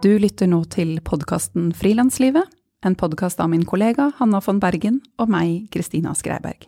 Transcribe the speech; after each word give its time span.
Du 0.00 0.14
lytter 0.16 0.48
nå 0.48 0.62
til 0.72 0.94
podkasten 1.04 1.74
Frilanslivet, 1.76 2.46
en 2.88 2.94
podkast 2.96 3.40
av 3.44 3.50
min 3.52 3.66
kollega 3.68 4.06
Hanna 4.16 4.38
von 4.40 4.56
Bergen 4.56 5.02
og 5.20 5.28
meg, 5.28 5.66
Kristina 5.74 6.14
Skreiberg. 6.16 6.64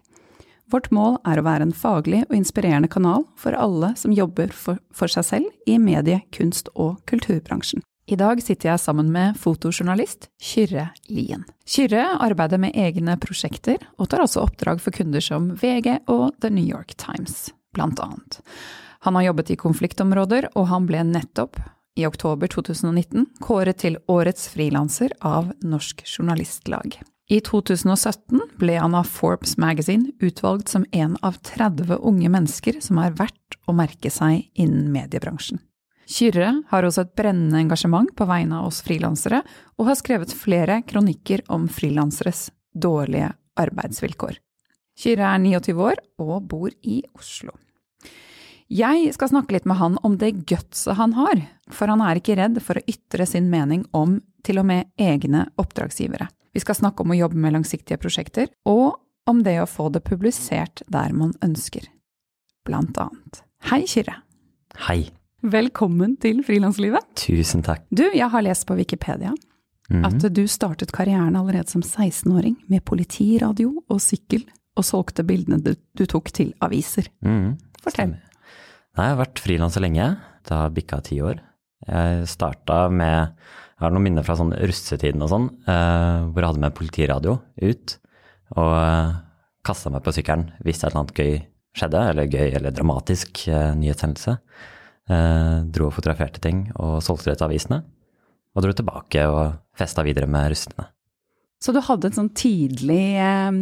Vårt 0.69 0.91
mål 0.93 1.17
er 1.25 1.41
å 1.41 1.47
være 1.47 1.65
en 1.65 1.73
faglig 1.73 2.27
og 2.27 2.37
inspirerende 2.37 2.93
kanal 2.93 3.25
for 3.41 3.57
alle 3.57 3.95
som 3.97 4.13
jobber 4.13 4.53
for, 4.53 4.77
for 4.93 5.09
seg 5.09 5.25
selv 5.31 5.65
i 5.65 5.79
medie-, 5.81 6.21
kunst- 6.37 6.69
og 6.77 7.01
kulturbransjen. 7.09 7.81
I 8.05 8.21
dag 8.21 8.45
sitter 8.45 8.75
jeg 8.75 8.85
sammen 8.85 9.09
med 9.17 9.41
fotojournalist 9.41 10.29
Kyrre 10.37 10.91
Lien. 11.09 11.49
Kyrre 11.65 12.11
arbeider 12.21 12.61
med 12.61 12.77
egne 12.77 13.17
prosjekter, 13.17 13.81
og 13.97 14.13
tar 14.13 14.27
også 14.27 14.45
oppdrag 14.45 14.85
for 14.85 14.93
kunder 14.93 15.25
som 15.25 15.55
VG 15.57 16.03
og 16.05 16.35
The 16.45 16.53
New 16.53 16.69
York 16.69 16.99
Times, 17.01 17.47
blant 17.73 17.97
annet. 18.05 18.43
Han 19.09 19.17
har 19.17 19.33
jobbet 19.33 19.57
i 19.57 19.63
konfliktområder, 19.65 20.53
og 20.53 20.69
han 20.69 20.85
ble 20.85 21.01
nettopp, 21.09 21.57
i 21.99 22.07
oktober 22.07 22.49
2019, 22.49 23.27
kåret 23.41 23.83
til 23.83 23.99
Årets 24.11 24.49
frilanser 24.53 25.13
av 25.21 25.51
Norsk 25.61 26.05
Journalistlag. 26.09 26.97
I 27.33 27.39
2017 27.45 28.41
ble 28.61 28.77
han 28.81 28.97
av 28.99 29.09
Forbes 29.09 29.57
Magazine 29.61 30.11
utvalgt 30.21 30.73
som 30.73 30.85
en 30.93 31.17
av 31.23 31.39
30 31.47 31.99
unge 32.01 32.31
mennesker 32.33 32.81
som 32.85 32.99
er 33.01 33.15
verdt 33.17 33.59
å 33.69 33.75
merke 33.77 34.11
seg 34.13 34.49
innen 34.53 34.91
mediebransjen. 34.93 35.63
Kyrre 36.13 36.51
har 36.69 36.85
også 36.85 37.07
et 37.07 37.15
brennende 37.17 37.61
engasjement 37.63 38.11
på 38.19 38.27
vegne 38.29 38.59
av 38.59 38.69
oss 38.69 38.83
frilansere, 38.85 39.41
og 39.79 39.89
har 39.89 39.97
skrevet 39.97 40.35
flere 40.35 40.81
kronikker 40.85 41.45
om 41.53 41.69
frilanseres 41.73 42.51
dårlige 42.75 43.31
arbeidsvilkår. 43.61 44.41
Kyrre 44.99 45.31
er 45.33 45.41
29 45.41 45.79
år 45.81 46.03
og 46.21 46.49
bor 46.51 46.73
i 46.83 47.01
Oslo. 47.17 47.55
Jeg 48.73 49.11
skal 49.13 49.29
snakke 49.29 49.53
litt 49.57 49.67
med 49.69 49.77
han 49.77 49.99
om 50.07 50.15
det 50.21 50.31
gutset 50.49 50.97
han 50.97 51.13
har, 51.19 51.43
for 51.73 51.91
han 51.93 52.01
er 52.01 52.21
ikke 52.21 52.37
redd 52.39 52.61
for 52.65 52.79
å 52.81 52.85
ytre 52.89 53.27
sin 53.29 53.51
mening 53.53 53.83
om 53.93 54.15
til 54.47 54.63
og 54.63 54.67
med 54.71 54.89
egne 55.01 55.47
oppdragsgivere. 55.61 56.29
Vi 56.57 56.63
skal 56.63 56.79
snakke 56.79 57.05
om 57.05 57.13
å 57.13 57.19
jobbe 57.19 57.37
med 57.41 57.53
langsiktige 57.57 57.99
prosjekter, 58.01 58.49
og 58.69 58.97
om 59.29 59.43
det 59.45 59.59
å 59.63 59.69
få 59.69 59.91
det 59.93 60.03
publisert 60.07 60.83
der 60.91 61.13
man 61.17 61.35
ønsker. 61.45 61.85
Blant 62.67 62.97
annet. 62.99 63.43
Hei, 63.69 63.83
Kyrre. 63.89 64.17
Hei. 64.89 65.11
Velkommen 65.43 66.17
til 66.23 66.41
frilanslivet. 66.47 67.05
Tusen 67.19 67.65
takk. 67.67 67.85
Du, 67.91 68.05
jeg 68.15 68.29
har 68.31 68.45
lest 68.47 68.67
på 68.69 68.77
Wikipedia 68.79 69.35
Mhm. 69.91 70.05
at 70.07 70.33
du 70.33 70.47
startet 70.49 70.93
karrieren 70.95 71.35
allerede 71.37 71.69
som 71.69 71.83
16-åring 71.83 72.57
med 72.71 72.85
politiradio 72.85 73.83
og 73.91 73.99
sykkel, 74.01 74.45
og 74.77 74.85
solgte 74.85 75.25
bildene 75.27 75.61
du, 75.63 75.75
du 75.95 76.07
tok 76.07 76.31
til 76.33 76.55
aviser. 76.63 77.09
Mhm. 77.21 77.59
Fortell. 77.83 78.15
Stemmer. 78.15 78.32
Nei, 78.93 79.07
jeg 79.09 79.15
har 79.15 79.23
vært 79.23 79.41
frilanser 79.41 79.85
lenge. 79.85 80.07
Det 80.45 80.57
har 80.57 80.73
bikka 80.75 81.01
ti 81.07 81.23
år. 81.25 81.41
Jeg 81.89 82.27
starta 82.31 82.87
med 82.93 83.33
Jeg 83.33 83.89
har 83.89 83.95
noen 83.95 84.05
minner 84.05 84.23
fra 84.23 84.37
sånn 84.39 84.53
russetiden 84.55 85.25
og 85.25 85.31
sånn, 85.33 85.47
eh, 85.67 86.19
hvor 86.29 86.39
jeg 86.39 86.51
hadde 86.53 86.63
med 86.63 86.75
politiradio 86.77 87.33
ut. 87.59 87.95
Og 88.53 88.75
uh, 88.79 89.17
kasta 89.67 89.91
meg 89.91 90.05
på 90.05 90.13
sykkelen 90.15 90.53
hvis 90.63 90.79
et 90.79 90.91
eller 90.91 91.01
annet 91.01 91.19
gøy 91.19 91.33
skjedde, 91.75 92.03
eller 92.13 92.31
gøy 92.31 92.53
eller 92.59 92.75
dramatisk 92.75 93.47
eh, 93.49 93.73
nyhetshendelse. 93.79 94.37
Eh, 95.11 95.57
dro 95.73 95.89
og 95.89 95.97
fotograferte 95.97 96.43
ting 96.45 96.67
og 96.77 97.01
solgte 97.05 97.33
det 97.33 97.41
til 97.41 97.49
avisene. 97.49 97.81
Og 98.53 98.65
dro 98.65 98.75
tilbake 98.77 99.25
og 99.33 99.57
festa 99.79 100.05
videre 100.05 100.29
med 100.31 100.53
russene. 100.53 100.91
Så 101.63 101.73
du 101.73 101.81
hadde 101.83 102.11
et 102.11 102.19
sånn 102.19 102.33
tidlig 102.37 103.17
eh, 103.23 103.61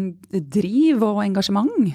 driv 0.58 1.04
og 1.06 1.22
engasjement? 1.24 1.92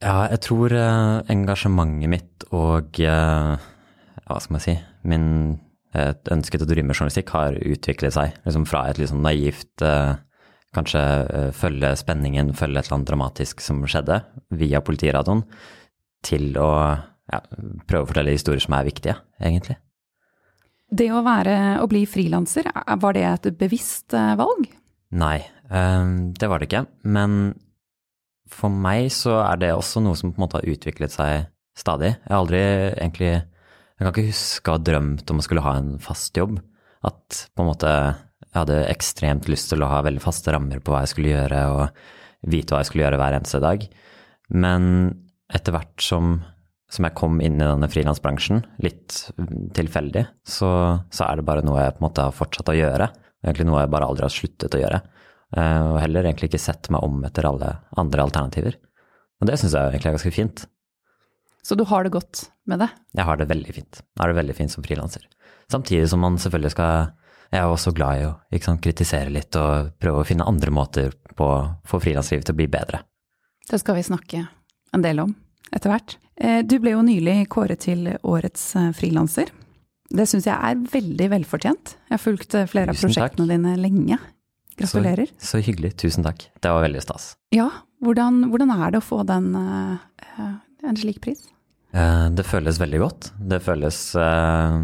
Ja, 0.00 0.22
jeg 0.32 0.40
tror 0.46 0.72
eh, 0.72 1.18
engasjementet 1.32 2.08
mitt 2.08 2.46
og 2.56 2.96
eh, 3.04 3.66
hva 4.24 4.38
skal 4.40 4.54
man 4.56 4.62
si, 4.64 4.76
min 5.04 5.26
et 5.90 6.28
ønske 6.30 6.54
til 6.54 6.62
å 6.62 6.68
drive 6.70 6.86
med 6.86 6.94
journalistikk 6.94 7.32
har 7.34 7.56
utviklet 7.66 8.14
seg 8.14 8.36
liksom 8.46 8.62
fra 8.70 8.84
et 8.86 9.00
liksom 9.00 9.24
naivt 9.24 9.82
eh, 9.82 10.12
kanskje 10.76 11.00
eh, 11.02 11.48
følge 11.56 11.90
spenningen, 11.98 12.52
følge 12.54 12.78
et 12.78 12.86
eller 12.86 13.00
annet 13.00 13.10
dramatisk 13.10 13.60
som 13.64 13.80
skjedde 13.90 14.20
via 14.60 14.78
politiradioen, 14.86 15.42
til 16.22 16.52
å 16.62 16.68
ja, 16.94 17.40
prøve 17.90 18.04
å 18.06 18.10
fortelle 18.12 18.36
historier 18.36 18.62
som 18.62 18.76
er 18.78 18.86
viktige, 18.86 19.16
egentlig. 19.42 19.76
Det 20.94 21.08
å 21.14 21.24
være 21.26 21.56
å 21.82 21.88
bli 21.90 22.04
frilanser, 22.06 22.70
er- 22.70 23.00
var 23.02 23.18
det 23.18 23.26
et 23.32 23.50
bevisst 23.58 24.14
eh, 24.14 24.32
valg? 24.38 24.70
Nei, 25.10 25.40
eh, 25.74 26.14
det 26.38 26.48
var 26.54 26.62
det 26.62 26.70
ikke. 26.70 26.84
Men 27.02 27.36
for 28.50 28.72
meg 28.72 29.08
så 29.14 29.38
er 29.44 29.60
det 29.62 29.70
også 29.74 30.02
noe 30.04 30.18
som 30.18 30.32
på 30.32 30.40
en 30.40 30.44
måte 30.46 30.60
har 30.60 30.68
utviklet 30.70 31.14
seg 31.14 31.46
stadig. 31.78 32.14
Jeg 32.16 32.32
har 32.32 32.42
aldri 32.42 32.60
egentlig 32.90 33.30
Jeg 33.30 34.06
kan 34.06 34.12
ikke 34.14 34.30
huske 34.30 34.70
å 34.70 34.74
ha 34.78 34.80
drømt 34.80 35.30
om 35.30 35.40
å 35.40 35.44
skulle 35.44 35.64
ha 35.64 35.74
en 35.76 35.90
fast 36.00 36.36
jobb. 36.36 36.54
At 37.04 37.42
på 37.52 37.64
en 37.64 37.68
måte 37.68 37.90
jeg 38.50 38.58
hadde 38.58 38.78
ekstremt 38.90 39.48
lyst 39.50 39.68
til 39.70 39.84
å 39.84 39.90
ha 39.92 40.00
veldig 40.02 40.22
faste 40.24 40.50
rammer 40.54 40.80
på 40.82 40.90
hva 40.90 41.04
jeg 41.04 41.12
skulle 41.12 41.34
gjøre, 41.34 41.60
og 41.70 42.48
vite 42.50 42.74
hva 42.74 42.80
jeg 42.80 42.88
skulle 42.88 43.04
gjøre 43.04 43.20
hver 43.20 43.36
eneste 43.36 43.60
dag. 43.62 43.84
Men 44.50 44.88
etter 45.52 45.76
hvert 45.76 46.02
som, 46.02 46.32
som 46.90 47.06
jeg 47.06 47.16
kom 47.20 47.38
inn 47.44 47.60
i 47.60 47.62
denne 47.62 47.90
frilansbransjen, 47.92 48.64
litt 48.82 49.20
tilfeldig, 49.76 50.24
så, 50.42 50.72
så 51.14 51.28
er 51.28 51.38
det 51.38 51.46
bare 51.46 51.62
noe 51.66 51.84
jeg 51.84 51.94
på 51.94 52.02
en 52.02 52.08
måte 52.08 52.26
har 52.26 52.34
fortsatt 52.34 52.72
å 52.72 52.78
gjøre. 52.78 53.10
Egentlig 53.44 53.68
noe 53.68 53.84
jeg 53.84 53.92
bare 53.94 54.10
aldri 54.10 54.26
har 54.26 54.34
sluttet 54.34 54.76
å 54.76 54.82
gjøre. 54.82 55.02
Eh, 55.56 55.82
Og 55.92 56.00
heller 56.00 56.22
egentlig 56.28 56.50
ikke 56.50 56.60
sett 56.62 56.90
meg 56.90 57.02
om 57.02 57.24
etter 57.26 57.46
alle 57.48 57.78
andre 57.98 58.22
alternativer. 58.22 58.76
Og 59.40 59.48
det 59.48 59.58
syns 59.58 59.72
jeg 59.74 59.90
egentlig 59.94 60.10
er 60.12 60.16
ganske 60.18 60.32
fint. 60.36 60.66
Så 61.62 61.76
du 61.76 61.84
har 61.84 62.04
det 62.04 62.12
godt 62.12 62.46
med 62.66 62.78
det? 62.80 62.88
Jeg 63.16 63.24
har 63.24 63.36
det 63.36 63.48
veldig 63.50 63.74
fint. 63.74 64.00
Jeg 64.00 64.20
har 64.22 64.28
det 64.32 64.36
veldig 64.40 64.56
fint 64.56 64.70
som 64.72 64.84
frilanser. 64.84 65.26
Samtidig 65.70 66.08
som 66.08 66.20
man 66.20 66.38
selvfølgelig 66.40 66.70
skal 66.76 67.10
Jeg 67.52 67.60
er 67.64 67.66
også 67.66 67.90
glad 67.92 68.20
i 68.20 68.26
å 68.28 68.62
sant, 68.62 68.80
kritisere 68.80 69.28
litt 69.28 69.56
og 69.58 69.88
prøve 69.98 70.20
å 70.22 70.26
finne 70.26 70.46
andre 70.46 70.70
måter 70.70 71.10
på 71.34 71.42
å 71.44 71.76
få 71.84 71.98
frilanslivet 71.98 72.44
til 72.46 72.54
å 72.54 72.56
bli 72.60 72.68
bedre. 72.70 73.00
Det 73.68 73.80
skal 73.80 73.96
vi 73.96 74.02
snakke 74.06 74.44
en 74.94 75.02
del 75.02 75.18
om 75.18 75.34
etter 75.74 75.90
hvert. 75.90 76.14
Eh, 76.38 76.62
Du 76.62 76.78
ble 76.78 76.92
jo 76.92 77.02
nylig 77.02 77.48
kåret 77.48 77.80
til 77.80 78.06
årets 78.22 78.76
eh, 78.76 78.92
frilanser. 78.92 79.50
Det 80.10 80.28
syns 80.28 80.46
jeg 80.46 80.54
er 80.54 80.76
veldig 80.94 81.28
velfortjent. 81.30 81.96
Jeg 82.08 82.14
har 82.14 82.22
fulgt 82.22 82.50
flere 82.52 82.66
flere 82.70 82.90
av 82.94 82.94
prosjektene 83.02 83.46
takk. 83.46 83.50
dine 83.50 83.76
lenge. 83.82 84.18
Gratulerer. 84.80 85.30
Så, 85.36 85.52
så 85.52 85.62
hyggelig. 85.64 85.94
Tusen 86.00 86.26
takk. 86.26 86.48
Det 86.60 86.72
var 86.72 86.84
veldig 86.86 87.02
stas. 87.04 87.34
Ja, 87.54 87.68
hvordan, 88.04 88.46
hvordan 88.52 88.74
er 88.76 88.92
det 88.94 89.00
å 89.00 89.04
få 89.04 89.22
den, 89.28 89.52
eh, 89.56 90.50
en 90.88 90.98
slik 91.00 91.20
pris? 91.24 91.46
Eh, 91.92 92.26
Det 92.36 92.46
føles 92.46 92.80
veldig 92.80 93.00
godt. 93.02 93.30
Det 93.50 93.60
føles 93.64 93.98
uh, 94.16 94.76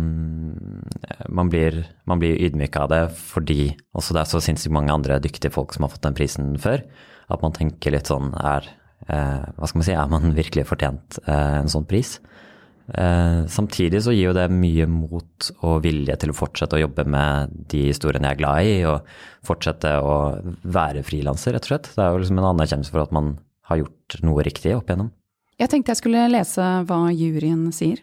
man, 1.29 1.51
blir, 1.53 1.85
man 2.05 2.23
blir 2.23 2.41
ydmyk 2.49 2.77
av 2.83 2.91
det 2.91 3.03
fordi 3.15 3.77
også 3.97 4.17
det 4.17 4.25
er 4.25 4.33
så 4.33 4.43
sinnssykt 4.43 4.75
mange 4.75 4.95
andre 4.95 5.21
dyktige 5.23 5.55
folk 5.55 5.75
som 5.75 5.87
har 5.87 5.95
fått 5.95 6.07
den 6.09 6.19
prisen 6.19 6.57
før. 6.63 6.83
At 7.31 7.43
man 7.43 7.55
tenker 7.55 7.95
litt 7.95 8.11
sånn 8.11 8.35
er 8.39 8.69
Hva 9.07 9.67
skal 9.69 9.79
man 9.79 9.85
si, 9.87 9.95
er 9.95 10.09
man 10.11 10.33
virkelig 10.35 10.65
fortjent 10.67 11.19
en 11.31 11.69
sånn 11.71 11.85
pris? 11.87 12.17
Eh, 12.87 13.47
samtidig 13.51 14.03
så 14.05 14.13
gir 14.15 14.29
jo 14.29 14.37
det 14.37 14.47
mye 14.53 14.87
mot 14.87 15.49
og 15.67 15.81
vilje 15.83 16.15
til 16.23 16.31
å 16.31 16.37
fortsette 16.37 16.79
å 16.79 16.83
jobbe 16.85 17.07
med 17.11 17.55
de 17.73 17.89
historiene 17.89 18.31
jeg 18.31 18.39
er 18.39 18.43
glad 18.43 18.69
i, 18.69 18.77
og 18.87 19.47
fortsette 19.47 19.97
å 19.99 20.17
være 20.63 21.03
frilanser, 21.07 21.57
rett 21.57 21.67
og 21.67 21.73
slett. 21.73 21.91
Det 21.97 22.05
er 22.05 22.15
jo 22.15 22.23
liksom 22.23 22.39
en 22.43 22.51
anerkjennelse 22.53 22.95
for 22.95 23.03
at 23.03 23.15
man 23.17 23.35
har 23.67 23.83
gjort 23.83 24.21
noe 24.23 24.47
riktig 24.47 24.77
opp 24.77 24.91
igjennom. 24.91 25.11
Jeg 25.59 25.73
tenkte 25.73 25.95
jeg 25.95 26.03
skulle 26.03 26.29
lese 26.31 26.65
hva 26.87 27.01
juryen 27.11 27.69
sier. 27.75 28.03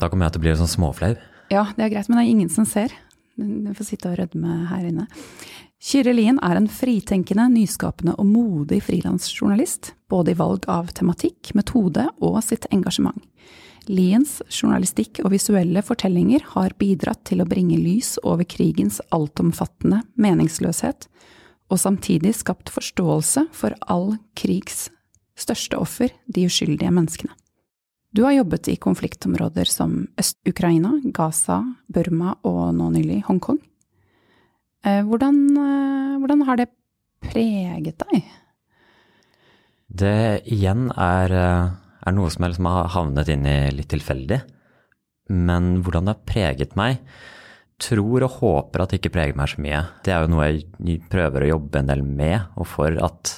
Da 0.00 0.08
kommer 0.10 0.26
jeg 0.26 0.34
til 0.34 0.42
å 0.42 0.44
bli 0.46 0.58
sånn 0.58 0.74
småflau. 0.74 1.14
Ja, 1.52 1.66
det 1.76 1.84
er 1.84 1.92
greit, 1.92 2.08
men 2.08 2.18
det 2.18 2.24
er 2.24 2.32
ingen 2.32 2.52
som 2.52 2.66
ser. 2.66 2.94
Du 3.36 3.70
får 3.76 3.86
sitte 3.86 4.10
og 4.10 4.18
rødme 4.18 4.64
her 4.70 4.86
inne. 4.88 5.06
Kyrre 5.82 6.12
Lien 6.14 6.38
er 6.46 6.58
en 6.58 6.68
fritenkende, 6.70 7.48
nyskapende 7.50 8.14
og 8.20 8.28
modig 8.28 8.78
frilansjournalist, 8.86 9.92
både 10.10 10.32
i 10.32 10.38
valg 10.38 10.68
av 10.70 10.92
tematikk, 10.94 11.50
metode 11.58 12.06
og 12.22 12.38
sitt 12.46 12.68
engasjement. 12.70 13.18
Liens 13.90 14.40
journalistikk 14.48 15.20
og 15.24 15.32
visuelle 15.34 15.82
fortellinger 15.82 16.44
har 16.54 16.74
bidratt 16.78 17.24
til 17.28 17.42
å 17.42 17.48
bringe 17.48 17.78
lys 17.80 18.14
over 18.22 18.46
krigens 18.46 19.00
altomfattende 19.10 20.02
meningsløshet, 20.14 21.08
og 21.72 21.80
samtidig 21.80 22.34
skapt 22.36 22.70
forståelse 22.72 23.46
for 23.56 23.74
all 23.90 24.16
krigs 24.38 24.90
største 25.38 25.78
offer, 25.80 26.12
de 26.26 26.46
uskyldige 26.46 26.92
menneskene. 26.92 27.32
Du 28.12 28.26
har 28.26 28.34
jobbet 28.36 28.68
i 28.68 28.76
konfliktområder 28.76 29.64
som 29.64 30.02
Øst-Ukraina, 30.20 30.98
Gaza, 31.16 31.62
Burma 31.88 32.34
og 32.44 32.74
nå 32.76 32.90
nylig 32.92 33.22
Hongkong. 33.24 33.58
Eh, 34.84 35.00
Hvordan, 35.06 35.38
eh, 35.56 36.18
hvordan 36.20 36.42
har 36.44 36.56
det 36.56 36.68
preget 37.22 38.04
deg? 38.04 38.24
Det 39.88 40.42
igjen 40.44 40.90
er, 40.92 41.32
eh, 41.32 41.70
er 42.06 42.16
noe 42.16 42.30
som 42.32 42.44
jeg 42.44 42.54
liksom 42.54 42.68
har 42.70 42.90
havnet 42.96 43.30
inn 43.32 43.46
i 43.48 43.58
litt 43.74 43.90
tilfeldig. 43.92 44.40
Men 45.32 45.78
hvordan 45.84 46.08
det 46.08 46.16
har 46.16 46.26
preget 46.28 46.76
meg 46.78 47.00
Tror 47.82 48.22
og 48.22 48.36
håper 48.38 48.82
at 48.82 48.92
det 48.92 49.00
ikke 49.00 49.14
preger 49.16 49.38
meg 49.38 49.48
så 49.50 49.62
mye. 49.64 49.78
Det 50.06 50.12
er 50.14 50.22
jo 50.22 50.30
noe 50.30 50.44
jeg 50.46 51.00
prøver 51.10 51.42
å 51.42 51.48
jobbe 51.56 51.80
en 51.80 51.88
del 51.90 52.04
med, 52.06 52.52
og 52.54 52.68
for 52.70 52.94
at 53.02 53.32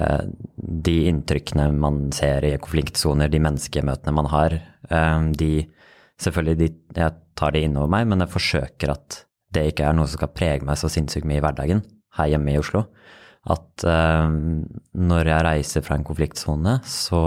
eh, 0.00 0.24
de 0.56 0.94
inntrykkene 1.12 1.68
man 1.76 2.08
ser 2.16 2.48
i 2.48 2.56
konfliktsoner, 2.58 3.30
de 3.30 3.42
menneskemøtene 3.44 4.16
man 4.16 4.30
har, 4.32 4.56
eh, 4.90 5.28
de 5.38 5.50
selvfølgelig 6.18 6.58
de, 6.64 6.70
jeg 6.98 7.14
tar 7.38 7.54
det 7.54 7.62
innover 7.68 7.92
meg, 7.94 8.08
men 8.10 8.24
jeg 8.24 8.32
forsøker 8.32 8.94
at 8.96 9.20
det 9.54 9.68
ikke 9.70 9.86
er 9.86 9.94
noe 9.94 10.08
som 10.08 10.18
skal 10.18 10.34
prege 10.34 10.66
meg 10.66 10.80
så 10.80 10.90
sinnssykt 10.90 11.28
mye 11.28 11.38
i 11.38 11.44
hverdagen 11.44 11.84
her 12.18 12.32
hjemme 12.32 12.56
i 12.56 12.58
Oslo. 12.58 12.88
At 13.54 13.86
eh, 13.86 14.26
når 14.98 15.30
jeg 15.30 15.46
reiser 15.46 15.86
fra 15.86 16.00
en 16.00 16.08
konfliktsone, 16.08 16.80
så, 16.90 17.22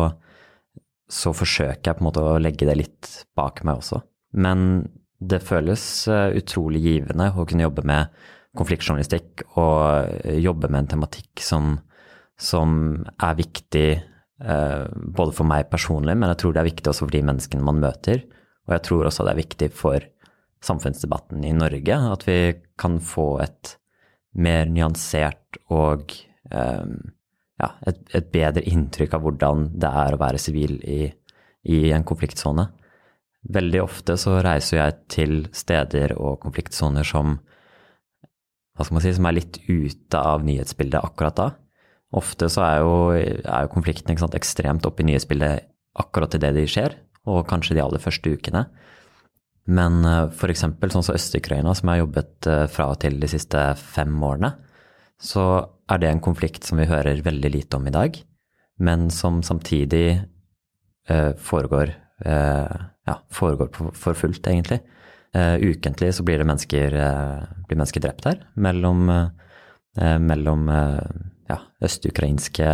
så, 1.10 1.34
forsøker 1.34 1.90
jeg 1.90 1.98
på 1.98 2.04
en 2.04 2.08
måte 2.08 2.24
å 2.24 2.40
legge 2.42 2.68
det 2.70 2.78
litt 2.78 3.12
bak 3.38 3.64
meg 3.68 3.82
også. 3.82 4.02
Men 4.38 4.86
det 5.20 5.42
føles 5.44 5.84
uh, 6.12 6.30
utrolig 6.38 6.84
givende 6.86 7.32
å 7.34 7.46
kunne 7.50 7.66
jobbe 7.66 7.86
med 7.88 8.14
konfliktjournalistikk 8.58 9.44
og 9.62 10.38
jobbe 10.42 10.70
med 10.72 10.84
en 10.84 10.92
tematikk 10.96 11.42
som, 11.44 11.76
som 12.40 12.72
er 13.22 13.36
viktig 13.38 13.88
uh, 14.46 14.86
både 14.90 15.36
for 15.38 15.50
meg 15.50 15.70
personlig, 15.72 16.16
men 16.18 16.32
jeg 16.34 16.42
tror 16.44 16.56
det 16.56 16.64
er 16.64 16.70
viktig 16.72 16.94
også 16.94 17.08
for 17.08 17.18
de 17.18 17.26
menneskene 17.30 17.66
man 17.66 17.82
møter. 17.84 18.24
Og 18.70 18.76
jeg 18.78 18.86
tror 18.86 19.10
også 19.10 19.26
det 19.26 19.34
er 19.34 19.44
viktig 19.44 19.70
for 19.76 20.08
samfunnsdebatten 20.66 21.46
i 21.48 21.54
Norge 21.56 21.96
at 22.14 22.26
vi 22.28 22.40
kan 22.80 23.00
få 23.04 23.30
et 23.44 23.76
mer 24.40 24.68
nyansert 24.70 25.58
og 25.74 26.12
um, 26.52 26.98
ja, 27.60 27.70
et, 27.88 28.02
et, 28.16 28.28
bedre 28.32 28.64
inntrykk 28.68 29.16
av 29.18 29.24
hvordan 29.26 29.70
det 29.80 29.92
er 30.04 30.16
å 30.16 30.22
være 30.22 30.42
sivil 30.42 30.78
i, 30.84 31.02
i, 31.68 31.80
en 31.96 32.06
konfliktsone. 32.08 32.70
Veldig 33.56 33.82
ofte 33.84 34.16
så 34.20 34.38
reiser 34.44 34.80
jeg 34.80 34.98
til 35.12 35.36
steder 35.56 36.16
og 36.20 36.40
konfliktsoner 36.44 37.08
som 37.08 37.38
si, 38.80 39.12
som 39.16 39.28
er 39.28 39.36
litt 39.36 39.60
ute 39.68 40.20
av 40.20 40.46
nyhetsbildet 40.48 41.04
akkurat 41.04 41.36
da. 41.40 41.50
Ofte 42.16 42.48
så 42.50 42.64
er 42.66 42.78
jo, 42.82 42.94
er 43.14 43.66
jo 43.66 43.74
konflikten 43.74 44.18
sant, 44.18 44.38
ekstremt 44.38 44.88
oppe 44.88 45.04
i 45.04 45.10
nyhetsbildet 45.12 45.68
akkurat 46.00 46.34
idet 46.40 46.56
de 46.56 46.64
skjer, 46.70 46.96
og 47.30 47.46
kanskje 47.50 47.76
de 47.78 47.84
aller 47.84 48.02
første 48.02 48.32
ukene. 48.32 48.64
Men 49.70 50.02
eh, 50.08 50.32
f.eks. 50.32 50.64
sånn 50.66 51.06
som 51.06 51.16
Øst-Ukraina, 51.16 51.76
som 51.78 51.92
jeg 51.92 52.00
har 52.00 52.06
jobbet 52.06 52.50
eh, 52.50 52.66
fra 52.72 52.88
og 52.94 52.98
til 53.04 53.20
de 53.22 53.30
siste 53.30 53.62
fem 53.78 54.16
årene, 54.26 54.56
så 55.22 55.46
er 55.90 56.02
det 56.02 56.10
en 56.10 56.24
konflikt 56.24 56.68
som 56.68 56.80
vi 56.80 56.88
hører 56.90 57.24
veldig 57.26 57.52
lite 57.54 57.80
om 57.80 57.88
i 57.90 57.94
dag, 57.94 58.20
men 58.80 59.10
som 59.12 59.42
samtidig 59.44 60.22
uh, 61.12 61.34
foregår, 61.36 61.92
uh, 62.26 62.78
ja, 63.10 63.18
foregår 63.34 63.94
for 63.94 64.18
fullt, 64.18 64.48
egentlig. 64.48 64.82
ukentlig 65.30 66.08
så 66.16 66.24
blir 66.26 66.40
det 66.42 66.46
mennesker, 66.50 66.94
blir 67.68 67.78
mennesker 67.78 68.02
drept 68.02 68.26
her, 68.26 68.40
mellom, 68.58 69.12
mellom 70.26 70.64
ja, 71.46 71.58
østukrainske 71.86 72.70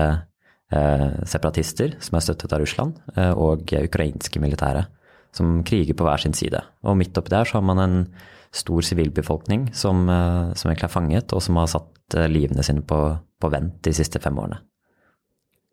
separatister, 0.72 1.98
som 2.00 2.16
er 2.16 2.24
støttet 2.24 2.56
av 2.56 2.64
Russland, 2.64 3.02
og 3.36 3.74
ukrainske 3.76 4.40
militære 4.40 4.86
som 5.36 5.60
kriger 5.68 5.98
på 5.98 6.06
hver 6.08 6.22
sin 6.24 6.36
side. 6.36 6.62
Og 6.86 6.98
midt 7.00 7.18
oppi 7.20 7.34
der 7.34 7.48
så 7.48 7.60
har 7.60 7.68
man 7.68 7.82
en 7.84 7.98
stor 8.56 8.86
sivilbefolkning 8.88 9.70
som, 9.76 10.08
eh, 10.10 10.54
som, 10.56 10.70
egentlig 10.70 10.88
er 10.88 10.96
fanget, 10.96 11.34
og 11.34 11.42
som 11.42 11.60
har 11.60 11.68
satt 11.68 11.92
eh, 12.14 12.30
livene 12.30 12.64
sine 12.66 12.86
på, 12.86 13.00
på, 13.42 13.52
vent 13.54 13.80
de 13.86 13.94
siste 13.96 14.22
fem 14.22 14.38
årene. 14.38 14.62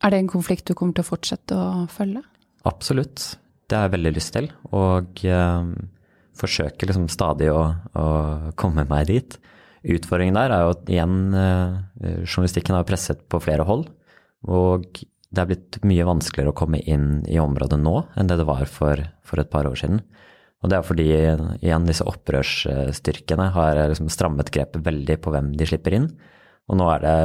Er 0.02 0.11
det 0.11 0.23
en 0.23 0.32
konflikt 0.32 0.67
du 0.67 0.75
kommer 0.75 0.96
til 0.96 1.05
å 1.05 1.11
fortsette 1.12 1.56
å 1.56 1.87
følge? 1.93 2.25
Absolutt. 2.69 3.37
Det 3.69 3.79
har 3.79 3.87
jeg 3.87 3.96
veldig 3.96 4.14
lyst 4.17 4.34
til. 4.34 4.49
Og 4.75 5.23
eh, 5.29 5.70
forsøker 6.38 6.90
liksom 6.90 7.08
stadig 7.12 7.52
å, 7.52 7.62
å, 7.94 8.06
komme 8.58 8.87
meg 8.88 9.08
dit. 9.12 9.38
Utfordringen 9.82 10.38
der 10.38 10.55
er 10.55 10.64
jo 10.64 10.75
at 10.75 10.90
igjen, 10.90 11.17
eh, 11.34 12.20
journalistikken 12.25 12.79
har 12.79 12.88
presset 12.88 13.23
på 13.31 13.43
flere 13.43 13.67
hold. 13.69 13.88
Og 14.49 14.88
det 15.32 15.40
er 15.40 15.49
blitt 15.49 15.79
mye 15.87 16.06
vanskeligere 16.06 16.52
å 16.52 16.58
komme 16.58 16.82
inn 16.82 17.23
i 17.31 17.38
området 17.40 17.79
nå 17.81 17.94
enn 18.19 18.29
det 18.29 18.37
det 18.40 18.49
var 18.49 18.67
for, 18.69 19.00
for 19.25 19.40
et 19.40 19.50
par 19.52 19.69
år 19.70 19.79
siden. 19.81 20.02
Og 20.62 20.70
det 20.70 20.78
er 20.78 20.86
fordi 20.86 21.06
igjen 21.10 21.88
disse 21.88 22.06
opprørsstyrkene 22.06 23.48
har 23.56 23.80
liksom 23.90 24.10
strammet 24.12 24.52
grepet 24.54 24.84
veldig 24.86 25.16
på 25.22 25.32
hvem 25.34 25.50
de 25.58 25.66
slipper 25.66 25.96
inn. 25.98 26.06
Og 26.70 26.78
nå 26.78 26.86
er 26.94 27.02
det, 27.02 27.16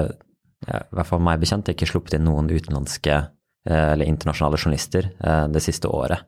i 0.66 0.98
hvert 0.98 1.10
fall 1.12 1.22
meg 1.24 1.44
bekjent, 1.44 1.70
ikke 1.70 1.90
sluppet 1.90 2.18
inn 2.18 2.26
noen 2.26 2.50
utenlandske 2.50 3.14
eh, 3.14 3.92
eller 3.94 4.10
internasjonale 4.10 4.58
journalister 4.58 5.12
eh, 5.14 5.46
det 5.54 5.62
siste 5.64 5.92
året. 5.94 6.26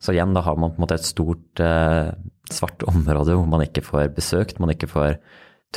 Så 0.00 0.14
igjen, 0.14 0.32
da 0.32 0.40
har 0.46 0.56
man 0.56 0.72
på 0.72 0.80
en 0.80 0.86
måte 0.86 0.96
et 0.96 1.04
stort 1.04 1.60
eh, 1.60 2.08
svart 2.50 2.88
område 2.88 3.36
hvor 3.36 3.48
man 3.50 3.66
ikke 3.66 3.84
får 3.84 4.08
besøkt, 4.16 4.62
man 4.64 4.72
ikke 4.72 4.88
får 4.88 5.18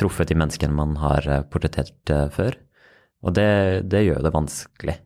truffet 0.00 0.32
de 0.32 0.38
menneskene 0.40 0.74
man 0.74 0.96
har 0.98 1.28
portrettert 1.52 2.10
før. 2.34 2.56
Og 3.24 3.36
det, 3.36 3.84
det 3.92 4.06
gjør 4.08 4.24
det 4.24 4.32
vanskelig. 4.34 4.96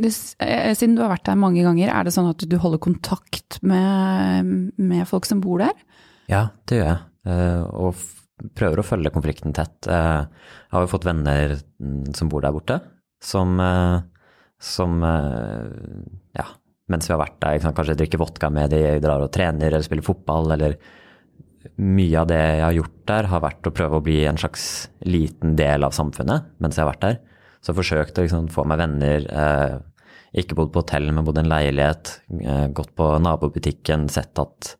Eh, 0.00 0.72
siden 0.72 0.96
du 0.96 1.02
har 1.04 1.12
vært 1.12 1.26
der 1.28 1.36
mange 1.36 1.64
ganger, 1.64 1.90
er 1.92 2.06
det 2.06 2.14
sånn 2.14 2.30
at 2.30 2.44
du 2.48 2.56
holder 2.60 2.80
kontakt 2.80 3.58
med, 3.60 4.72
med 4.80 5.08
folk 5.08 5.28
som 5.28 5.42
bor 5.44 5.60
der? 5.60 5.74
Ja, 6.32 6.46
det 6.68 6.80
gjør 6.80 6.88
jeg. 6.88 7.02
Eh, 7.28 7.62
og 7.76 8.54
prøver 8.56 8.80
å 8.80 8.86
følge 8.86 9.12
konflikten 9.12 9.52
tett. 9.56 9.76
Eh, 9.84 10.22
jeg 10.24 10.72
har 10.72 10.86
jo 10.86 10.92
fått 10.94 11.06
venner 11.06 11.58
mm, 11.60 12.14
som 12.16 12.32
bor 12.32 12.44
der 12.44 12.54
borte, 12.56 12.80
som, 13.22 13.60
som 14.58 14.96
ja, 15.04 16.46
mens 16.90 17.06
vi 17.06 17.12
har 17.14 17.20
vært 17.20 17.36
der, 17.44 17.60
kanskje 17.62 17.94
drikker 18.00 18.18
vodka 18.18 18.50
med 18.50 18.72
de, 18.74 18.80
drar 19.04 19.22
og 19.22 19.30
trener 19.34 19.68
eller 19.68 19.84
spiller 19.86 20.02
fotball, 20.02 20.50
eller 20.56 20.74
mye 21.78 22.16
av 22.18 22.26
det 22.32 22.40
jeg 22.40 22.64
har 22.64 22.74
gjort 22.80 22.96
der, 23.12 23.28
har 23.30 23.44
vært 23.44 23.68
å 23.68 23.74
prøve 23.76 24.00
å 24.00 24.02
bli 24.02 24.16
en 24.26 24.40
slags 24.40 24.64
liten 25.06 25.54
del 25.60 25.86
av 25.86 25.94
samfunnet 25.94 26.48
mens 26.58 26.74
jeg 26.74 26.82
har 26.82 26.90
vært 26.90 27.04
der. 27.04 27.20
Så 27.62 27.70
jeg 27.70 27.78
forsøkte 27.78 28.22
å 28.22 28.26
liksom 28.26 28.48
få 28.52 28.66
meg 28.66 28.80
venner. 28.82 29.26
Eh, 29.30 29.76
ikke 30.42 30.56
bodd 30.58 30.72
på 30.74 30.82
hotell, 30.82 31.10
men 31.12 31.26
bodd 31.26 31.38
i 31.38 31.44
en 31.44 31.52
leilighet. 31.52 32.16
Eh, 32.42 32.66
gått 32.74 32.94
på 32.98 33.08
nabobutikken, 33.22 34.08
sett 34.10 34.38
at 34.42 34.74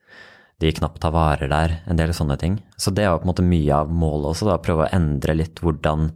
de 0.62 0.72
knapt 0.74 1.04
har 1.06 1.14
varer 1.14 1.50
der. 1.50 1.76
En 1.90 1.98
del 1.98 2.14
sånne 2.16 2.38
ting. 2.40 2.58
Så 2.78 2.94
det 2.94 3.06
er 3.06 3.14
på 3.14 3.26
en 3.26 3.32
måte 3.32 3.46
mye 3.46 3.82
av 3.82 3.90
målet 3.90 4.32
også, 4.32 4.50
da, 4.50 4.58
prøve 4.62 4.86
å 4.86 4.94
endre 4.94 5.38
litt 5.38 5.62
hvordan 5.62 6.10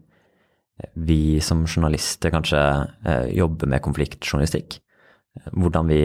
vi 1.08 1.38
som 1.40 1.64
journalister 1.64 2.32
kanskje 2.34 2.60
eh, 3.08 3.30
jobber 3.36 3.70
med 3.70 3.84
konfliktjournalistikk. 3.84 4.80
Hvordan 5.52 5.88
vi 5.88 6.00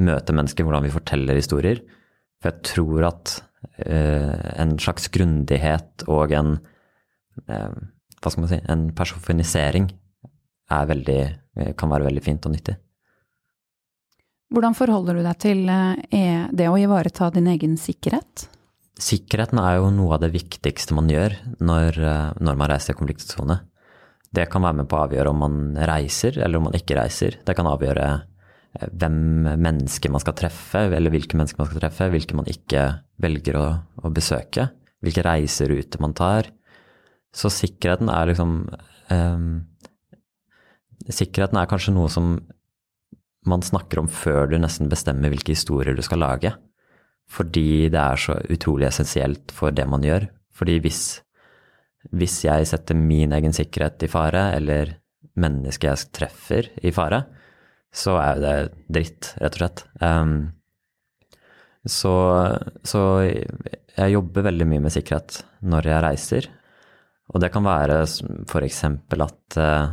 møter 0.00 0.36
mennesker, 0.36 0.66
hvordan 0.66 0.84
vi 0.86 0.92
forteller 0.92 1.38
historier. 1.38 1.80
For 2.40 2.50
jeg 2.50 2.66
tror 2.70 3.06
at 3.10 3.36
eh, 3.84 4.34
en 4.60 4.76
slags 4.80 5.08
grundighet 5.12 6.04
og 6.08 6.34
en 6.36 6.54
eh, 7.48 7.80
hva 8.20 8.32
skal 8.32 8.44
man 8.44 8.52
si, 8.52 8.60
en 8.68 8.86
personifisering 8.96 9.90
veldig, 10.70 11.20
kan 11.78 11.90
være 11.90 12.06
veldig 12.06 12.22
fint 12.22 12.46
og 12.46 12.54
nyttig. 12.54 12.76
Hvordan 14.50 14.74
forholder 14.74 15.18
du 15.18 15.22
deg 15.22 15.36
til 15.38 15.60
eh, 15.70 16.46
det 16.50 16.66
å 16.66 16.78
ivareta 16.78 17.28
din 17.30 17.46
egen 17.52 17.76
sikkerhet? 17.78 18.48
Sikkerheten 19.00 19.60
er 19.62 19.78
jo 19.78 19.92
noe 19.94 20.16
av 20.16 20.24
det 20.24 20.32
viktigste 20.34 20.96
man 20.96 21.10
gjør 21.10 21.36
når, 21.62 21.98
eh, 22.02 22.32
når 22.42 22.58
man 22.58 22.70
reiser 22.72 22.96
i 22.96 22.98
konfliktsone. 22.98 23.60
Det 24.34 24.48
kan 24.50 24.66
være 24.66 24.80
med 24.80 24.90
på 24.90 24.98
å 24.98 25.04
avgjøre 25.06 25.30
om 25.30 25.40
man 25.44 25.60
reiser 25.90 26.38
eller 26.38 26.58
om 26.58 26.66
man 26.66 26.76
ikke 26.78 26.98
reiser. 26.98 27.38
Det 27.46 27.54
kan 27.58 27.70
avgjøre 27.70 28.08
eh, 28.10 28.88
hvem 28.90 29.20
mennesker 29.54 30.10
man 30.10 30.24
skal 30.26 30.34
treffe, 30.42 30.82
eller 30.98 31.14
hvilke 31.14 31.38
mennesker 31.38 31.62
man 31.62 31.70
skal 31.70 31.84
treffe, 31.84 32.10
hvilke 32.10 32.38
man 32.38 32.50
ikke 32.50 32.88
velger 33.22 33.60
å, 33.60 33.66
å 34.02 34.12
besøke. 34.14 34.66
Hvilke 35.00 35.24
reiseruter 35.24 36.02
man 36.02 36.12
tar. 36.18 36.50
Så 37.36 37.50
sikkerheten 37.54 38.10
er 38.10 38.30
liksom 38.30 38.54
um, 39.10 39.50
Sikkerheten 41.10 41.56
er 41.58 41.68
kanskje 41.70 41.94
noe 41.94 42.10
som 42.12 42.34
man 43.48 43.62
snakker 43.64 44.02
om 44.02 44.08
før 44.12 44.50
du 44.50 44.58
nesten 44.60 44.90
bestemmer 44.90 45.32
hvilke 45.32 45.54
historier 45.54 45.96
du 45.96 46.02
skal 46.04 46.20
lage. 46.22 46.52
Fordi 47.30 47.88
det 47.90 48.00
er 48.00 48.20
så 48.20 48.36
utrolig 48.52 48.90
essensielt 48.90 49.54
for 49.54 49.72
det 49.74 49.86
man 49.88 50.04
gjør. 50.04 50.26
Fordi 50.52 50.76
hvis, 50.84 51.02
hvis 52.12 52.36
jeg 52.44 52.68
setter 52.68 52.98
min 52.98 53.32
egen 53.32 53.56
sikkerhet 53.56 54.04
i 54.04 54.10
fare, 54.12 54.50
eller 54.58 54.96
mennesket 55.40 55.88
jeg 55.88 56.12
treffer 56.20 56.68
i 56.84 56.92
fare, 56.94 57.24
så 57.90 58.18
er 58.20 58.42
det 58.44 58.56
dritt, 58.92 59.32
rett 59.40 59.56
og 59.56 59.62
slett. 59.62 59.84
Um, 60.04 60.52
så, 61.88 62.14
så 62.84 63.02
jeg 63.24 64.12
jobber 64.12 64.50
veldig 64.50 64.66
mye 64.68 64.84
med 64.84 64.94
sikkerhet 64.94 65.40
når 65.64 65.88
jeg 65.94 66.04
reiser. 66.04 66.50
Og 67.30 67.42
det 67.42 67.50
kan 67.54 67.66
være 67.66 68.02
f.eks. 68.04 68.80
at 68.84 69.58
uh, 69.60 69.90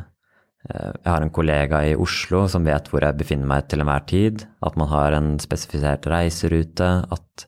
jeg 0.68 1.08
har 1.08 1.24
en 1.24 1.34
kollega 1.34 1.84
i 1.88 1.96
Oslo 1.96 2.46
som 2.52 2.66
vet 2.68 2.90
hvor 2.92 3.06
jeg 3.06 3.18
befinner 3.20 3.48
meg 3.50 3.68
til 3.70 3.84
enhver 3.84 4.08
tid, 4.10 4.48
at 4.66 4.78
man 4.80 4.90
har 4.92 5.16
en 5.16 5.36
spesifisert 5.40 6.08
reiserute, 6.12 6.90
at 7.14 7.48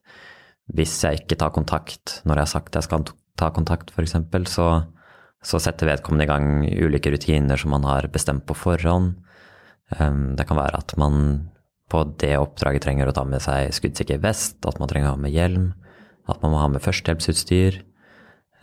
hvis 0.69 0.93
jeg 1.03 1.23
ikke 1.23 1.39
tar 1.41 1.55
kontakt 1.55 2.19
når 2.23 2.37
jeg 2.37 2.45
har 2.45 2.53
sagt 2.53 2.77
jeg 2.77 2.85
skal 2.85 3.07
ta 3.39 3.49
kontakt, 3.55 3.91
f.eks., 3.95 4.15
så, 4.53 4.67
så 5.41 5.61
setter 5.63 5.89
vedkommende 5.89 6.27
i 6.27 6.29
gang 6.29 6.49
ulike 6.85 7.11
rutiner 7.13 7.59
som 7.59 7.73
man 7.73 7.87
har 7.87 8.07
bestemt 8.13 8.45
på 8.47 8.57
forhånd. 8.57 9.15
Um, 9.97 10.35
det 10.37 10.45
kan 10.45 10.59
være 10.59 10.83
at 10.83 10.93
man 11.01 11.49
på 11.89 12.03
det 12.21 12.35
oppdraget 12.37 12.85
trenger 12.85 13.09
å 13.09 13.15
ta 13.17 13.25
med 13.25 13.41
seg 13.41 13.73
skuddsikker 13.73 14.21
vest, 14.21 14.59
at 14.69 14.77
man 14.77 14.91
trenger 14.91 15.09
å 15.09 15.15
ha 15.15 15.21
med 15.23 15.33
hjelm, 15.33 15.71
at 16.29 16.43
man 16.43 16.53
må 16.53 16.61
ha 16.61 16.67
med 16.69 16.83
førstehjelpsutstyr. 16.85 17.81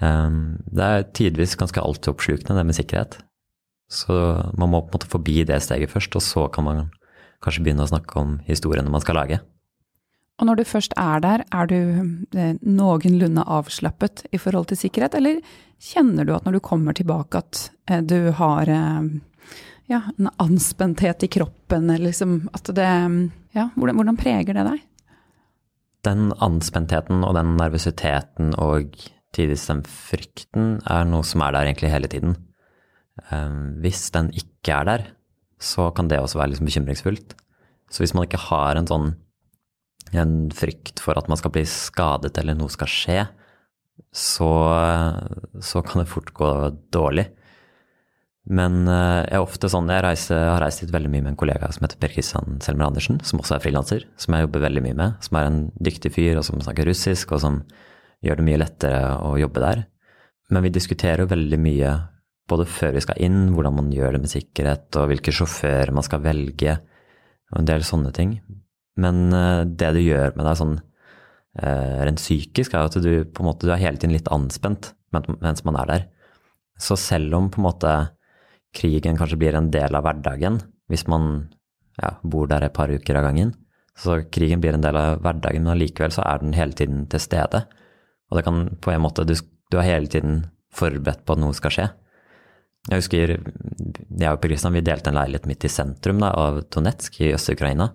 Um, 0.00 0.58
det 0.68 0.84
er 0.84 1.08
tidvis 1.16 1.56
ganske 1.56 1.80
altoppslukende, 1.80 2.58
det 2.58 2.66
med 2.68 2.76
sikkerhet. 2.76 3.18
Så 3.88 4.12
man 4.58 4.70
må 4.72 4.82
på 4.82 4.90
en 4.90 4.98
måte 4.98 5.10
forbi 5.10 5.44
det 5.46 5.60
steget 5.64 5.92
først, 5.92 6.16
og 6.18 6.24
så 6.24 6.46
kan 6.52 6.66
man 6.66 6.88
kanskje 7.44 7.62
begynne 7.64 7.86
å 7.86 7.90
snakke 7.90 8.18
om 8.20 8.40
historiene 8.48 8.90
man 8.92 9.04
skal 9.04 9.18
lage. 9.20 9.40
Og 10.36 10.48
når 10.48 10.58
du 10.58 10.66
først 10.68 10.92
er 11.00 11.22
der, 11.24 11.44
er 11.48 11.68
du 11.70 11.78
eh, 12.36 12.58
noenlunde 12.60 13.44
avslappet 13.48 14.26
i 14.36 14.40
forhold 14.40 14.68
til 14.68 14.80
sikkerhet, 14.82 15.16
eller 15.16 15.40
kjenner 15.80 16.28
du 16.28 16.34
at 16.36 16.44
når 16.44 16.58
du 16.58 16.64
kommer 16.64 16.96
tilbake 16.96 17.40
at 17.40 17.62
eh, 17.88 18.02
du 18.04 18.32
har 18.36 18.68
eh, 18.68 19.08
ja, 19.88 20.02
en 20.18 20.28
anspenthet 20.42 21.24
i 21.24 21.30
kroppen, 21.32 21.88
eller 21.88 22.10
liksom 22.10 22.42
at 22.56 22.68
det 22.76 22.92
Ja, 23.56 23.70
hvordan, 23.72 23.96
hvordan 23.96 24.20
preger 24.20 24.52
det 24.52 24.66
deg? 24.66 24.80
Den 26.04 26.28
anspentheten 26.44 27.24
og 27.24 27.32
den 27.38 27.54
nervøsiteten 27.56 28.52
og 28.60 28.92
tidvis 29.35 29.66
den 29.71 29.83
frykten 29.87 30.76
er 30.87 31.09
noe 31.09 31.26
som 31.26 31.42
er 31.45 31.56
der 31.56 31.71
egentlig 31.71 31.92
hele 31.92 32.11
tiden. 32.12 32.37
Hvis 33.83 34.11
den 34.14 34.30
ikke 34.37 34.76
er 34.76 34.88
der, 34.88 35.04
så 35.59 35.88
kan 35.97 36.09
det 36.09 36.21
også 36.21 36.38
være 36.38 36.52
liksom 36.52 36.68
bekymringsfullt. 36.68 37.35
Så 37.90 38.02
hvis 38.02 38.14
man 38.14 38.26
ikke 38.26 38.42
har 38.50 38.76
en 38.76 38.88
sånn 38.90 39.14
en 40.14 40.37
frykt 40.54 41.00
for 41.02 41.18
at 41.18 41.28
man 41.30 41.38
skal 41.40 41.52
bli 41.54 41.64
skadet 41.66 42.37
eller 42.38 42.56
noe 42.59 42.71
skal 42.73 42.90
skje, 42.90 43.25
så, 44.14 44.50
så 45.59 45.83
kan 45.85 46.02
det 46.02 46.11
fort 46.11 46.33
gå 46.37 46.50
dårlig. 46.95 47.26
Men 48.47 48.85
eh, 48.87 49.25
jeg 49.26 49.35
er 49.35 49.42
ofte 49.42 49.68
sånn, 49.71 49.90
jeg, 49.90 50.04
reiser, 50.04 50.38
har 50.52 50.61
reist 50.62 50.85
hit 50.85 50.92
veldig 50.95 51.11
mye 51.11 51.25
med 51.25 51.33
en 51.33 51.40
kollega 51.40 51.71
som 51.75 51.83
heter 51.83 51.99
Per 51.99 52.12
Kristian 52.14 52.61
Selmer 52.62 52.87
Andersen, 52.87 53.18
som 53.26 53.42
også 53.42 53.56
er 53.56 53.64
frilanser, 53.64 54.06
som 54.23 54.37
jeg 54.37 54.47
jobber 54.47 54.62
veldig 54.68 54.85
mye 54.85 54.99
med. 55.00 55.16
Som 55.26 55.40
er 55.40 55.49
en 55.49 55.59
dyktig 55.83 56.12
fyr, 56.14 56.38
og 56.38 56.47
som 56.47 56.62
snakker 56.62 56.87
russisk, 56.87 57.35
og 57.35 57.42
som 57.42 57.59
gjør 58.25 58.40
det 58.40 58.46
mye 58.46 58.61
lettere 58.61 59.00
å 59.25 59.37
jobbe 59.40 59.62
der. 59.62 59.85
Men 60.52 60.66
vi 60.66 60.75
diskuterer 60.75 61.25
jo 61.25 61.30
veldig 61.30 61.58
mye, 61.61 61.94
både 62.49 62.66
før 62.70 62.96
vi 62.96 63.02
skal 63.02 63.23
inn, 63.26 63.40
hvordan 63.54 63.76
man 63.80 63.92
gjør 63.94 64.16
det 64.16 64.23
med 64.23 64.32
sikkerhet, 64.32 64.88
og 65.00 65.11
hvilke 65.11 65.35
sjåfører 65.35 65.94
man 65.94 66.06
skal 66.06 66.23
velge, 66.25 66.76
og 67.52 67.61
en 67.61 67.68
del 67.68 67.87
sånne 67.87 68.12
ting. 68.14 68.38
Men 69.00 69.26
eh, 69.35 69.64
det 69.66 69.92
du 69.96 70.02
gjør 70.02 70.37
med 70.37 70.46
deg 70.49 70.61
sånn 70.61 70.76
eh, 70.78 72.04
rent 72.06 72.23
psykisk, 72.23 72.75
er 72.75 72.87
at 72.87 72.99
du 73.02 73.26
på 73.26 73.42
en 73.42 73.50
måte 73.50 73.68
du 73.68 73.75
er 73.75 73.82
hele 73.82 74.00
tiden 74.00 74.14
litt 74.16 74.30
anspent 74.32 74.92
mens 75.14 75.62
man 75.64 75.78
er 75.80 75.90
der. 75.90 76.06
Så 76.76 76.96
selv 77.00 77.35
om 77.38 77.46
på 77.49 77.61
en 77.61 77.68
måte 77.68 77.92
krigen 78.76 79.16
kanskje 79.16 79.38
blir 79.40 79.56
en 79.56 79.70
del 79.73 79.96
av 79.96 80.04
hverdagen, 80.04 80.58
hvis 80.90 81.06
man 81.08 81.46
ja, 81.96 82.16
bor 82.23 82.50
der 82.50 82.66
et 82.66 82.75
par 82.76 82.92
uker 82.92 83.16
av 83.16 83.25
gangen, 83.30 83.54
så 83.96 84.18
krigen 84.28 84.61
blir 84.61 84.76
en 84.76 84.85
del 84.85 84.99
av 85.00 85.23
hverdagen, 85.25 85.64
men 85.64 85.73
allikevel 85.73 86.12
så 86.12 86.26
er 86.28 86.42
den 86.42 86.52
hele 86.56 86.76
tiden 86.76 87.06
til 87.12 87.23
stede. 87.23 87.64
Og 88.30 88.38
det 88.38 88.47
kan 88.47 88.64
på 88.83 88.90
en 88.92 89.04
måte 89.04 89.26
Du, 89.26 89.35
du 89.71 89.78
er 89.78 89.87
hele 89.87 90.11
tiden 90.11 90.45
forberedt 90.75 91.25
på 91.25 91.37
at 91.37 91.42
noe 91.42 91.56
skal 91.56 91.73
skje. 91.73 91.87
Jeg 92.87 93.00
husker 93.02 93.33
jeg 93.37 94.30
og 94.30 94.40
Per 94.40 94.50
Kristian 94.50 94.75
vi 94.76 94.85
delte 94.85 95.11
en 95.11 95.18
leilighet 95.18 95.49
midt 95.50 95.66
i 95.66 95.73
sentrum 95.73 96.21
da, 96.23 96.30
av 96.30 96.61
Donetsk 96.71 97.21
i 97.25 97.33
Øst-Ukraina. 97.35 97.90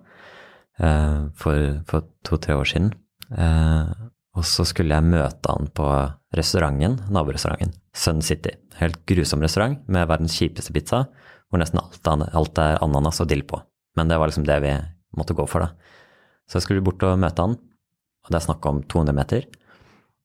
Eh, 0.80 1.20
for, 1.36 1.82
for 1.88 2.08
to-tre 2.24 2.56
år 2.56 2.68
siden. 2.68 2.92
Eh, 3.36 3.92
og 4.32 4.46
så 4.48 4.64
skulle 4.64 4.96
jeg 4.96 5.04
møte 5.12 5.52
han 5.52 5.68
på 5.76 5.86
restauranten, 6.36 6.96
naborestauranten, 7.12 7.74
Sun 7.92 8.22
City. 8.24 8.54
Helt 8.78 9.02
grusom 9.08 9.44
restaurant 9.44 9.82
med 9.92 10.08
verdens 10.08 10.38
kjipeste 10.38 10.72
pizza, 10.72 11.04
hvor 11.52 11.60
nesten 11.60 11.82
alt, 11.82 12.00
alt, 12.08 12.58
er 12.58 12.80
ananas 12.84 13.20
og 13.20 13.28
dill 13.28 13.44
på. 13.44 13.60
Men 13.98 14.08
det 14.08 14.16
var 14.16 14.30
liksom 14.30 14.46
det 14.48 14.56
vi 14.64 14.72
måtte 15.18 15.36
gå 15.36 15.44
for, 15.50 15.66
da. 15.66 15.92
Så 16.48 16.58
jeg 16.58 16.66
skulle 16.66 16.84
bort 16.84 17.04
og 17.04 17.20
møte 17.20 17.44
han, 17.44 17.58
og 18.24 18.32
det 18.32 18.38
er 18.38 18.46
snakk 18.46 18.64
om 18.70 18.80
200 18.88 19.16
meter. 19.16 19.44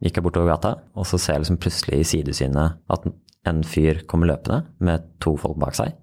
Gikk 0.04 0.20
jeg 0.20 0.25
bortover 0.27 0.51
gata, 0.51 0.74
og 0.94 1.08
så 1.10 1.18
ser 1.18 1.38
jeg 1.38 1.46
liksom 1.46 1.62
plutselig 1.62 2.01
i 2.01 2.08
sidesynet 2.12 2.77
at 2.94 3.08
en 3.50 3.63
fyr 3.66 4.04
kommer 4.10 4.30
løpende 4.30 4.68
med 4.84 5.08
to 5.24 5.34
folk 5.39 5.58
bak 5.62 5.77
seg. 5.77 5.96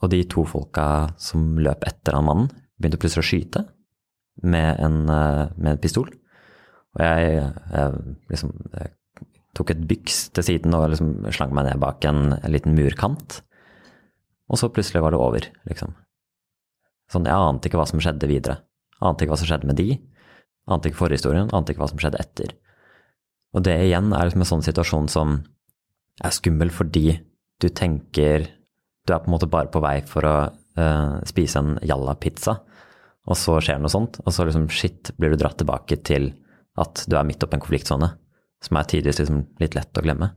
Og 0.00 0.12
de 0.12 0.20
to 0.28 0.44
folka 0.48 0.84
som 1.20 1.58
løp 1.60 1.84
etter 1.88 2.16
han 2.16 2.26
mannen, 2.28 2.50
begynte 2.80 3.00
plutselig 3.00 3.24
å 3.24 3.30
skyte 3.30 3.64
med 4.42 4.80
en, 4.80 5.02
eh, 5.08 5.48
med 5.56 5.72
en 5.74 5.80
pistol. 5.80 6.08
Og 6.96 7.02
jeg, 7.04 7.52
jeg 7.72 8.16
liksom 8.32 8.54
jeg 8.74 8.92
tok 9.56 9.72
et 9.74 9.86
byks 9.90 10.30
til 10.36 10.46
siden 10.46 10.74
og 10.74 10.90
liksom 10.92 11.12
slang 11.34 11.52
meg 11.54 11.66
ned 11.66 11.80
bak 11.82 12.04
en, 12.08 12.32
en, 12.36 12.52
liten 12.52 12.76
murkant. 12.76 13.42
Og 14.50 14.58
så 14.58 14.70
plutselig 14.72 15.02
var 15.02 15.14
det 15.14 15.20
over, 15.20 15.46
liksom. 15.68 15.94
Sånn, 17.10 17.26
jeg 17.26 17.34
ante 17.34 17.68
ikke 17.68 17.78
hva 17.78 17.88
som 17.90 18.02
skjedde 18.02 18.28
videre. 18.30 18.60
Ante 19.02 19.24
ikke 19.24 19.34
hva 19.34 19.40
som 19.40 19.50
skjedde 19.50 19.68
med 19.70 19.78
de. 19.78 19.98
Ante 20.70 20.90
ikke 20.90 21.00
forhistorien, 21.00 21.50
ante 21.54 21.72
ikke 21.72 21.82
hva 21.82 21.90
som 21.90 22.00
skjedde 22.02 22.20
etter. 22.22 22.54
Og 23.56 23.64
det 23.66 23.76
igjen 23.86 24.12
er 24.14 24.28
liksom 24.28 24.44
en 24.44 24.52
sånn 24.52 24.66
situasjon 24.66 25.10
som 25.10 25.38
er 26.22 26.34
skummel 26.34 26.70
fordi 26.70 27.18
du 27.60 27.68
tenker 27.68 28.46
Du 29.08 29.14
er 29.14 29.22
på 29.22 29.30
en 29.30 29.34
måte 29.34 29.48
bare 29.50 29.70
på 29.72 29.80
vei 29.82 30.00
for 30.06 30.26
å 30.28 30.34
uh, 30.52 31.14
spise 31.26 31.58
en 31.58 31.78
jalla-pizza 31.82 32.58
og 33.28 33.38
så 33.38 33.58
skjer 33.62 33.80
noe 33.80 33.92
sånt, 33.92 34.18
og 34.24 34.32
så 34.32 34.46
liksom 34.46 34.68
shit, 34.72 35.12
blir 35.20 35.34
du 35.34 35.40
dratt 35.40 35.60
tilbake 35.60 36.00
til 36.06 36.32
at 36.80 37.04
du 37.06 37.16
er 37.18 37.26
midt 37.28 37.42
oppi 37.44 37.58
en 37.58 37.62
konfliktsone, 37.62 38.08
som 38.64 38.78
er 38.78 38.88
tidvis 38.88 39.20
liksom 39.20 39.44
litt 39.60 39.76
lett 39.76 40.00
å 40.00 40.04
glemme. 40.04 40.32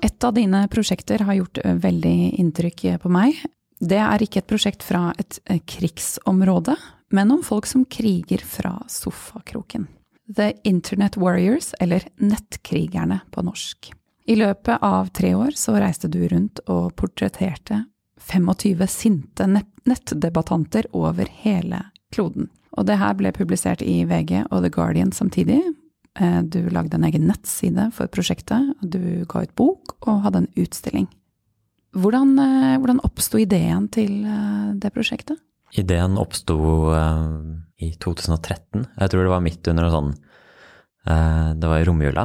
Et 0.00 0.24
av 0.24 0.36
dine 0.36 0.66
prosjekter 0.72 1.24
har 1.26 1.38
gjort 1.38 1.60
veldig 1.84 2.16
inntrykk 2.40 2.86
på 3.02 3.12
meg. 3.12 3.36
Det 3.80 3.96
er 3.96 4.22
ikke 4.22 4.42
et 4.42 4.50
prosjekt 4.50 4.84
fra 4.84 5.08
et 5.18 5.40
krigsområde, 5.68 6.76
men 7.16 7.32
om 7.32 7.40
folk 7.42 7.66
som 7.66 7.86
kriger 7.88 8.44
fra 8.44 8.74
sofakroken. 8.88 9.88
The 10.30 10.52
Internet 10.64 11.16
Warriors, 11.16 11.72
eller 11.80 12.04
Nettkrigerne 12.16 13.20
på 13.30 13.42
norsk. 13.42 13.90
I 14.30 14.36
løpet 14.36 14.78
av 14.84 15.08
tre 15.16 15.32
år 15.34 15.56
så 15.58 15.74
reiste 15.80 16.08
du 16.12 16.20
rundt 16.28 16.60
og 16.70 16.92
portretterte 17.00 17.84
25 18.20 18.86
sinte 18.86 19.46
nettdebattanter 19.48 20.86
over 20.94 21.26
hele 21.42 21.82
kloden. 22.14 22.50
Og 22.78 22.86
det 22.86 23.00
her 23.00 23.16
ble 23.18 23.32
publisert 23.34 23.82
i 23.82 24.04
VG 24.06 24.44
og 24.44 24.60
The 24.62 24.70
Guardian 24.70 25.10
samtidig. 25.10 25.58
Eh, 26.20 26.42
du 26.42 26.68
lagde 26.70 26.94
en 26.94 27.08
egen 27.08 27.26
nettside 27.26 27.88
for 27.96 28.12
prosjektet, 28.12 28.76
du 28.82 29.24
ga 29.26 29.42
ut 29.42 29.56
bok 29.58 29.96
og 30.04 30.22
hadde 30.26 30.44
en 30.44 30.52
utstilling. 30.60 31.08
Hvordan, 31.90 32.36
eh, 32.38 32.76
hvordan 32.78 33.02
oppsto 33.02 33.40
ideen 33.40 33.88
til 33.90 34.22
eh, 34.22 34.74
det 34.78 34.92
prosjektet? 34.94 35.40
Ideen 35.78 36.18
oppsto 36.18 36.56
i 37.78 37.92
2013. 38.02 38.86
Jeg 38.98 39.10
tror 39.10 39.22
det 39.22 39.30
var 39.30 39.44
midt 39.44 39.68
under 39.70 39.86
en 39.86 39.94
sånn 39.94 40.08
Det 41.62 41.68
var 41.70 41.78
i 41.78 41.84
romjula. 41.86 42.24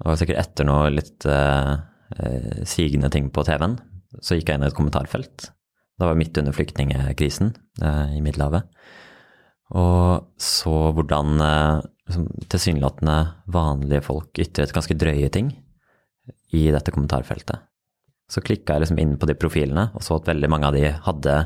Det 0.00 0.06
var 0.08 0.16
sikkert 0.16 0.40
etter 0.40 0.64
noe 0.64 0.88
litt 0.88 1.26
sigende 2.64 3.10
ting 3.12 3.28
på 3.28 3.44
TV-en. 3.44 3.76
Så 4.24 4.38
gikk 4.38 4.48
jeg 4.48 4.56
inn 4.56 4.64
i 4.64 4.70
et 4.70 4.78
kommentarfelt. 4.78 5.50
Det 6.00 6.08
var 6.08 6.16
midt 6.16 6.40
under 6.40 6.56
flyktningkrisen 6.56 7.52
i 8.16 8.24
Middelhavet. 8.24 8.64
Og 9.76 10.24
så 10.40 10.74
hvordan 10.96 11.36
liksom, 12.08 12.26
tilsynelatende 12.48 13.20
vanlige 13.52 14.06
folk 14.08 14.32
ytret 14.40 14.72
ganske 14.72 14.96
drøye 14.96 15.28
ting 15.28 15.52
i 16.56 16.70
dette 16.72 16.88
kommentarfeltet. 16.88 17.60
Så 18.30 18.42
klikka 18.42 18.74
jeg 18.74 18.86
liksom 18.86 18.98
inn 19.02 19.14
på 19.20 19.28
de 19.28 19.36
profilene 19.38 19.88
og 19.94 20.02
så 20.02 20.18
at 20.18 20.26
veldig 20.26 20.50
mange 20.50 20.70
av 20.70 20.76
de 20.76 20.88
hadde 20.90 21.36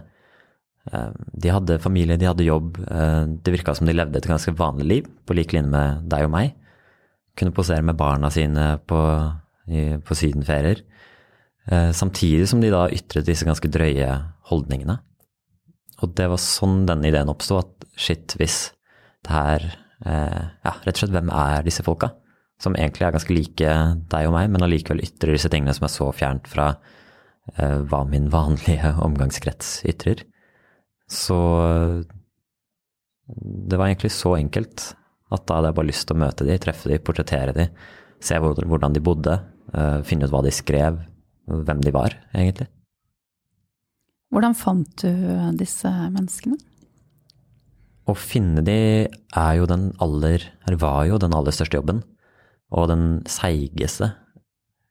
de 0.90 1.50
hadde 1.52 1.76
familie, 1.84 2.16
de 2.16 2.24
hadde 2.24 2.46
jobb. 2.46 2.78
Det 2.80 3.52
virka 3.52 3.74
som 3.76 3.86
de 3.86 3.92
levde 3.92 4.16
et 4.16 4.26
ganske 4.26 4.54
vanlig 4.56 4.86
liv, 4.88 5.10
på 5.28 5.36
lik 5.36 5.52
linje 5.52 5.68
med 5.70 6.06
deg 6.10 6.24
og 6.24 6.32
meg 6.32 6.54
kunne 7.40 7.54
posere 7.56 7.84
med 7.84 7.98
barna 7.98 8.30
sine 8.32 8.72
på, 8.88 9.00
på 10.06 10.16
sydenferier. 10.18 10.82
Eh, 11.70 11.90
samtidig 11.96 12.48
som 12.50 12.62
de 12.62 12.72
da 12.72 12.86
ytret 12.92 13.28
disse 13.28 13.46
ganske 13.46 13.70
drøye 13.72 14.10
holdningene. 14.50 14.98
Og 16.00 16.14
det 16.16 16.30
var 16.32 16.40
sånn 16.40 16.84
denne 16.88 17.10
ideen 17.10 17.30
oppsto, 17.32 17.60
at 17.60 17.88
shit, 18.00 18.34
hvis 18.40 18.70
det 19.26 19.34
her 19.34 19.66
eh, 20.06 20.40
Ja, 20.64 20.74
rett 20.84 20.96
og 20.96 21.02
slett, 21.02 21.14
hvem 21.14 21.32
er 21.34 21.66
disse 21.66 21.84
folka? 21.86 22.14
Som 22.60 22.76
egentlig 22.76 23.06
er 23.06 23.14
ganske 23.14 23.34
like 23.34 23.74
deg 24.12 24.28
og 24.28 24.34
meg, 24.36 24.50
men 24.52 24.64
allikevel 24.66 25.02
ytrer 25.06 25.36
disse 25.36 25.50
tingene 25.52 25.72
som 25.76 25.86
er 25.88 25.92
så 25.94 26.10
fjernt 26.12 26.48
fra 26.50 26.74
eh, 27.56 27.78
hva 27.88 28.02
min 28.08 28.28
vanlige 28.32 28.94
omgangskrets 29.06 29.80
ytrer. 29.88 30.26
Så 31.10 31.38
det 33.40 33.78
var 33.78 33.88
egentlig 33.88 34.12
så 34.14 34.36
enkelt 34.38 34.92
at 35.30 35.46
da 35.46 35.58
hadde 35.58 35.70
jeg 35.70 35.78
bare 35.78 35.90
lyst 35.90 36.06
til 36.08 36.16
å 36.16 36.22
møte 36.24 36.46
de, 36.46 36.58
treffe 36.62 36.90
de, 36.90 36.98
portrettere 37.02 37.54
de, 37.54 37.66
se 38.20 38.36
hvordan 38.36 38.94
de 38.94 39.02
bodde, 39.04 39.36
eh, 39.72 40.00
finne 40.06 40.26
ut 40.26 40.34
hva 40.34 40.42
de 40.44 40.52
skrev, 40.54 40.98
hvem 41.50 41.82
de 41.82 41.92
var, 41.94 42.14
egentlig. 42.34 42.68
Hvordan 44.30 44.54
fant 44.54 45.02
du 45.02 45.10
disse 45.58 45.90
menneskene? 45.90 46.58
Å 48.10 48.14
finne 48.18 48.62
de 48.66 48.78
er 49.06 49.52
jo 49.58 49.66
den 49.70 49.90
aller, 50.02 50.44
var 50.78 51.04
jo 51.08 51.18
den 51.22 51.34
aller 51.36 51.54
største 51.54 51.78
jobben, 51.78 52.02
og 52.70 52.90
den 52.90 53.06
seigeste. 53.28 54.12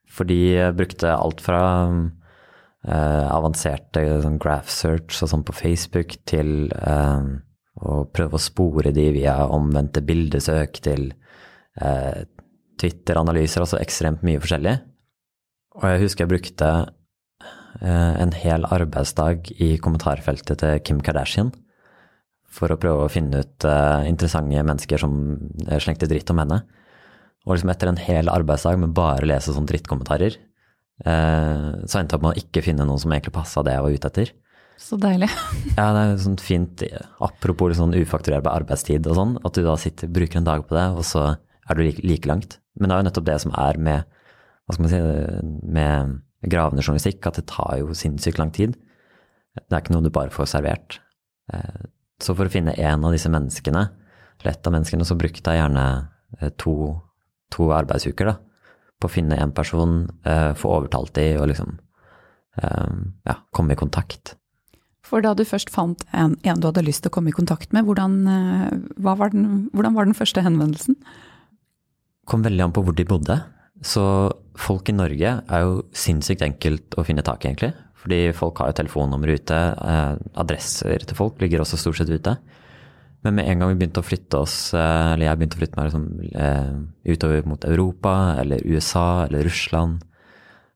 For 0.10 0.28
de 0.28 0.72
brukte 0.76 1.12
alt 1.14 1.42
fra 1.44 1.62
eh, 1.86 3.28
avanserte 3.30 4.04
sånn 4.24 4.40
graph 4.42 4.72
search 4.74 5.22
og 5.24 5.32
sånn 5.32 5.46
på 5.48 5.56
Facebook 5.56 6.18
til 6.30 6.72
eh, 6.74 7.30
å 7.80 8.04
prøve 8.12 8.36
å 8.36 8.44
spore 8.44 8.92
de 8.96 9.08
via 9.16 9.38
omvendte 9.48 10.04
bildesøk 10.06 10.82
til 10.84 11.12
eh, 11.80 12.26
Twitter-analyser, 12.80 13.64
altså 13.64 13.80
ekstremt 13.80 14.26
mye 14.28 14.42
forskjellig. 14.42 14.78
Og 15.80 15.86
jeg 15.88 16.04
husker 16.06 16.26
jeg 16.26 16.34
brukte 16.34 16.72
en 17.80 18.32
hel 18.34 18.64
arbeidsdag 18.66 19.52
i 19.62 19.68
kommentarfeltet 19.80 20.58
til 20.60 20.80
Kim 20.84 20.98
Kardashian 21.06 21.52
for 22.50 22.74
å 22.74 22.80
prøve 22.82 23.06
å 23.06 23.12
finne 23.14 23.44
ut 23.46 23.68
interessante 24.10 24.64
mennesker 24.66 25.00
som 25.00 25.14
slengte 25.78 26.10
dritt 26.10 26.34
om 26.34 26.42
henne. 26.42 26.58
Og 27.48 27.56
liksom 27.56 27.72
etter 27.72 27.92
en 27.92 28.02
hel 28.02 28.30
arbeidsdag 28.32 28.80
med 28.82 28.94
bare 28.98 29.24
å 29.24 29.30
lese 29.30 29.56
sånne 29.56 29.72
drittkommentarer, 29.72 30.36
så 31.00 32.00
endte 32.02 32.12
jeg 32.12 32.20
opp 32.20 32.26
med 32.26 32.34
å 32.34 32.42
ikke 32.42 32.64
finne 32.66 32.84
noen 32.84 33.00
som 33.00 33.14
egentlig 33.16 33.32
passa 33.32 33.62
det 33.64 33.72
jeg 33.72 33.86
var 33.86 33.94
ute 33.96 34.10
etter. 34.12 34.32
Så 34.80 34.96
deilig. 35.00 35.28
ja, 35.78 35.90
det 35.96 36.02
er 36.02 36.22
sånn 36.24 36.40
fint, 36.40 36.84
apropos 37.24 37.76
sånn 37.80 37.96
ufakturerbar 38.00 38.62
arbeidstid 38.62 39.08
og 39.12 39.18
sånn, 39.18 39.36
at 39.44 39.58
du 39.58 39.64
da 39.66 39.76
sitter, 39.80 40.12
bruker 40.12 40.40
en 40.40 40.48
dag 40.48 40.64
på 40.68 40.78
det, 40.78 40.86
og 40.96 41.04
så 41.08 41.26
er 41.36 41.78
du 41.78 41.84
like, 41.84 42.04
like, 42.06 42.30
langt. 42.30 42.58
Men 42.80 42.90
det 42.90 42.96
er 42.96 43.02
jo 43.02 43.08
nettopp 43.10 43.28
det 43.28 43.38
som 43.44 43.56
er 43.60 43.80
med, 43.90 44.20
hva 44.66 44.76
skal 44.76 44.86
man 44.86 44.94
si, 44.94 45.02
med 45.76 46.16
gravende 46.48 46.86
journalistikk, 46.86 47.28
at 47.28 47.42
det 47.42 47.50
tar 47.52 47.82
jo 47.82 47.96
sinnssykt 47.98 48.40
lang 48.40 48.54
tid. 48.56 48.78
Det 49.60 49.76
er 49.76 49.84
ikke 49.84 49.96
noe 49.98 50.06
du 50.06 50.14
bare 50.16 50.32
får 50.32 50.48
servert. 50.54 51.00
Eh, 51.52 51.84
så 52.24 52.36
for 52.36 52.48
å 52.48 52.54
finne 52.54 52.78
en 52.80 53.04
av 53.04 53.16
disse 53.16 53.32
menneskene, 53.32 53.84
eller 54.40 54.54
ett 54.54 54.68
av 54.68 54.76
menneskene, 54.76 55.08
så 55.08 55.18
brukte 55.20 55.44
jeg 55.44 55.60
gjerne 55.60 55.86
eh, 56.40 56.54
to, 56.62 56.78
to 57.54 57.70
arbeidsuker 57.76 58.32
da, 58.32 58.36
på 59.00 59.08
å 59.10 59.14
finne 59.14 59.38
en 59.40 59.54
person, 59.56 60.04
eh, 60.28 60.52
få 60.58 60.76
overtalt 60.80 61.16
de 61.18 61.32
og 61.40 61.50
liksom 61.54 61.80
ja, 62.60 63.38
komme 63.56 63.72
i 63.72 63.80
kontakt. 63.80 64.34
For 65.08 65.24
da 65.24 65.32
du 65.38 65.46
først 65.48 65.70
fant 65.72 66.02
en, 66.12 66.34
en, 66.44 66.60
du 66.60 66.66
hadde 66.68 66.84
lyst 66.84 67.06
til 67.06 67.12
å 67.12 67.14
komme 67.16 67.32
i 67.32 67.38
kontakt 67.38 67.72
med, 67.72 67.86
hvordan, 67.88 68.18
eh, 68.28 68.74
var, 69.00 69.32
den, 69.32 69.70
hvordan 69.72 69.96
var 69.96 70.10
den 70.10 70.18
første 70.18 70.44
henvendelsen? 70.44 70.98
kom 72.30 72.46
veldig 72.46 72.68
an 72.68 72.76
på 72.76 72.84
hvor 72.86 72.96
de 72.96 73.08
bodde. 73.10 73.40
Så 73.82 74.04
folk 74.60 74.92
i 74.92 74.96
Norge 74.96 75.36
er 75.40 75.66
jo 75.66 75.84
sinnssykt 75.96 76.44
enkelt 76.46 76.98
å 77.00 77.06
finne 77.08 77.24
tak 77.26 77.44
i, 77.46 77.52
egentlig. 77.52 77.72
Fordi 78.00 78.20
folk 78.36 78.60
har 78.62 78.72
jo 78.72 78.78
telefonnummer 78.80 79.34
ute. 79.34 79.58
Eh, 79.58 80.14
adresser 80.40 81.06
til 81.08 81.18
folk 81.18 81.40
ligger 81.42 81.64
også 81.64 81.80
stort 81.80 82.00
sett 82.00 82.12
ute. 82.12 82.36
Men 83.22 83.36
med 83.36 83.50
en 83.50 83.60
gang 83.60 83.74
vi 83.74 83.80
begynte 83.82 84.00
å 84.00 84.08
flytte 84.08 84.40
oss, 84.40 84.74
eh, 84.74 85.14
eller 85.14 85.28
jeg 85.28 85.40
begynte 85.40 85.58
å 85.58 85.62
flytte 85.62 85.80
meg 85.80 85.90
liksom, 85.90 86.06
eh, 86.40 87.14
utover 87.14 87.48
mot 87.52 87.66
Europa 87.68 88.14
eller 88.40 88.64
USA 88.64 89.26
eller 89.26 89.44
Russland, 89.44 90.06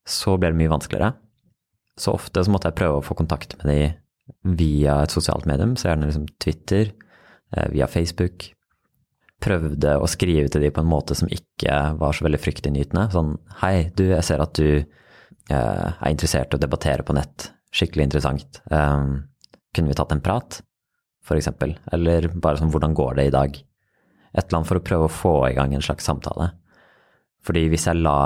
så 0.06 0.36
ble 0.38 0.52
det 0.52 0.60
mye 0.60 0.74
vanskeligere. 0.74 1.14
Så 2.00 2.16
ofte 2.18 2.44
så 2.44 2.52
måtte 2.52 2.68
jeg 2.68 2.80
prøve 2.82 3.00
å 3.00 3.06
få 3.06 3.16
kontakt 3.16 3.56
med 3.64 3.70
de 3.70 4.58
via 4.58 4.98
et 5.04 5.14
sosialt 5.14 5.48
medium, 5.48 5.76
så 5.76 5.92
gjerne 5.92 6.10
liksom 6.10 6.28
Twitter, 6.40 6.92
eh, 7.56 7.70
via 7.72 7.88
Facebook. 7.88 8.50
Prøvde 9.40 9.96
å 10.00 10.08
skrive 10.08 10.50
til 10.50 10.62
de 10.62 10.72
på 10.72 10.84
en 10.84 10.92
måte 10.92 11.16
som 11.16 11.30
ikke 11.32 11.98
var 12.00 12.12
så 12.12 12.26
veldig 12.28 12.40
fryktinngytende. 12.40 13.12
Sånn 13.12 13.38
hei, 13.62 13.92
du, 13.96 14.10
jeg 14.10 14.24
ser 14.24 14.42
at 14.42 14.54
du 14.54 14.86
er 15.52 16.08
interessert 16.08 16.54
i 16.54 16.56
å 16.56 16.60
debattere 16.60 17.04
på 17.04 17.14
nett. 17.14 17.52
Skikkelig 17.76 18.06
interessant. 18.08 18.62
Kunne 18.70 19.92
vi 19.92 19.94
tatt 19.94 20.14
en 20.16 20.24
prat, 20.24 20.62
eksempel? 21.32 21.78
Eller 21.96 22.28
bare 22.34 22.60
sånn 22.60 22.72
hvordan 22.74 22.96
går 22.98 23.20
det 23.20 23.28
i 23.30 23.36
dag? 23.36 23.56
Et 24.34 24.44
eller 24.44 24.60
annet 24.60 24.72
for 24.72 24.82
å 24.82 24.88
prøve 24.88 25.08
å 25.08 25.14
få 25.14 25.34
i 25.50 25.56
gang 25.56 25.74
en 25.76 25.86
slags 25.86 26.08
samtale. 26.10 26.52
Fordi 27.44 27.68
hvis 27.72 27.88
jeg 27.90 28.02
la 28.02 28.20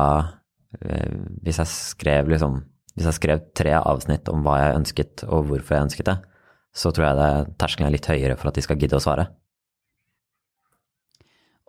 Hvis 1.42 1.58
jeg 1.62 1.70
skrev 1.72 2.28
liksom 2.28 2.58
hvis 2.98 3.06
jeg 3.06 3.18
skrev 3.20 3.42
tre 3.54 3.76
avsnitt 3.78 4.30
om 4.32 4.42
hva 4.42 4.56
jeg 4.58 4.78
ønsket 4.80 5.24
og 5.30 5.52
hvorfor 5.52 5.76
jeg 5.76 5.86
ønsket 5.86 6.08
det, 6.10 6.16
så 6.74 6.90
tror 6.90 7.06
jeg 7.06 7.20
det 7.20 7.58
terskelen 7.62 7.90
er 7.90 7.94
litt 7.94 8.10
høyere 8.10 8.38
for 8.40 8.50
at 8.50 8.58
de 8.58 8.64
skal 8.66 8.80
gidde 8.82 8.98
å 8.98 9.04
svare. 9.04 9.28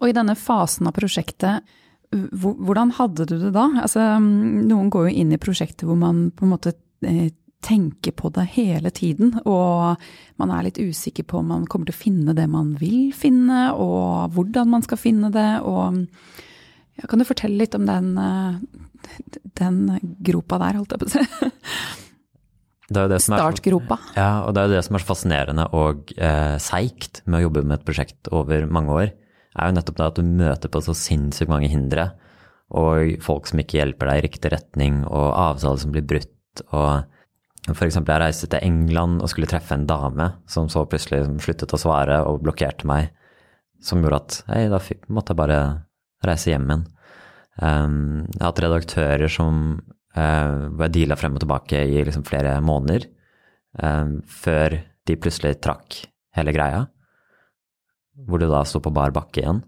Og 0.01 0.09
i 0.09 0.15
denne 0.17 0.33
fasen 0.41 0.89
av 0.89 0.97
prosjektet, 0.97 1.69
hvordan 2.09 2.95
hadde 2.97 3.27
du 3.29 3.35
det 3.43 3.53
da? 3.53 3.67
Altså, 3.83 4.07
noen 4.23 4.89
går 4.95 5.11
jo 5.11 5.17
inn 5.21 5.35
i 5.37 5.41
prosjektet 5.43 5.85
hvor 5.85 5.99
man 6.01 6.31
på 6.33 6.47
en 6.47 6.55
måte 6.55 6.73
tenker 7.65 8.15
på 8.15 8.31
det 8.35 8.45
hele 8.55 8.91
tiden, 8.95 9.33
og 9.43 9.99
man 10.39 10.53
er 10.55 10.69
litt 10.69 10.79
usikker 10.79 11.27
på 11.27 11.41
om 11.41 11.51
man 11.51 11.67
kommer 11.71 11.89
til 11.89 11.97
å 11.97 12.03
finne 12.05 12.35
det 12.37 12.47
man 12.51 12.75
vil 12.79 13.11
finne, 13.17 13.73
og 13.75 14.35
hvordan 14.37 14.71
man 14.77 14.85
skal 14.87 15.01
finne 15.01 15.33
det, 15.35 15.51
og 15.67 16.05
ja, 16.99 17.07
Kan 17.07 17.21
du 17.21 17.25
fortelle 17.29 17.61
litt 17.61 17.77
om 17.79 17.85
den, 17.87 18.17
eh, 18.19 18.59
den 19.61 19.99
gropa 20.27 20.59
der, 20.59 20.81
holdt 20.81 20.95
jeg 20.95 21.03
på 21.03 21.07
å 21.07 21.13
si? 21.15 21.27
Startgropa. 22.89 23.99
Ja, 24.17 24.47
og 24.47 24.55
det 24.55 24.63
er 24.63 24.69
jo 24.69 24.75
det 24.79 24.85
som 24.87 24.97
er 24.97 25.03
så 25.03 25.11
fascinerende 25.11 25.67
og 25.77 26.09
eh, 26.17 26.57
seigt 26.63 27.21
med 27.27 27.39
å 27.39 27.43
jobbe 27.45 27.63
med 27.67 27.79
et 27.79 27.85
prosjekt 27.85 28.31
over 28.33 28.65
mange 28.67 28.95
år, 28.97 29.13
er 29.59 29.69
jo 29.69 29.77
nettopp 29.77 29.99
det 29.99 30.07
at 30.07 30.19
du 30.19 30.25
møter 30.41 30.73
på 30.73 30.83
så 30.87 30.95
sinnssykt 30.97 31.53
mange 31.53 31.69
hindre, 31.69 32.11
og 32.69 33.19
folk 33.25 33.49
som 33.49 33.61
ikke 33.61 33.79
hjelper 33.81 34.11
deg 34.11 34.21
i 34.21 34.27
riktig 34.27 34.53
retning, 34.55 35.03
og 35.07 35.29
avtaler 35.37 35.83
som 35.83 35.93
blir 35.93 36.07
brutt, 36.09 36.65
og 36.73 37.05
eksempel 37.75 38.15
jeg 38.15 38.23
reiste 38.23 38.49
til 38.51 38.65
England 38.65 39.23
og 39.23 39.31
skulle 39.33 39.49
treffe 39.51 39.77
en 39.77 39.87
dame 39.89 40.31
som 40.51 40.69
så 40.73 40.85
plutselig 40.89 41.25
sluttet 41.45 41.75
å 41.75 41.81
svare 41.81 42.21
og 42.29 42.43
blokkerte 42.45 42.89
meg, 42.89 43.13
som 43.85 44.03
gjorde 44.03 44.23
at 44.23 44.39
hei, 44.49 44.65
da 44.73 44.81
måtte 45.13 45.35
jeg 45.35 45.41
bare 45.41 45.61
reise 46.27 46.53
hjem 46.53 46.67
igjen. 46.69 46.87
Um, 47.59 48.27
jeg 48.31 48.41
har 48.41 48.53
hatt 48.53 48.63
redaktører 48.63 49.33
som 49.33 49.63
uh, 50.17 50.69
hvor 50.71 50.87
jeg 50.87 50.95
deala 50.95 51.19
frem 51.19 51.37
og 51.37 51.43
tilbake 51.43 51.83
i 51.91 52.05
liksom 52.07 52.27
flere 52.27 52.57
måneder, 52.65 53.09
um, 53.83 54.19
før 54.23 54.79
de 55.09 55.19
plutselig 55.19 55.59
trakk 55.65 56.03
hele 56.39 56.55
greia, 56.55 56.85
hvor 58.29 58.43
det 58.43 58.51
da 58.51 58.63
sto 58.67 58.83
på 58.83 58.95
bar 58.95 59.15
bakke 59.15 59.43
igjen. 59.43 59.63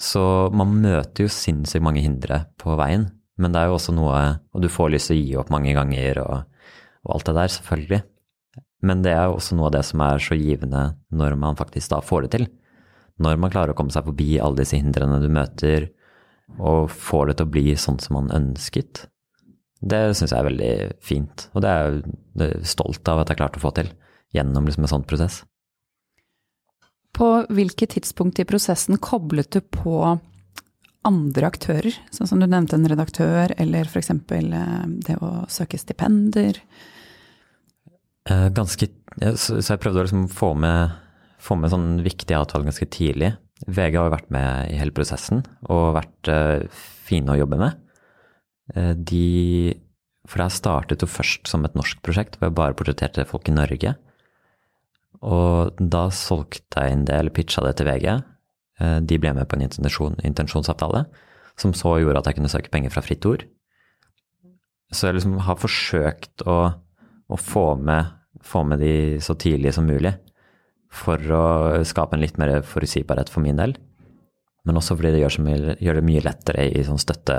Så 0.00 0.22
man 0.56 0.78
møter 0.80 1.26
jo 1.26 1.32
sinnssykt 1.32 1.84
mange 1.84 2.02
hindre 2.04 2.44
på 2.60 2.74
veien, 2.80 3.10
men 3.40 3.54
det 3.54 3.60
er 3.60 3.70
jo 3.70 3.76
også 3.78 3.94
noe 3.96 4.16
Og 4.52 4.62
du 4.62 4.68
får 4.68 4.90
lyst 4.92 5.08
til 5.10 5.16
å 5.16 5.20
gi 5.20 5.36
opp 5.40 5.50
mange 5.52 5.72
ganger 5.76 6.20
og, 6.22 6.64
og 7.06 7.14
alt 7.14 7.30
det 7.30 7.36
der, 7.38 7.52
selvfølgelig. 7.54 8.00
Men 8.84 9.04
det 9.04 9.12
er 9.16 9.28
jo 9.28 9.38
også 9.38 9.56
noe 9.56 9.68
av 9.70 9.74
det 9.78 9.84
som 9.88 10.02
er 10.04 10.22
så 10.24 10.36
givende 10.36 10.82
når 11.16 11.36
man 11.40 11.56
faktisk 11.56 11.92
da 11.92 12.00
får 12.04 12.26
det 12.26 12.32
til 12.36 12.46
når 13.20 13.40
man 13.40 13.52
klarer 13.52 13.74
å 13.74 13.78
komme 13.78 13.92
seg 13.92 14.06
forbi 14.08 14.38
alle 14.40 14.62
disse 14.62 14.78
hindrene 14.78 15.20
du 15.20 15.28
møter, 15.32 15.90
og 16.58 16.90
får 16.90 17.30
det 17.30 17.38
til 17.38 17.48
å 17.48 17.54
bli 17.54 17.64
sånn 17.78 18.00
som 18.02 18.16
man 18.16 18.32
ønsket, 18.34 19.04
det 19.80 20.00
syns 20.16 20.32
jeg 20.32 20.40
er 20.40 20.48
veldig 20.48 20.72
fint. 21.04 21.46
Og 21.54 21.64
det 21.64 21.70
er 21.70 22.00
jeg 22.40 22.66
stolt 22.68 23.06
av 23.08 23.22
at 23.22 23.30
jeg 23.30 23.40
klarte 23.40 23.60
å 23.60 23.64
få 23.64 23.72
til 23.76 23.92
gjennom 24.36 24.66
liksom 24.68 24.84
en 24.86 24.92
sånn 24.92 25.06
prosess. 25.08 25.42
På 27.16 27.42
hvilket 27.52 27.96
tidspunkt 27.96 28.40
i 28.40 28.48
prosessen 28.48 29.00
koblet 29.02 29.50
du 29.52 29.60
på 29.64 29.94
andre 31.08 31.48
aktører, 31.48 31.96
sånn 32.12 32.28
som 32.28 32.40
du 32.42 32.46
nevnte 32.46 32.76
en 32.76 32.88
redaktør, 32.90 33.54
eller 33.60 33.88
f.eks. 33.88 34.10
Eh, 34.12 34.80
det 35.06 35.16
å 35.24 35.30
søke 35.52 35.80
stipender? 35.80 36.60
Eh, 38.28 38.48
ganske 38.52 38.90
Så 39.40 39.58
jeg 39.58 39.80
prøvde 39.82 40.02
å 40.02 40.06
liksom 40.06 40.28
få 40.30 40.52
med 40.54 40.98
få 41.40 41.56
med 41.56 41.72
sånn 41.72 42.02
viktige 42.04 42.36
avtaler 42.36 42.68
ganske 42.68 42.88
tidlig. 42.92 43.32
VG 43.64 43.96
har 43.96 44.08
jo 44.08 44.12
vært 44.12 44.32
med 44.32 44.72
i 44.72 44.76
hele 44.80 44.92
prosessen 44.92 45.40
og 45.72 45.94
vært 45.96 46.28
uh, 46.28 46.82
fine 47.08 47.32
å 47.32 47.38
jobbe 47.40 47.56
med. 47.60 47.78
De 48.70 49.74
For 50.28 50.44
det 50.44 50.52
startet 50.54 51.02
jo 51.02 51.08
først 51.10 51.48
som 51.50 51.64
et 51.66 51.74
norsk 51.74 51.98
prosjekt, 52.06 52.36
hvor 52.36 52.50
jeg 52.50 52.58
bare 52.60 52.76
portretterte 52.78 53.24
folk 53.26 53.48
i 53.50 53.56
Norge. 53.56 53.96
Og 55.26 55.80
da 55.80 56.04
solgte 56.14 56.84
jeg 56.84 56.94
inn 56.94 57.06
det, 57.08 57.16
eller 57.16 57.34
pitcha 57.34 57.64
det 57.64 57.74
til 57.80 57.88
VG. 57.88 58.20
Eh, 58.80 58.98
de 59.04 59.18
ble 59.20 59.32
med 59.36 59.48
på 59.48 59.58
en 59.58 59.66
intensjon, 59.66 60.16
intensjonsavtale, 60.24 61.04
som 61.60 61.74
så 61.76 61.98
gjorde 62.00 62.22
at 62.22 62.30
jeg 62.30 62.38
kunne 62.38 62.52
søke 62.52 62.72
penger 62.72 62.94
fra 62.94 63.04
Fritt 63.04 63.26
Ord. 63.28 63.44
Så 64.90 65.08
jeg 65.08 65.18
liksom 65.18 65.36
har 65.46 65.60
forsøkt 65.60 66.42
å, 66.48 66.58
å 67.30 67.38
få, 67.38 67.66
med, 67.78 68.10
få 68.42 68.64
med 68.66 68.82
de 68.82 68.94
så 69.22 69.36
tidlig 69.38 69.74
som 69.76 69.86
mulig 69.86 70.16
for 70.90 71.22
å 71.30 71.44
skape 71.86 72.16
en 72.16 72.24
litt 72.24 72.40
mer 72.40 72.56
forutsigbarhet 72.66 73.30
for 73.30 73.44
min 73.44 73.60
del. 73.60 73.76
Men 74.66 74.80
også 74.80 74.96
fordi 74.98 75.12
det 75.14 75.20
gjør, 75.22 75.36
mye, 75.46 75.76
gjør 75.80 76.00
det 76.00 76.06
mye 76.08 76.24
lettere 76.24 76.66
i 76.66 76.82
sånn 76.84 76.98
støtte, 77.00 77.36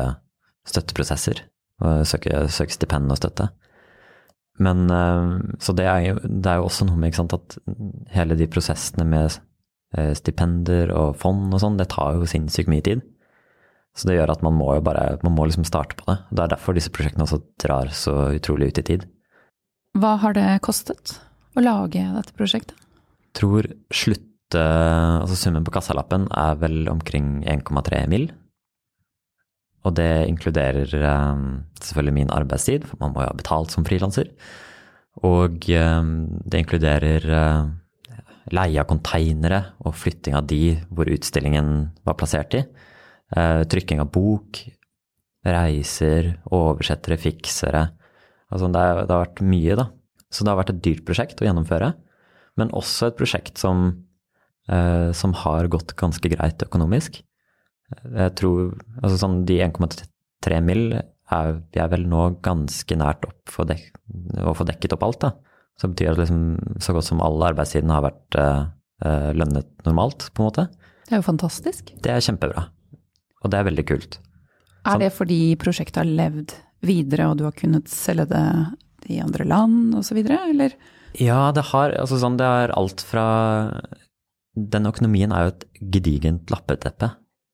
støtteprosesser. 0.69 1.43
Å 1.81 1.99
søke, 2.07 2.45
søke, 2.53 2.77
stipend 2.77 3.11
og 3.11 3.19
støtte. 3.19 3.49
Men 4.61 4.85
eh, 4.93 5.35
Så 5.59 5.73
det 5.75 5.89
er, 5.89 6.05
jo, 6.05 6.21
det 6.23 6.47
er 6.53 6.61
jo 6.61 6.69
også 6.69 6.87
noe 6.87 7.01
med 7.01 7.17
sant, 7.17 7.33
at 7.35 7.57
hele 8.15 8.37
de 8.39 8.47
prosessene 8.51 9.07
med 9.09 9.41
stipender 10.15 10.93
og 10.95 11.17
fond 11.19 11.51
og 11.51 11.59
sånn, 11.59 11.75
det 11.79 11.89
tar 11.91 12.15
jo 12.15 12.27
sinnssykt 12.29 12.71
mye 12.71 12.85
tid. 12.85 13.01
Så 13.97 14.07
det 14.07 14.15
gjør 14.15 14.31
at 14.31 14.43
man 14.45 14.55
må 14.55 14.69
jo 14.77 14.83
bare 14.85 15.17
man 15.25 15.35
må 15.35 15.45
liksom 15.47 15.65
starte 15.67 15.97
på 15.99 16.07
det. 16.07 16.17
Det 16.31 16.43
er 16.43 16.53
derfor 16.53 16.77
disse 16.77 16.91
prosjektene 16.93 17.25
også 17.25 17.41
drar 17.59 17.91
så 17.95 18.15
utrolig 18.37 18.71
ut 18.71 18.79
i 18.79 18.87
tid. 18.87 19.07
Hva 19.99 20.15
har 20.21 20.35
det 20.37 20.47
kostet 20.63 21.17
å 21.57 21.63
lage 21.63 22.03
dette 22.15 22.35
prosjektet? 22.37 22.77
Jeg 23.31 23.39
tror 23.41 23.67
slutte, 23.91 24.61
altså 24.61 25.35
summen 25.39 25.67
på 25.67 25.73
kassalappen 25.75 26.29
er 26.35 26.55
vel 26.61 26.85
omkring 26.91 27.41
1,3 27.47 28.05
mill. 28.11 28.29
Og 29.87 29.95
det 29.97 30.27
inkluderer 30.29 30.91
um, 31.01 31.45
selvfølgelig 31.81 32.15
min 32.19 32.33
arbeidstid, 32.33 32.85
for 32.87 33.01
man 33.01 33.15
må 33.15 33.23
jo 33.23 33.31
ha 33.31 33.37
betalt 33.37 33.73
som 33.73 33.87
frilanser. 33.87 34.29
Og 35.27 35.65
um, 35.73 36.11
det 36.45 36.63
inkluderer 36.63 37.25
uh, 37.27 37.71
leie 38.49 38.81
av 38.81 38.89
konteinere 38.89 39.61
og 39.85 39.95
flytting 39.97 40.35
av 40.37 40.47
de 40.49 40.77
hvor 40.89 41.09
utstillingen 41.11 41.91
var 42.07 42.17
plassert 42.19 42.55
i. 42.57 42.65
Uh, 43.31 43.61
trykking 43.69 44.01
av 44.03 44.09
bok, 44.11 44.63
reiser, 45.47 46.35
oversettere, 46.53 47.17
fiksere. 47.21 47.87
Altså 48.51 48.69
det, 48.71 48.85
det 49.07 49.15
har 49.15 49.25
vært 49.25 49.43
mye, 49.45 49.77
da. 49.79 49.87
Så 50.31 50.45
det 50.45 50.53
har 50.53 50.61
vært 50.61 50.73
et 50.75 50.83
dyrt 50.85 51.03
prosjekt 51.07 51.41
å 51.41 51.47
gjennomføre, 51.47 51.91
men 52.59 52.71
også 52.77 53.09
et 53.09 53.19
prosjekt 53.19 53.59
som, 53.59 53.89
eh, 54.71 55.11
som 55.17 55.35
har 55.43 55.67
gått 55.71 55.95
ganske 55.99 56.31
greit 56.31 56.63
økonomisk. 56.63 57.21
Jeg 57.91 58.35
tror 58.39 58.77
altså 59.01 59.17
sånn 59.19 59.41
de 59.47 59.59
1,3 59.65 60.61
mill. 60.63 61.01
Er, 61.31 61.61
er 61.79 61.87
vel 61.91 62.03
nå 62.11 62.25
ganske 62.43 62.95
nært 62.99 63.23
opp 63.27 63.51
for 63.51 63.67
å 63.71 64.53
få 64.55 64.65
dekket 64.67 64.95
opp 64.97 65.05
alt, 65.07 65.21
da. 65.23 65.31
Så 65.81 65.89
det 65.89 65.95
betyr 65.95 66.11
at 66.11 66.19
liksom, 66.21 66.41
så 66.77 66.93
godt 66.93 67.07
som 67.07 67.23
alle 67.25 67.47
arbeidstidene 67.49 67.95
har 67.97 68.05
vært 68.05 68.37
eh, 68.37 69.31
lønnet 69.33 69.69
normalt, 69.87 70.27
på 70.29 70.43
en 70.43 70.49
måte. 70.51 70.67
Det 71.07 71.15
er 71.15 71.23
jo 71.23 71.25
fantastisk. 71.25 71.89
Det 72.05 72.11
er 72.13 72.21
kjempebra. 72.21 72.67
Og 73.41 73.49
det 73.49 73.57
er 73.57 73.65
veldig 73.65 73.85
kult. 73.89 74.19
Er 74.85 75.01
det 75.01 75.09
fordi 75.15 75.55
prosjektet 75.61 76.03
har 76.03 76.09
levd 76.09 76.53
videre, 76.85 77.31
og 77.31 77.39
du 77.39 77.47
har 77.47 77.57
kunnet 77.57 77.89
selge 77.89 78.27
det 78.29 78.45
i 79.09 79.17
andre 79.23 79.47
land 79.49 79.95
osv., 79.97 80.21
eller? 80.21 80.77
Ja, 81.17 81.49
det 81.55 81.65
har 81.71 81.95
altså 81.97 82.21
sånn, 82.21 82.37
det 82.39 82.45
er 82.47 82.71
alt 82.77 83.01
fra 83.03 83.25
Den 84.55 84.87
økonomien 84.87 85.33
er 85.33 85.47
jo 85.47 85.51
et 85.55 85.65
gedigent 85.97 86.53
lappeteppe. 86.53 87.09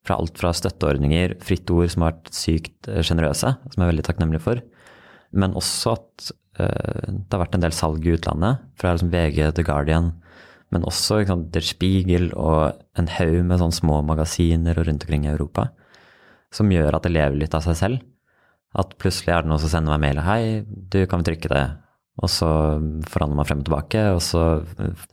Fra 0.06 0.18
alt 0.20 0.36
fra 0.40 0.52
støtteordninger, 0.54 1.38
fritt 1.44 1.70
ord 1.72 1.88
som 1.92 2.04
har 2.04 2.14
vært 2.14 2.32
sykt 2.36 2.88
eh, 2.90 3.00
sjenerøse, 3.00 3.54
som 3.56 3.80
jeg 3.80 3.86
er 3.86 3.92
veldig 3.92 4.04
takknemlig 4.06 4.40
for, 4.44 4.60
men 5.32 5.56
også 5.58 5.96
at 5.96 6.30
det 6.58 7.32
har 7.32 7.42
vært 7.44 7.54
en 7.56 7.64
del 7.64 7.74
salg 7.76 8.06
i 8.06 8.14
utlandet, 8.16 8.64
fra 8.78 8.94
liksom 8.94 9.12
VG, 9.12 9.40
The 9.56 9.64
Guardian, 9.66 10.12
men 10.74 10.84
også 10.84 11.22
liksom, 11.22 11.46
Der 11.54 11.64
Spiegel 11.64 12.30
og 12.36 12.76
en 12.98 13.10
haug 13.16 13.40
med 13.46 13.60
sånne 13.62 13.78
små 13.78 14.00
magasiner 14.04 14.78
og 14.78 14.88
rundt 14.88 15.06
omkring 15.06 15.26
i 15.26 15.32
Europa, 15.32 15.70
som 16.54 16.70
gjør 16.72 16.96
at 16.96 17.06
det 17.06 17.14
lever 17.14 17.38
litt 17.40 17.54
av 17.56 17.64
seg 17.64 17.78
selv. 17.78 18.06
At 18.78 18.96
plutselig 19.00 19.32
er 19.32 19.44
det 19.44 19.52
noen 19.52 19.62
som 19.62 19.72
sender 19.72 19.96
meg 19.96 20.02
mail 20.04 20.22
'Hei, 20.24 20.64
du, 20.66 21.06
kan 21.06 21.20
vi 21.20 21.30
trykke 21.30 21.52
det?' 21.52 21.76
Og 22.18 22.28
så 22.28 22.48
forhandler 23.06 23.36
man 23.38 23.46
frem 23.46 23.60
og 23.62 23.66
tilbake, 23.68 24.00
og 24.10 24.20
så 24.22 24.42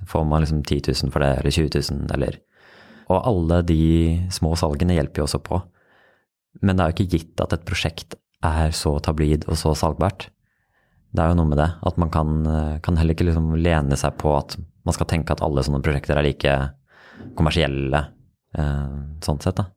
får 0.09 0.23
man 0.25 0.41
liksom 0.41 0.63
10 0.63 0.81
000 0.89 1.11
for 1.13 1.21
det, 1.21 1.37
eller 1.37 1.51
20 1.51 1.69
000, 1.91 2.09
eller 2.13 2.39
Og 3.07 3.21
alle 3.21 3.61
de 3.61 4.25
små 4.33 4.55
salgene 4.57 4.95
hjelper 4.97 5.21
jo 5.21 5.27
også 5.27 5.39
på. 5.45 5.61
Men 6.63 6.75
det 6.75 6.81
er 6.81 6.89
jo 6.89 6.95
ikke 6.95 7.13
gitt 7.13 7.41
at 7.43 7.53
et 7.53 7.65
prosjekt 7.65 8.15
er 8.41 8.71
så 8.71 8.97
tablid 8.99 9.45
og 9.47 9.57
så 9.57 9.75
salgbart. 9.77 10.29
Det 11.15 11.23
er 11.23 11.31
jo 11.31 11.37
noe 11.39 11.47
med 11.47 11.59
det, 11.61 11.69
at 11.87 11.99
man 12.01 12.09
kan, 12.11 12.31
kan 12.83 12.97
heller 12.99 13.15
ikke 13.15 13.27
liksom 13.29 13.53
lene 13.55 13.95
seg 13.99 14.17
på 14.19 14.33
at 14.35 14.57
man 14.85 14.95
skal 14.95 15.07
tenke 15.09 15.33
at 15.33 15.43
alle 15.45 15.63
sånne 15.65 15.81
prosjekter 15.83 16.19
er 16.19 16.27
like 16.27 16.55
kommersielle, 17.37 18.01
eh, 18.57 18.97
sånn 19.25 19.41
sett, 19.41 19.57
da. 19.57 19.69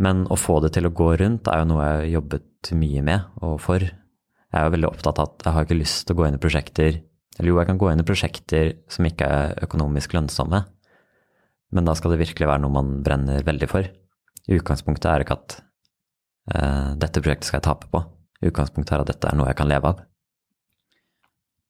Men 0.00 0.24
å 0.30 0.38
få 0.38 0.60
det 0.64 0.72
til 0.76 0.86
å 0.86 0.94
gå 0.94 1.12
rundt 1.20 1.48
er 1.50 1.62
jo 1.62 1.70
noe 1.72 1.84
jeg 1.84 1.96
har 1.96 2.10
jobbet 2.14 2.72
mye 2.78 3.04
med 3.04 3.40
og 3.44 3.56
for. 3.62 3.82
Jeg 3.82 4.58
er 4.58 4.66
jo 4.66 4.74
veldig 4.76 4.90
opptatt 4.90 5.20
av 5.20 5.30
at 5.30 5.46
jeg 5.46 5.56
har 5.56 5.66
ikke 5.66 5.78
lyst 5.80 6.04
til 6.06 6.16
å 6.16 6.20
gå 6.20 6.26
inn 6.26 6.36
i 6.36 6.42
prosjekter 6.42 7.00
Eller 7.38 7.52
jo, 7.52 7.58
jeg 7.60 7.68
kan 7.68 7.78
gå 7.78 7.88
inn 7.88 8.02
i 8.02 8.04
prosjekter 8.04 8.72
som 8.90 9.06
ikke 9.06 9.24
er 9.24 9.52
økonomisk 9.64 10.12
lønnsomme, 10.12 10.58
men 11.72 11.86
da 11.86 11.94
skal 11.96 12.12
det 12.12 12.18
virkelig 12.20 12.48
være 12.50 12.60
noe 12.60 12.74
man 12.74 12.90
brenner 13.06 13.46
veldig 13.46 13.68
for. 13.70 13.86
I 14.50 14.58
utgangspunktet 14.58 15.06
er 15.08 15.22
det 15.22 15.24
ikke 15.24 15.36
at 15.38 15.54
eh, 16.52 16.90
dette 17.00 17.22
prosjektet 17.22 17.48
skal 17.48 17.60
jeg 17.62 17.68
tape 17.68 17.88
på. 17.94 18.02
I 18.42 18.50
utgangspunktet 18.50 18.92
er 18.92 19.04
at 19.06 19.12
dette 19.14 19.30
er 19.30 19.38
noe 19.38 19.48
jeg 19.48 19.56
kan 19.56 19.70
leve 19.70 19.94
av. 19.94 20.02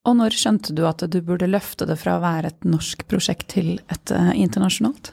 Og 0.08 0.16
når 0.16 0.36
skjønte 0.36 0.74
du 0.76 0.84
at 0.88 1.02
du 1.12 1.18
burde 1.24 1.48
løfte 1.50 1.86
det 1.88 1.98
fra 2.00 2.16
å 2.16 2.22
være 2.22 2.52
et 2.52 2.66
norsk 2.68 3.04
prosjekt 3.10 3.50
til 3.52 3.74
et 3.92 4.12
uh, 4.16 4.32
internasjonalt? 4.32 5.12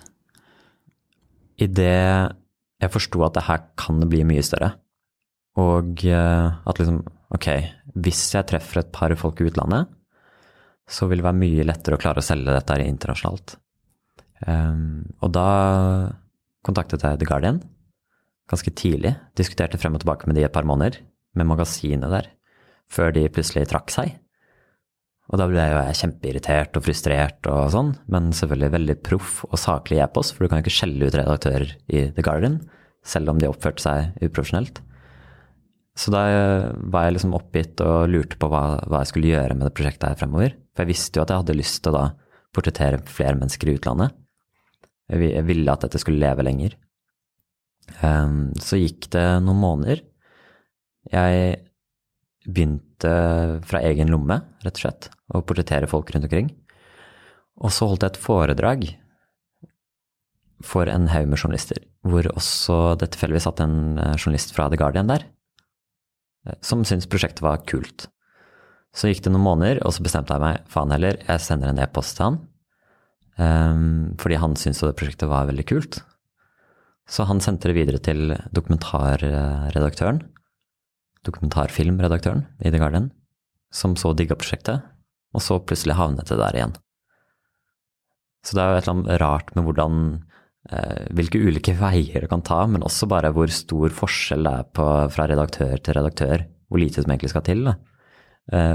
Idet 1.60 2.36
jeg 2.78 2.94
forsto 2.94 3.24
at 3.26 3.36
det 3.36 3.48
her 3.48 3.64
kan 3.80 4.00
bli 4.08 4.24
mye 4.28 4.46
større. 4.46 4.76
Og 5.60 6.06
uh, 6.08 6.56
at 6.70 6.80
liksom, 6.80 7.02
ok, 7.36 7.50
hvis 8.00 8.24
jeg 8.38 8.48
treffer 8.48 8.84
et 8.84 8.94
par 8.96 9.16
folk 9.20 9.42
i 9.42 9.50
utlandet, 9.50 9.90
så 10.88 11.10
vil 11.10 11.20
det 11.20 11.28
være 11.28 11.42
mye 11.42 11.66
lettere 11.68 11.98
å 11.98 12.02
klare 12.02 12.24
å 12.24 12.26
selge 12.26 12.54
dette 12.54 12.78
her 12.78 12.86
internasjonalt. 12.86 13.58
Um, 14.48 15.04
og 15.26 15.34
da 15.36 15.50
kontaktet 16.64 17.04
jeg 17.04 17.20
The 17.20 17.28
Guardian 17.28 17.60
ganske 18.48 18.72
tidlig. 18.72 19.16
Diskuterte 19.38 19.80
frem 19.80 19.98
og 19.98 20.04
tilbake 20.04 20.28
med 20.28 20.38
de 20.38 20.46
et 20.48 20.54
par 20.54 20.68
måneder, 20.68 21.02
med 21.36 21.50
magasinet 21.50 22.12
der, 22.12 22.30
før 22.90 23.12
de 23.12 23.28
plutselig 23.30 23.68
trakk 23.72 23.92
seg. 23.94 24.16
Og 25.28 25.40
da 25.42 25.48
ble 25.50 25.60
jeg 25.60 25.96
kjempeirritert 26.02 26.78
og 26.80 26.86
frustrert 26.86 27.48
og 27.52 27.72
sånn, 27.74 27.94
men 28.12 28.30
selvfølgelig 28.36 28.74
veldig 28.78 28.98
proff 29.04 29.42
og 29.50 29.60
saklig 29.60 30.00
e-post, 30.04 30.34
for 30.34 30.46
du 30.46 30.52
kan 30.52 30.62
jo 30.62 30.68
ikke 30.68 30.78
skjelle 30.78 31.10
ut 31.10 31.18
redaktører 31.18 31.74
i 31.92 32.06
The 32.16 32.24
Guardian, 32.24 32.62
selv 33.08 33.34
om 33.34 33.42
de 33.42 33.50
oppførte 33.50 33.84
seg 33.84 34.22
uprofesjonelt. 34.24 34.80
Så 35.98 36.14
da 36.14 36.22
var 36.94 37.08
jeg 37.08 37.18
liksom 37.18 37.36
oppgitt 37.36 37.82
og 37.84 38.08
lurte 38.12 38.38
på 38.40 38.50
hva, 38.52 38.78
hva, 38.86 39.02
jeg 39.02 39.12
skulle 39.12 39.32
gjøre 39.34 39.58
med 39.58 39.66
det 39.66 39.74
prosjektet 39.76 40.12
her 40.12 40.20
fremover. 40.20 40.56
For 40.76 40.86
jeg 40.86 40.94
visste 40.94 41.18
jo 41.18 41.26
at 41.26 41.34
jeg 41.34 41.42
hadde 41.42 41.58
lyst 41.58 41.82
til 41.82 41.92
å 41.92 41.98
da 41.98 42.06
portrettere 42.54 43.02
flere 43.10 43.38
mennesker 43.40 43.72
i 43.72 43.78
utlandet. 43.80 44.14
Jeg 45.10 45.46
ville 45.48 45.74
at 45.74 45.84
dette 45.86 46.00
skulle 46.02 46.22
leve 46.22 46.46
lenger. 46.46 46.76
Ehm, 48.04 48.54
så 48.62 48.80
gikk 48.80 49.10
det 49.16 49.26
noen 49.44 49.62
måneder. 49.64 50.04
Jeg 51.12 51.62
begynte 52.48 53.14
fra 53.68 53.82
egen 53.88 54.12
lomme, 54.14 54.42
rett 54.64 54.78
og 54.78 54.84
slett, 54.84 55.10
å 55.34 55.44
portrettere 55.44 55.90
folk 55.90 56.12
rundt 56.14 56.28
omkring. 56.30 56.52
Og 57.58 57.74
så 57.74 57.88
holdt 57.90 58.06
jeg 58.06 58.16
et 58.16 58.22
foredrag 58.22 58.88
for 60.66 60.90
en 60.90 61.10
haug 61.12 61.28
med 61.30 61.40
journalister, 61.40 61.80
hvor 62.06 62.28
også 62.32 62.98
det 63.02 63.12
tilfeldigvis 63.14 63.46
satt 63.46 63.62
en 63.62 63.98
eh, 64.02 64.16
journalist 64.18 64.54
fra 64.56 64.68
The 64.72 64.80
Guardian 64.80 65.10
der, 65.10 65.26
eh, 66.48 66.58
som 66.66 66.86
syntes 66.88 67.10
prosjektet 67.10 67.44
var 67.46 67.66
kult. 67.70 68.08
Så 68.98 69.12
gikk 69.12 69.24
det 69.26 69.34
noen 69.34 69.46
måneder, 69.46 69.84
og 69.86 69.94
så 69.94 70.06
bestemte 70.06 70.34
jeg 70.34 70.42
meg, 70.42 70.64
faen 70.72 70.94
heller, 70.94 71.20
jeg 71.28 71.44
sender 71.46 71.70
en 71.70 71.82
e-post 71.84 72.18
til 72.18 72.30
han. 72.30 72.40
Um, 73.38 74.16
fordi 74.18 74.40
han 74.42 74.56
syntes 74.58 74.82
det 74.82 74.96
prosjektet 74.98 75.30
var 75.30 75.46
veldig 75.46 75.66
kult. 75.70 76.00
Så 77.08 77.28
han 77.30 77.38
sendte 77.44 77.70
det 77.70 77.78
videre 77.78 78.02
til 78.02 78.34
dokumentarredaktøren, 78.58 80.24
dokumentarfilmredaktøren 81.28 82.48
i 82.66 82.72
The 82.72 82.82
Guardian, 82.82 83.12
som 83.70 83.94
så 84.00 84.16
digga 84.18 84.36
prosjektet, 84.40 84.82
og 85.36 85.44
så 85.44 85.60
plutselig 85.60 85.98
havnet 85.98 86.30
det 86.30 86.40
der 86.40 86.58
igjen. 86.58 86.76
Så 88.46 88.56
det 88.56 88.64
er 88.64 88.72
jo 88.72 88.80
et 88.80 88.86
eller 88.86 88.96
annet 88.96 89.22
rart 89.22 89.50
med 89.58 89.66
hvordan 89.68 89.96
eh, 90.72 91.08
Hvilke 91.18 91.42
ulike 91.42 91.76
veier 91.84 92.24
det 92.24 92.32
kan 92.32 92.46
ta, 92.46 92.62
men 92.70 92.86
også 92.86 93.10
bare 93.12 93.34
hvor 93.36 93.52
stor 93.52 93.94
forskjell 93.94 94.48
det 94.48 94.56
er 94.62 94.70
på, 94.78 94.88
fra 95.14 95.28
redaktør 95.28 95.76
til 95.82 96.00
redaktør. 96.00 96.46
Hvor 96.68 96.82
lite 96.84 97.04
som 97.04 97.12
egentlig 97.12 97.32
skal 97.32 97.46
til. 97.48 97.64
Da. 97.64 97.78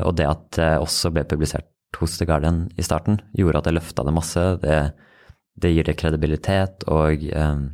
og 0.07 0.15
det 0.17 0.25
at 0.25 0.45
det 0.57 0.69
også 0.81 1.11
ble 1.13 1.27
publisert 1.29 1.69
hos 2.01 2.19
The 2.19 2.27
Guardian 2.29 2.71
i 2.77 2.85
starten, 2.85 3.21
gjorde 3.37 3.61
at 3.61 3.69
det 3.69 3.77
løfta 3.77 4.05
det 4.07 4.15
masse. 4.17 4.45
Det, 4.63 4.77
det 5.61 5.73
gir 5.75 5.89
det 5.89 5.97
kredibilitet, 6.01 6.87
og 6.91 7.25
eh, 7.29 7.65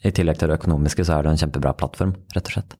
i 0.00 0.12
tillegg 0.16 0.40
til 0.40 0.50
det 0.50 0.60
økonomiske 0.60 1.04
så 1.06 1.18
er 1.18 1.26
det 1.26 1.34
en 1.34 1.42
kjempebra 1.44 1.74
plattform, 1.76 2.14
rett 2.34 2.48
og 2.48 2.56
slett. 2.56 2.76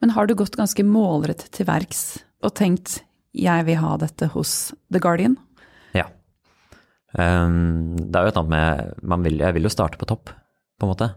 Men 0.00 0.14
har 0.16 0.28
du 0.28 0.36
gått 0.36 0.58
ganske 0.60 0.84
målrettet 0.86 1.52
til 1.56 1.68
verks 1.68 2.20
og 2.44 2.54
tenkt 2.56 3.00
jeg 3.36 3.66
vil 3.68 3.80
ha 3.80 3.94
dette 4.00 4.30
hos 4.34 4.72
The 4.92 5.00
Guardian? 5.02 5.36
Ja. 5.96 6.06
Um, 7.14 7.96
det 7.98 8.14
er 8.14 8.26
jo 8.26 8.32
et 8.32 8.38
annet 8.40 9.00
med 9.02 9.26
vil, 9.26 9.42
Jeg 9.42 9.56
vil 9.56 9.66
jo 9.66 9.72
starte 9.72 9.98
på 10.00 10.08
topp, 10.10 10.32
på 10.78 10.86
en 10.86 10.92
måte. 10.92 11.10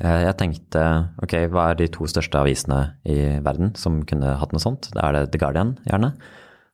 Eh, 0.00 0.22
jeg 0.24 0.36
tenkte 0.40 0.82
ok, 1.20 1.34
hva 1.52 1.70
er 1.70 1.80
de 1.80 1.88
to 1.92 2.06
største 2.08 2.38
avisene 2.40 2.94
i 3.04 3.36
verden 3.44 3.74
som 3.76 4.00
kunne 4.08 4.36
hatt 4.40 4.54
noe 4.54 4.62
sånt? 4.62 4.88
Da 4.96 5.08
er 5.08 5.18
det 5.18 5.32
The 5.32 5.42
Guardian, 5.42 5.74
gjerne. 5.88 6.14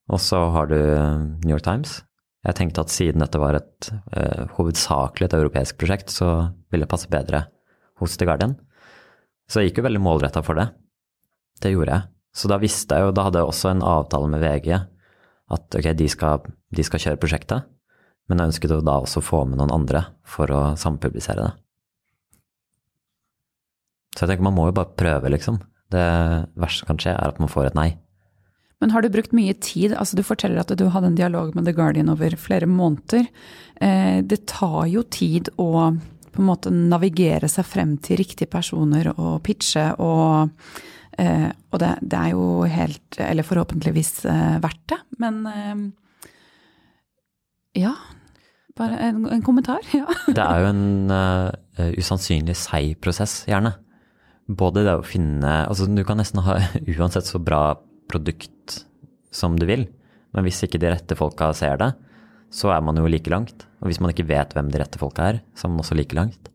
Og 0.09 0.23
så 0.23 0.41
har 0.55 0.71
du 0.71 0.79
New 0.79 1.53
York 1.53 1.67
Times. 1.67 2.03
Jeg 2.47 2.57
tenkte 2.61 2.85
at 2.85 2.95
siden 2.95 3.21
dette 3.21 3.41
var 3.43 3.59
et 3.59 3.89
uh, 4.15 4.47
hovedsakelig 4.57 5.27
et 5.27 5.35
europeisk 5.37 5.81
prosjekt, 5.81 6.15
så 6.15 6.55
ville 6.71 6.87
det 6.87 6.93
passe 6.93 7.11
bedre 7.11 7.43
hos 7.99 8.15
The 8.17 8.29
Guardian. 8.29 8.55
Så 9.51 9.61
jeg 9.61 9.73
gikk 9.73 9.83
jo 9.83 9.89
veldig 9.89 10.05
målretta 10.05 10.45
for 10.47 10.61
det. 10.61 10.69
Det 11.61 11.75
gjorde 11.75 11.97
jeg. 11.97 12.18
Så 12.35 12.51
da 12.51 12.59
visste 12.61 12.97
jeg 12.97 13.09
jo, 13.09 13.15
da 13.15 13.27
hadde 13.27 13.41
jeg 13.41 13.51
også 13.51 13.73
en 13.73 13.85
avtale 13.87 14.31
med 14.31 14.43
VG 14.45 14.71
at 15.49 15.79
ok, 15.79 15.87
de 15.97 16.09
skal, 16.13 16.45
de 16.77 16.85
skal 16.85 17.03
kjøre 17.03 17.21
prosjektet, 17.21 17.69
men 18.29 18.41
jeg 18.41 18.53
ønsket 18.53 18.75
jo 18.75 18.83
da 18.85 18.99
også 19.01 19.23
å 19.23 19.25
få 19.25 19.45
med 19.49 19.61
noen 19.61 19.73
andre 19.73 20.05
for 20.29 20.53
å 20.53 20.61
sampublisere 20.77 21.47
det. 21.47 21.55
Så 24.13 24.25
jeg 24.25 24.33
tenker 24.33 24.49
man 24.49 24.57
må 24.57 24.69
jo 24.69 24.77
bare 24.77 24.97
prøve, 24.99 25.31
liksom. 25.33 25.61
Det 25.89 26.05
verste 26.59 26.83
som 26.83 26.91
kan 26.91 27.01
skje, 27.01 27.15
er 27.15 27.33
at 27.33 27.41
man 27.41 27.51
får 27.51 27.71
et 27.71 27.79
nei. 27.79 27.89
Men 28.83 28.93
har 28.95 29.03
du 29.03 29.11
brukt 29.11 29.33
mye 29.35 29.55
tid? 29.59 29.95
Altså 29.97 30.19
Du 30.19 30.23
forteller 30.27 30.61
at 30.63 30.71
du 30.71 30.85
hadde 30.93 31.11
en 31.11 31.19
dialog 31.19 31.55
med 31.57 31.67
The 31.67 31.75
Guardian 31.75 32.13
over 32.13 32.37
flere 32.39 32.69
måneder. 32.71 33.27
Eh, 33.81 34.21
det 34.23 34.45
tar 34.51 34.87
jo 34.91 35.03
tid 35.03 35.51
å 35.59 35.71
på 36.29 36.43
en 36.45 36.47
måte 36.47 36.71
navigere 36.71 37.49
seg 37.51 37.67
frem 37.67 37.97
til 38.05 38.21
riktige 38.21 38.51
personer 38.53 39.09
og 39.17 39.41
pitche 39.47 39.89
og 39.99 40.53
Eh, 41.19 41.49
og 41.73 41.81
det, 41.83 41.95
det, 42.03 42.19
er 42.19 42.35
jo 42.37 42.45
helt, 42.71 43.19
eller 43.19 43.47
forhåpentligvis 43.47 44.13
eh, 44.31 44.59
verdt 44.63 44.85
det. 44.93 45.01
Men 45.23 45.43
eh, 45.51 45.83
ja. 47.83 47.97
Bare 48.79 49.01
en, 49.09 49.25
en 49.27 49.43
kommentar. 49.43 49.83
Ja. 49.97 50.07
det 50.27 50.45
er 50.45 50.63
jo 50.63 50.71
en 50.71 51.11
uh, 51.11 51.51
usannsynlig 51.99 52.55
seig 52.59 52.99
prosess, 53.03 53.41
gjerne. 53.51 53.75
Både 54.49 54.85
det 54.87 54.95
å 54.97 55.05
finne 55.05 55.65
Altså, 55.67 55.89
du 55.91 56.05
kan 56.07 56.21
nesten 56.21 56.41
ha 56.47 56.61
uansett 56.95 57.27
så 57.27 57.41
bra 57.43 57.75
produkt 58.09 58.85
som 59.35 59.59
du 59.59 59.67
vil. 59.69 59.89
Men 60.33 60.47
hvis 60.47 60.63
ikke 60.65 60.81
de 60.81 60.93
rette 60.93 61.19
folka 61.19 61.51
ser 61.57 61.81
det, 61.81 61.91
så 62.55 62.71
er 62.73 62.85
man 62.85 62.97
jo 62.97 63.11
like 63.11 63.33
langt. 63.33 63.67
Og 63.83 63.91
hvis 63.91 64.01
man 64.01 64.15
ikke 64.15 64.29
vet 64.31 64.55
hvem 64.57 64.71
de 64.73 64.81
rette 64.81 65.01
folka 65.01 65.27
er, 65.33 65.43
så 65.59 65.67
er 65.67 65.75
man 65.75 65.83
også 65.83 65.99
like 65.99 66.17
langt. 66.17 66.53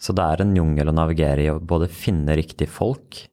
Så 0.00 0.14
det 0.16 0.24
er 0.24 0.44
en 0.44 0.54
jungel 0.56 0.92
å 0.92 0.96
navigere 0.96 1.44
i 1.44 1.50
å 1.52 1.58
både 1.60 1.90
finne 1.92 2.36
riktige 2.38 2.70
folk, 2.72 3.24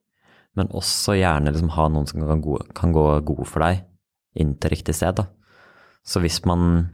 men 0.56 0.70
også 0.74 1.16
gjerne 1.18 1.52
liksom 1.52 1.72
ha 1.76 1.88
noen 1.92 2.08
som 2.08 2.22
kan 2.24 2.40
gå, 2.42 2.56
kan 2.76 2.94
gå 2.94 3.04
god 3.26 3.44
for 3.46 3.64
deg 3.64 3.84
inn 4.38 4.54
til 4.60 4.72
riktig 4.72 4.94
sted. 4.96 5.18
Da. 5.18 5.26
Så 6.06 6.22
hvis 6.24 6.40
man, 6.48 6.88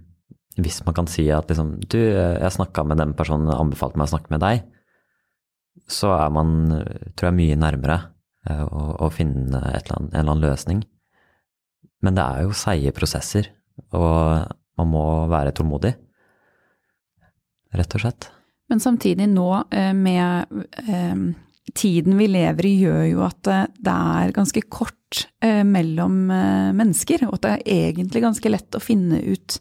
hvis 0.59 0.81
man 0.87 0.97
kan 0.97 1.09
si 1.11 1.27
at 1.33 1.51
liksom 1.51 1.77
Du, 1.81 1.99
jeg 1.99 2.55
snakka 2.57 2.85
med 2.87 3.01
den 3.03 3.15
personen 3.19 3.51
og 3.51 3.67
anbefalte 3.67 4.01
meg 4.01 4.09
å 4.09 4.15
snakke 4.15 4.35
med 4.35 4.43
deg, 4.45 4.65
så 5.91 6.13
er 6.17 6.33
man, 6.33 6.51
tror 7.15 7.31
jeg, 7.31 7.39
mye 7.41 7.59
nærmere 7.59 7.99
eh, 8.49 8.63
å, 8.65 8.85
å 9.05 9.11
finne 9.13 9.59
eller 9.59 9.97
annet, 9.97 10.13
en 10.13 10.21
eller 10.21 10.37
annen 10.37 10.47
løsning. 10.47 10.85
Men 12.05 12.17
det 12.17 12.25
er 12.25 12.45
jo 12.45 12.57
seige 12.57 12.93
prosesser, 12.97 13.49
og 13.97 14.47
man 14.79 14.91
må 14.91 15.05
være 15.33 15.55
tålmodig. 15.57 15.95
Rett 17.75 17.97
og 17.97 18.05
slett. 18.05 18.29
Men 18.71 18.81
samtidig 18.81 19.27
nå, 19.33 19.49
eh, 19.75 19.93
med 19.97 20.63
eh, 20.85 21.25
tiden 21.73 22.19
vi 22.21 22.29
lever 22.29 22.69
i, 22.69 22.75
gjør 22.85 23.05
jo 23.09 23.25
at 23.25 23.41
det 23.47 23.95
er 23.95 24.35
ganske 24.37 24.61
kort 24.69 25.25
mellom 25.41 26.27
mennesker, 26.77 27.25
og 27.29 27.39
at 27.39 27.45
det 27.47 27.53
er 27.55 27.89
egentlig 27.89 28.21
ganske 28.25 28.53
lett 28.53 28.77
å 28.77 28.83
finne 28.83 29.23
ut 29.25 29.57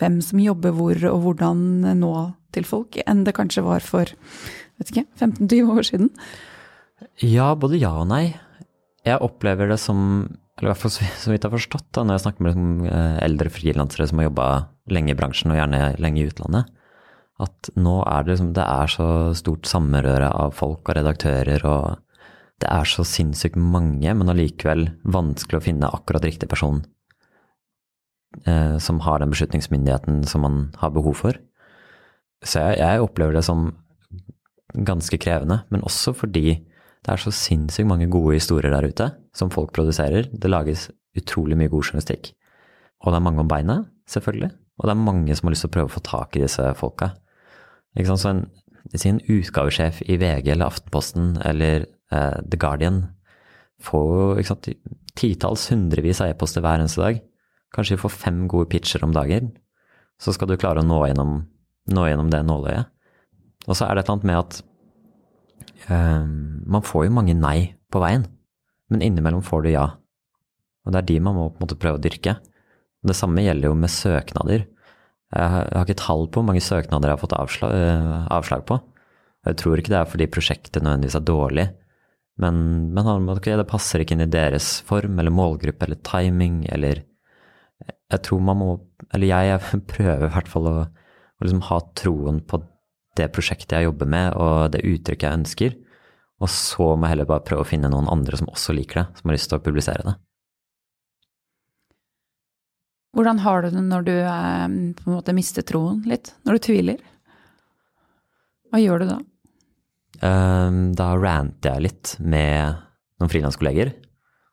hvem 0.00 0.18
som 0.24 0.40
jobber 0.42 0.74
hvor, 0.74 0.98
og 1.10 1.20
hvordan 1.26 1.60
nå 2.00 2.14
til 2.54 2.66
folk, 2.66 2.96
enn 3.04 3.24
det 3.26 3.34
kanskje 3.36 3.64
var 3.66 3.84
for 3.84 4.10
vet 4.78 4.90
ikke, 4.90 5.04
15-20 5.20 5.74
år 5.74 5.88
siden? 5.88 6.10
Ja, 7.22 7.52
både 7.58 7.80
ja 7.80 7.92
og 8.00 8.08
nei. 8.10 8.24
Jeg 9.04 9.20
opplever 9.24 9.68
det 9.70 9.78
som, 9.82 9.98
eller 10.56 10.70
i 10.70 10.72
hvert 10.72 10.82
fall 10.82 10.94
så 10.94 11.32
vidt 11.32 11.42
jeg 11.42 11.50
har 11.50 11.56
forstått 11.56 11.90
da, 11.92 12.04
når 12.04 12.18
jeg 12.18 12.24
snakker 12.26 12.46
med 12.46 12.54
liksom, 12.54 13.18
eldre 13.26 13.52
frilansere 13.52 14.08
som 14.10 14.22
har 14.22 14.30
jobba 14.30 14.48
lenge 14.94 15.14
i 15.14 15.18
bransjen 15.18 15.52
og 15.52 15.60
gjerne 15.60 15.82
lenge 16.02 16.22
i 16.22 16.28
utlandet, 16.30 16.72
at 17.42 17.70
nå 17.74 17.98
er 18.06 18.24
det 18.24 18.34
liksom, 18.34 18.52
det 18.54 18.64
er 18.64 18.90
så 18.92 19.08
stort 19.34 19.66
samrøre 19.66 20.30
av 20.30 20.54
folk 20.54 20.86
og 20.86 20.98
redaktører, 20.98 21.64
og 21.66 21.98
det 22.62 22.68
er 22.70 22.86
så 22.86 23.04
sinnssykt 23.06 23.58
mange, 23.58 24.12
men 24.14 24.30
allikevel 24.30 24.86
vanskelig 25.02 25.58
å 25.58 25.64
finne 25.64 25.90
akkurat 25.90 26.24
riktig 26.24 26.48
person 26.52 26.84
eh, 28.46 28.76
som 28.78 29.02
har 29.02 29.20
den 29.20 29.34
beslutningsmyndigheten 29.34 30.22
som 30.30 30.46
man 30.46 30.60
har 30.78 30.94
behov 30.94 31.18
for. 31.24 31.40
Så 32.44 32.62
jeg, 32.62 32.78
jeg 32.84 33.02
opplever 33.02 33.34
det 33.34 33.44
som 33.46 33.72
ganske 34.74 35.18
krevende, 35.18 35.64
men 35.74 35.84
også 35.86 36.14
fordi 36.16 36.60
det 37.04 37.12
er 37.12 37.20
så 37.20 37.34
sinnssykt 37.34 37.88
mange 37.88 38.08
gode 38.12 38.38
historier 38.38 38.72
der 38.72 38.86
ute 38.88 39.10
som 39.36 39.50
folk 39.52 39.74
produserer. 39.76 40.30
Det 40.30 40.50
lages 40.50 40.88
utrolig 41.18 41.58
mye 41.58 41.72
god 41.72 41.90
journalistikk. 41.90 42.30
Og 43.04 43.12
det 43.12 43.18
er 43.18 43.26
mange 43.26 43.42
om 43.42 43.50
beinet, 43.50 43.90
selvfølgelig. 44.08 44.54
Og 44.78 44.86
det 44.88 44.94
er 44.94 45.02
mange 45.02 45.36
som 45.36 45.46
har 45.46 45.54
lyst 45.54 45.66
til 45.66 45.70
å 45.70 45.74
prøve 45.76 45.90
å 45.90 45.94
få 45.94 46.02
tak 46.06 46.38
i 46.38 46.42
disse 46.46 46.70
folka. 46.78 47.10
Sant? 48.02 48.20
Så 48.20 48.30
en, 48.30 48.44
en 49.14 49.20
utgavesjef 49.30 50.02
i 50.06 50.18
VG 50.20 50.50
eller 50.52 50.66
Aftenposten 50.66 51.36
eller 51.46 51.86
eh, 52.12 52.40
The 52.42 52.58
Guardian 52.60 53.04
får 53.84 54.40
jo 54.42 54.56
titalls, 55.18 55.68
hundrevis 55.70 56.22
av 56.22 56.32
e-poster 56.32 56.64
hver 56.64 56.80
eneste 56.82 57.02
dag. 57.02 57.20
Kanskje 57.74 57.98
får 58.00 58.12
fem 58.14 58.44
gode 58.50 58.70
pitcher 58.70 59.04
om 59.06 59.14
dagen. 59.14 59.52
Så 60.22 60.34
skal 60.34 60.50
du 60.50 60.58
klare 60.58 60.82
å 60.82 60.86
nå 60.86 61.00
gjennom, 61.08 61.40
nå 61.90 62.06
gjennom 62.08 62.30
det 62.32 62.44
nåløyet. 62.46 62.90
Og 63.64 63.76
så 63.76 63.86
er 63.86 63.96
det 63.96 64.04
et 64.04 64.10
eller 64.10 64.14
annet 64.14 64.28
med 64.28 64.40
at 64.40 64.58
eh, 65.88 66.24
man 66.76 66.84
får 66.84 67.06
jo 67.06 67.16
mange 67.16 67.36
nei 67.38 67.74
på 67.92 68.02
veien, 68.02 68.26
men 68.92 69.04
innimellom 69.04 69.44
får 69.46 69.64
du 69.64 69.70
ja. 69.72 69.86
Og 70.84 70.92
det 70.92 71.00
er 71.00 71.08
de 71.08 71.20
man 71.24 71.38
må 71.38 71.48
på 71.48 71.58
en 71.58 71.64
måte 71.64 71.78
prøve 71.80 71.98
å 71.98 72.04
dyrke. 72.04 72.36
Og 73.02 73.10
det 73.10 73.16
samme 73.16 73.44
gjelder 73.44 73.70
jo 73.70 73.78
med 73.78 73.92
søknader. 73.92 74.66
Jeg 75.34 75.50
har, 75.50 75.70
ikke 75.82 75.98
tall 75.98 76.28
på 76.28 76.40
hvor 76.40 76.46
mange 76.46 76.62
søknader 76.62 77.10
jeg 77.10 77.16
har 77.16 77.22
fått 77.22 77.36
avslag, 77.36 77.72
uh, 77.74 78.26
avslag, 78.34 78.62
på. 78.68 78.78
Jeg 79.48 79.58
tror 79.60 79.80
ikke 79.80 79.92
det 79.92 79.98
er 80.00 80.10
fordi 80.10 80.28
prosjektet 80.30 80.84
nødvendigvis 80.84 81.18
er 81.18 81.26
dårlig, 81.26 81.64
men, 82.40 82.60
men 82.94 83.30
okay, 83.30 83.56
det 83.58 83.66
passer 83.70 84.02
ikke 84.02 84.16
inn 84.16 84.24
i 84.24 84.30
deres 84.30 84.78
form 84.86 85.18
eller 85.22 85.34
målgruppe 85.34 85.86
eller 85.86 86.00
timing 86.06 86.64
eller 86.74 87.04
Jeg 87.84 88.22
tror 88.26 88.40
man 88.42 88.58
må, 88.58 88.68
eller 89.12 89.26
jeg 89.28 89.82
prøver 89.92 90.28
i 90.28 90.32
hvert 90.32 90.50
fall 90.50 90.70
å, 90.70 90.76
å 90.86 91.44
liksom 91.44 91.64
ha 91.68 91.80
troen 91.98 92.40
på 92.46 92.62
det 93.18 93.28
prosjektet 93.34 93.76
jeg 93.76 93.88
jobber 93.88 94.08
med, 94.10 94.34
og 94.34 94.72
det 94.74 94.82
uttrykket 94.86 95.26
jeg 95.28 95.40
ønsker. 95.40 95.74
Og 96.42 96.50
så 96.50 96.94
må 96.94 97.06
jeg 97.06 97.14
heller 97.14 97.28
bare 97.30 97.44
prøve 97.46 97.62
å 97.62 97.68
finne 97.68 97.90
noen 97.92 98.10
andre 98.10 98.38
som 98.40 98.50
også 98.50 98.74
liker 98.74 99.00
det, 99.00 99.06
som 99.18 99.30
har 99.30 99.36
lyst 99.36 99.50
til 99.52 99.60
å 99.60 99.64
publisere 99.64 100.06
det. 100.06 100.14
Hvordan 103.14 103.40
har 103.44 103.62
du 103.62 103.70
det 103.70 103.82
når 103.86 104.06
du 104.06 104.14
eh, 104.14 104.64
på 104.98 105.06
en 105.06 105.16
måte 105.16 105.34
mister 105.36 105.66
troen 105.66 106.02
litt? 106.10 106.32
Når 106.46 106.58
du 106.58 106.64
tviler? 106.66 107.04
Hva 108.72 108.80
gjør 108.82 109.04
du 109.04 109.10
da? 109.12 109.20
Um, 110.24 110.80
da 110.98 111.12
ranter 111.18 111.76
jeg 111.76 111.84
litt 111.84 112.14
med 112.22 112.80
noen 113.22 113.30
frilanskolleger. 113.30 113.92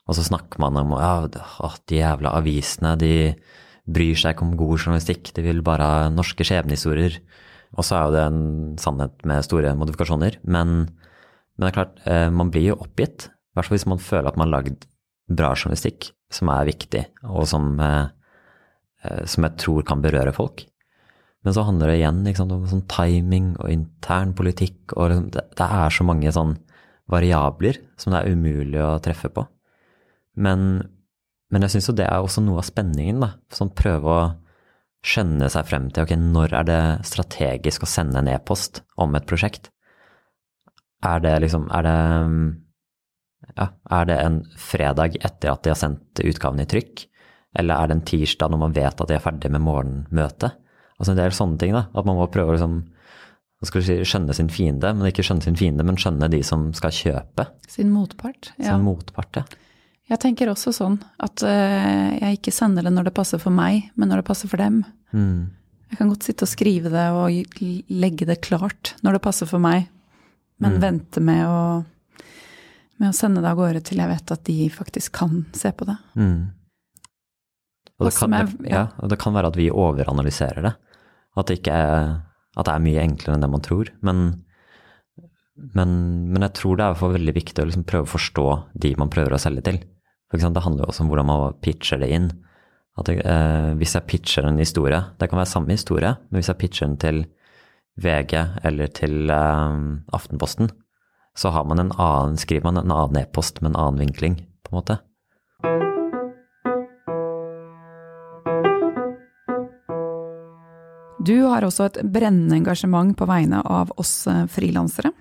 Og 0.10 0.18
så 0.18 0.26
snakker 0.28 0.62
man 0.62 0.78
om 0.78 0.94
ja, 0.98 1.28
de 1.32 2.00
jævla 2.02 2.36
avisene, 2.38 2.96
de 3.00 3.34
bryr 3.92 4.18
seg 4.20 4.36
ikke 4.36 4.46
om 4.46 4.58
god 4.60 4.76
journalistikk, 4.78 5.32
de 5.36 5.46
vil 5.46 5.62
bare 5.66 5.88
ha 5.88 6.10
norske 6.14 6.46
skjebnehistorier. 6.46 7.18
Og 7.78 7.88
så 7.88 7.98
er 7.98 8.06
jo 8.06 8.16
det 8.16 8.24
en 8.28 8.42
sannhet 8.82 9.26
med 9.28 9.46
store 9.48 9.74
modifikasjoner. 9.80 10.38
Men, 10.44 10.90
men 11.56 11.66
det 11.66 11.72
er 11.72 11.78
klart, 11.78 12.02
eh, 12.06 12.28
man 12.34 12.52
blir 12.54 12.74
jo 12.74 12.80
oppgitt. 12.84 13.30
I 13.32 13.58
hvert 13.58 13.70
fall 13.70 13.78
hvis 13.78 13.90
man 13.90 14.04
føler 14.04 14.30
at 14.30 14.40
man 14.40 14.50
har 14.50 14.60
lagd 14.60 14.88
bra 15.32 15.54
journalistikk 15.56 16.12
som 16.32 16.52
er 16.52 16.68
viktig, 16.68 17.06
og 17.28 17.48
som, 17.48 17.74
eh, 17.80 18.12
som 19.26 19.48
jeg 19.48 19.58
tror 19.62 19.86
kan 19.88 20.04
berøre 20.04 20.34
folk. 20.36 20.66
Men 21.42 21.56
så 21.56 21.64
handler 21.66 21.90
det 21.90 22.02
igjen 22.02 22.22
sant, 22.38 22.54
om 22.54 22.68
sånn 22.70 22.86
timing 22.92 23.54
og 23.58 23.72
intern 23.74 24.36
politikk, 24.38 24.94
og 24.94 25.10
liksom, 25.10 25.30
det, 25.34 25.46
det, 25.58 25.68
er 25.68 25.96
så 25.96 26.06
mange 26.06 26.34
sånn 26.36 26.54
variabler 27.12 27.82
som 28.00 28.14
det 28.14 28.22
er 28.22 28.36
umulig 28.36 28.82
å 28.84 29.00
treffe 29.04 29.32
på. 29.34 29.48
Men, 30.42 30.84
men 31.52 31.66
jeg 31.66 31.76
syns 31.76 31.90
jo 31.90 31.98
det 31.98 32.06
er 32.08 32.22
også 32.22 32.44
noe 32.46 32.62
av 32.62 32.70
spenningen, 32.70 33.24
da. 33.26 33.34
Sånn 33.54 33.74
prøve 33.76 34.14
å 34.14 34.22
skjønne 35.02 35.50
seg 35.50 35.66
frem 35.66 35.90
til 35.90 36.06
ok, 36.06 36.14
når 36.22 36.58
er 36.60 36.68
det 36.70 36.82
strategisk 37.10 37.88
å 37.88 37.90
sende 37.90 38.22
en 38.22 38.30
e-post 38.30 38.84
om 39.02 39.18
et 39.18 39.26
prosjekt? 39.30 39.72
Er 41.02 41.24
det 41.24 41.40
liksom 41.42 41.66
Er 41.74 41.88
det 41.88 41.98
ja, 43.58 43.72
er 43.90 44.06
det 44.06 44.18
en 44.22 44.44
fredag 44.62 45.18
etter 45.18 45.50
at 45.50 45.64
de 45.66 45.72
har 45.74 45.80
sendt 45.80 46.22
utgaven 46.22 46.62
i 46.62 46.68
trykk? 46.70 47.08
Eller 47.58 47.78
er 47.78 47.90
det 47.90 47.98
en 47.98 48.08
tirsdag 48.08 48.52
når 48.52 48.62
man 48.62 48.76
vet 48.76 49.04
at 49.04 49.10
de 49.10 49.18
er 49.18 49.24
ferdig 49.24 49.52
med 49.52 49.64
morgenmøtet? 49.66 50.58
Altså 51.02 51.14
en 51.14 51.20
del 51.20 51.34
sånne 51.36 51.60
ting, 51.60 51.74
da. 51.76 51.88
At 51.98 52.08
man 52.08 52.20
må 52.20 52.28
prøve 52.32 52.54
å 52.54 52.56
liksom, 52.56 52.78
si, 53.66 53.98
skjønne 54.08 54.36
sin 54.38 54.52
fiende, 54.54 54.94
men 54.96 55.10
ikke 55.10 55.26
skjønne 55.26 55.48
sin 55.48 55.58
fiende, 55.60 55.86
men 55.88 55.98
skjønne 56.00 56.30
de 56.32 56.44
som 56.46 56.70
skal 56.78 56.94
kjøpe. 56.96 57.48
Sin 57.72 57.90
motpart. 57.94 58.54
Ja. 58.58 58.76
Sin 58.76 58.86
motpart, 58.86 59.42
ja. 59.42 59.48
Jeg 60.12 60.20
tenker 60.20 60.50
også 60.52 60.74
sånn 60.76 60.98
at 61.24 61.40
uh, 61.46 62.12
jeg 62.18 62.42
ikke 62.42 62.52
sender 62.52 62.84
det 62.84 62.92
når 62.92 63.08
det 63.08 63.16
passer 63.16 63.40
for 63.40 63.56
meg, 63.56 63.88
men 63.96 64.12
når 64.12 64.22
det 64.22 64.28
passer 64.28 64.52
for 64.52 64.60
dem. 64.60 64.82
Mm. 65.16 65.48
Jeg 65.92 66.00
kan 66.00 66.12
godt 66.12 66.28
sitte 66.28 66.48
og 66.48 66.52
skrive 66.52 66.92
det 66.92 67.06
og 67.16 67.64
legge 67.92 68.28
det 68.28 68.42
klart 68.44 68.94
når 69.04 69.18
det 69.18 69.24
passer 69.24 69.48
for 69.48 69.64
meg, 69.64 69.88
men 70.62 70.78
mm. 70.78 70.82
vente 70.84 71.24
med 71.24 71.44
å, 71.48 71.62
med 73.02 73.10
å, 73.10 73.16
sende 73.16 73.44
det 73.44 73.52
av 73.52 73.60
gårde 73.60 73.84
til 73.88 74.00
jeg 74.04 74.12
vet 74.12 74.36
at 74.36 74.44
de 74.48 74.58
faktisk 74.72 75.16
kan 75.20 75.46
se 75.58 75.72
på 75.76 75.88
det. 75.88 75.98
Mm. 76.20 76.52
Og, 78.02 78.10
det 78.10 78.16
kan, 78.18 78.34
er, 78.34 78.52
ja. 78.66 78.84
Ja, 78.90 79.10
det 79.12 79.20
kan 79.22 79.36
være 79.36 79.52
at 79.52 79.58
vi 79.60 79.70
overanalyserer 79.70 80.66
det. 80.66 80.74
At 81.38 81.52
det, 81.52 81.60
er, 81.70 82.16
at 82.58 82.68
det 82.68 82.74
er 82.74 82.84
mye 82.84 83.04
enklere 83.06 83.38
enn 83.38 83.46
det 83.46 83.52
man 83.54 83.64
tror. 83.64 83.92
Men, 84.04 84.24
men, 85.78 85.92
men 86.34 86.48
jeg 86.48 86.56
tror 86.58 86.80
det 86.80 86.88
er 86.88 87.16
veldig 87.16 87.36
viktig 87.38 87.62
å 87.62 87.68
liksom 87.70 87.86
prøve 87.88 88.10
å 88.10 88.14
forstå 88.16 88.48
de 88.84 88.96
man 89.00 89.12
prøver 89.14 89.38
å 89.38 89.42
selge 89.42 89.66
til. 89.70 89.82
For 90.32 90.40
eksempel, 90.40 90.58
det 90.58 90.66
handler 90.66 90.86
jo 90.86 90.94
også 90.94 91.06
om 91.06 91.12
hvordan 91.12 91.30
man 91.30 91.60
pitcher 91.64 92.02
det 92.02 92.10
inn. 92.16 92.32
At 93.00 93.08
jeg, 93.12 93.22
eh, 93.24 93.72
hvis 93.80 93.96
jeg 93.96 94.08
pitcher 94.10 94.48
en 94.50 94.60
historie, 94.60 95.00
det 95.20 95.30
kan 95.32 95.40
være 95.40 95.54
samme 95.54 95.76
historie, 95.76 96.16
men 96.28 96.42
hvis 96.42 96.50
jeg 96.52 96.60
pitcher 96.60 96.90
den 96.90 96.98
til 97.00 97.22
VG 98.02 98.34
eller 98.68 98.92
til 98.96 99.32
eh, 99.32 99.78
Aftenposten, 100.18 100.72
så 101.38 101.54
har 101.56 101.68
man 101.68 101.80
en 101.80 101.94
annen, 101.96 102.40
skriver 102.40 102.68
man 102.68 102.82
en 102.82 102.92
annen 102.92 103.22
e-post 103.22 103.62
med 103.62 103.72
en 103.72 103.80
annen 103.80 104.02
vinkling, 104.04 104.42
på 104.66 104.74
en 104.74 104.80
måte. 104.82 105.00
Du 111.32 111.46
har 111.48 111.64
også 111.64 111.86
et 111.88 111.98
brennende 112.12 112.58
engasjement 112.58 113.14
på 113.16 113.26
vegne 113.30 113.62
av 113.64 113.92
oss 114.02 114.26
eh, 114.28 114.44
frilansere. 114.52 115.14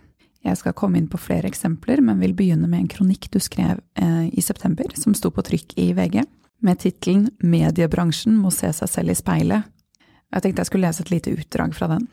Jeg 0.42 0.58
skal 0.58 0.74
komme 0.74 0.98
inn 0.98 1.06
på 1.10 1.20
flere 1.20 1.46
eksempler, 1.46 2.00
men 2.02 2.18
vil 2.18 2.32
begynne 2.34 2.66
med 2.66 2.80
en 2.80 2.88
kronikk 2.90 3.28
du 3.30 3.38
skrev 3.38 3.78
eh, 3.94 4.24
i 4.32 4.42
september, 4.42 4.88
som 4.98 5.14
sto 5.14 5.30
på 5.30 5.44
trykk 5.46 5.76
i 5.78 5.92
VG, 5.94 6.24
med 6.66 6.80
tittelen 6.82 7.28
'Mediebransjen 7.38 8.34
må 8.36 8.50
se 8.50 8.72
seg 8.74 8.90
selv 8.90 9.14
i 9.14 9.18
speilet'. 9.20 9.68
Jeg 10.34 10.42
tenkte 10.42 10.64
jeg 10.64 10.70
skulle 10.70 10.88
lese 10.88 11.04
et 11.04 11.12
lite 11.12 11.34
utdrag 11.36 11.76
fra 11.78 11.90
den. 11.92 12.08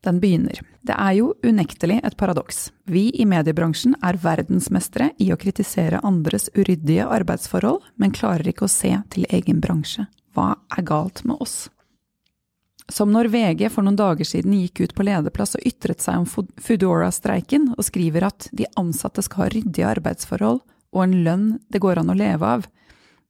Den 0.00 0.20
begynner. 0.22 0.62
Det 0.80 0.96
er 0.96 1.12
jo 1.18 1.34
unektelig 1.44 1.98
et 2.00 2.16
paradoks. 2.16 2.70
Vi 2.88 3.10
i 3.20 3.26
mediebransjen 3.28 3.98
er 4.00 4.16
verdensmestere 4.22 5.10
i 5.20 5.28
å 5.28 5.36
kritisere 5.36 6.00
andres 6.08 6.48
uryddige 6.56 7.04
arbeidsforhold, 7.04 7.84
men 8.00 8.16
klarer 8.16 8.48
ikke 8.48 8.64
å 8.64 8.72
se 8.72 8.94
til 9.12 9.28
egen 9.28 9.60
bransje. 9.60 10.06
Hva 10.32 10.54
er 10.72 10.88
galt 10.88 11.20
med 11.28 11.36
oss? 11.36 11.68
Som 12.90 13.12
når 13.14 13.30
VG 13.30 13.68
for 13.70 13.86
noen 13.86 13.98
dager 13.98 14.26
siden 14.26 14.56
gikk 14.58 14.82
ut 14.82 14.94
på 14.96 15.06
lederplass 15.06 15.54
og 15.56 15.64
ytret 15.66 16.02
seg 16.02 16.22
om 16.22 16.26
Foodora-streiken, 16.26 17.70
og 17.76 17.86
skriver 17.86 18.26
at 18.26 18.48
de 18.56 18.66
ansatte 18.80 19.22
skal 19.22 19.44
ha 19.44 19.50
ryddige 19.54 19.88
arbeidsforhold 19.88 20.60
og 20.90 21.02
en 21.04 21.16
lønn 21.24 21.46
det 21.70 21.82
går 21.82 22.00
an 22.00 22.10
å 22.10 22.18
leve 22.18 22.46
av. 22.46 22.66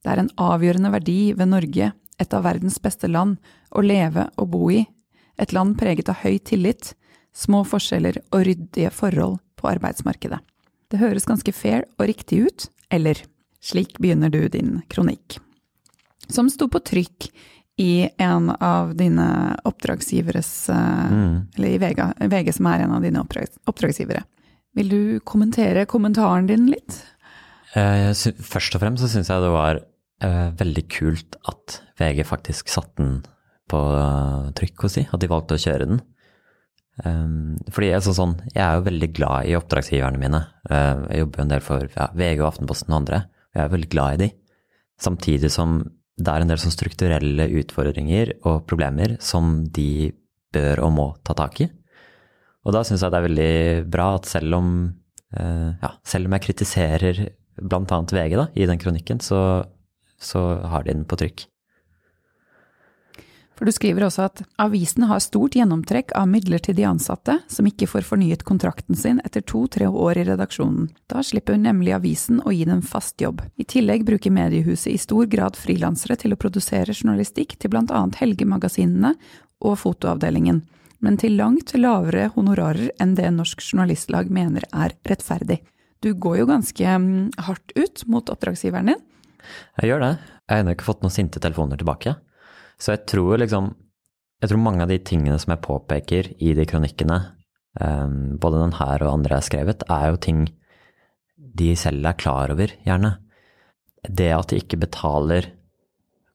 Det 0.00 0.12
er 0.12 0.22
en 0.22 0.32
avgjørende 0.40 0.92
verdi 0.94 1.20
ved 1.36 1.52
Norge, 1.52 1.92
et 2.20 2.36
av 2.36 2.44
verdens 2.44 2.78
beste 2.80 3.08
land, 3.08 3.36
å 3.70 3.84
leve 3.84 4.26
og 4.40 4.50
bo 4.54 4.70
i, 4.72 4.84
et 5.40 5.52
land 5.56 5.76
preget 5.80 6.08
av 6.12 6.20
høy 6.24 6.38
tillit, 6.44 6.94
små 7.36 7.62
forskjeller 7.68 8.20
og 8.32 8.44
ryddige 8.48 8.90
forhold 8.92 9.38
på 9.60 9.68
arbeidsmarkedet. 9.70 10.40
Det 10.90 10.98
høres 10.98 11.28
ganske 11.28 11.52
fair 11.54 11.84
og 11.98 12.08
riktig 12.10 12.40
ut, 12.48 12.66
eller 12.90 13.20
slik 13.62 13.98
begynner 14.00 14.32
du 14.32 14.48
din 14.48 14.80
kronikk. 14.90 15.38
Som 16.30 16.48
sto 16.50 16.68
på 16.70 16.80
trykk 16.82 17.28
i 17.80 18.08
en 18.20 18.50
av 18.60 18.92
dine 18.98 19.26
oppdragsgiveres 19.64 20.50
mm. 20.68 21.56
Eller 21.56 21.68
i 21.70 21.78
VG, 21.80 22.02
VG, 22.28 22.52
som 22.58 22.68
er 22.68 22.84
en 22.84 22.92
av 22.98 23.04
dine 23.04 23.22
oppdragsgivere. 23.24 24.22
Vil 24.76 24.92
du 24.92 25.02
kommentere 25.26 25.86
kommentaren 25.90 26.46
din 26.50 26.68
litt? 26.70 27.00
Eh, 27.78 28.10
først 28.14 28.76
og 28.76 28.82
fremst 28.82 29.04
så 29.04 29.10
syns 29.10 29.30
jeg 29.30 29.42
det 29.42 29.52
var 29.54 29.80
eh, 29.80 30.48
veldig 30.58 30.86
kult 30.90 31.38
at 31.50 31.80
VG 32.00 32.24
faktisk 32.26 32.70
satte 32.70 32.98
den 33.00 33.20
på 33.70 33.80
eh, 33.96 34.50
trykk, 34.58 34.86
hos 34.86 34.98
si. 34.98 35.06
At 35.10 35.22
de 35.22 35.30
valgte 35.30 35.58
å 35.58 35.62
kjøre 35.62 35.88
den. 35.90 36.02
Um, 37.00 37.56
fordi 37.72 37.94
jeg, 37.94 38.02
så 38.04 38.12
sånn, 38.12 38.34
jeg 38.50 38.60
er 38.60 38.76
jo 38.76 38.84
veldig 38.90 39.08
glad 39.16 39.48
i 39.48 39.54
oppdragsgiverne 39.56 40.20
mine. 40.20 40.42
Jeg 40.68 41.22
jobber 41.22 41.40
jo 41.40 41.44
en 41.46 41.52
del 41.54 41.62
for 41.64 41.86
ja, 41.94 42.10
VG 42.12 42.42
og 42.42 42.48
Aftenposten 42.50 42.92
og 42.92 42.98
andre. 42.98 43.22
Jeg 43.56 43.62
er 43.62 43.72
veldig 43.72 43.88
glad 43.94 44.16
i 44.16 44.20
de. 44.20 44.28
Samtidig 45.00 45.48
som 45.54 45.78
det 46.20 46.32
er 46.32 46.44
en 46.44 46.50
del 46.52 46.60
sånn 46.60 46.74
strukturelle 46.74 47.48
utfordringer 47.60 48.34
og 48.44 48.64
problemer 48.68 49.16
som 49.24 49.60
de 49.72 50.12
bør 50.54 50.82
og 50.86 50.94
må 50.94 51.06
ta 51.26 51.36
tak 51.38 51.62
i. 51.64 51.68
Og 52.66 52.74
da 52.76 52.82
syns 52.84 53.04
jeg 53.04 53.12
det 53.12 53.20
er 53.20 53.28
veldig 53.28 53.52
bra 53.92 54.08
at 54.18 54.28
selv 54.28 54.58
om, 54.58 54.72
uh, 55.38 55.70
ja, 55.80 55.92
selv 56.04 56.28
om 56.28 56.36
jeg 56.36 56.46
kritiserer 56.50 57.22
bl.a. 57.60 58.00
VG 58.12 58.36
da, 58.36 58.48
i 58.56 58.68
den 58.68 58.80
kronikken, 58.80 59.22
så, 59.24 59.40
så 60.20 60.42
har 60.68 60.84
de 60.84 60.94
den 60.94 61.06
på 61.08 61.18
trykk. 61.20 61.46
For 63.60 63.68
du 63.68 63.74
skriver 63.76 64.06
også 64.06 64.22
at 64.24 64.38
avisen 64.64 65.04
har 65.04 65.18
stort 65.20 65.52
gjennomtrekk 65.52 66.14
av 66.16 66.30
midlertidige 66.32 66.88
ansatte 66.88 67.34
som 67.52 67.66
ikke 67.68 67.90
får 67.92 68.06
fornyet 68.08 68.44
kontrakten 68.48 68.96
sin 68.96 69.18
etter 69.20 69.42
to–tre 69.44 69.84
år 69.84 70.16
i 70.16 70.22
redaksjonen. 70.30 70.86
Da 71.12 71.20
slipper 71.20 71.58
nemlig 71.60 71.92
avisen 71.92 72.38
å 72.40 72.54
gi 72.56 72.64
dem 72.64 72.80
fast 72.80 73.20
jobb. 73.20 73.42
I 73.60 73.66
tillegg 73.68 74.06
bruker 74.08 74.32
mediehuset 74.32 74.94
i 74.94 75.02
stor 75.02 75.28
grad 75.28 75.60
frilansere 75.60 76.16
til 76.22 76.32
å 76.32 76.38
produsere 76.40 76.94
journalistikk 76.96 77.58
til 77.60 77.74
blant 77.74 77.92
annet 77.92 78.16
helgemagasinene 78.22 79.12
og 79.60 79.76
fotoavdelingen, 79.82 80.62
men 81.04 81.20
til 81.20 81.36
langt 81.36 81.76
lavere 81.76 82.30
honorarer 82.38 82.94
enn 82.96 83.12
det 83.20 83.28
Norsk 83.36 83.60
Journalistlag 83.60 84.32
mener 84.32 84.64
er 84.72 84.96
rettferdig. 85.04 85.60
Du 86.00 86.14
går 86.16 86.40
jo 86.40 86.48
ganske 86.48 86.96
mm, 86.96 87.44
hardt 87.44 87.76
ut 87.76 88.06
mot 88.08 88.32
oppdragsgiveren 88.32 88.94
din. 88.94 89.06
Jeg 89.82 89.92
gjør 89.92 90.06
det. 90.06 90.12
Jeg 90.48 90.56
har 90.56 90.64
ennå 90.64 90.78
ikke 90.78 90.88
fått 90.88 91.04
noen 91.04 91.18
sinte 91.20 91.44
telefoner 91.44 91.76
tilbake. 91.76 92.16
Så 92.80 92.94
jeg 92.96 93.06
tror 93.12 93.40
liksom 93.42 93.74
Jeg 94.40 94.48
tror 94.48 94.62
mange 94.64 94.84
av 94.86 94.88
de 94.88 94.96
tingene 95.04 95.36
som 95.36 95.52
jeg 95.52 95.60
påpeker 95.66 96.30
i 96.40 96.54
de 96.56 96.64
kronikkene, 96.64 97.16
um, 97.76 98.38
både 98.40 98.62
den 98.62 98.72
her 98.78 99.02
og 99.04 99.10
andre 99.18 99.34
jeg 99.34 99.42
har 99.42 99.48
skrevet, 99.50 99.82
er 99.84 100.06
jo 100.08 100.20
ting 100.24 100.38
de 101.60 101.74
selv 101.76 102.08
er 102.08 102.16
klar 102.16 102.54
over, 102.54 102.72
gjerne. 102.86 103.10
Det 104.08 104.30
at 104.32 104.48
de 104.48 104.62
ikke 104.62 104.80
betaler 104.80 105.50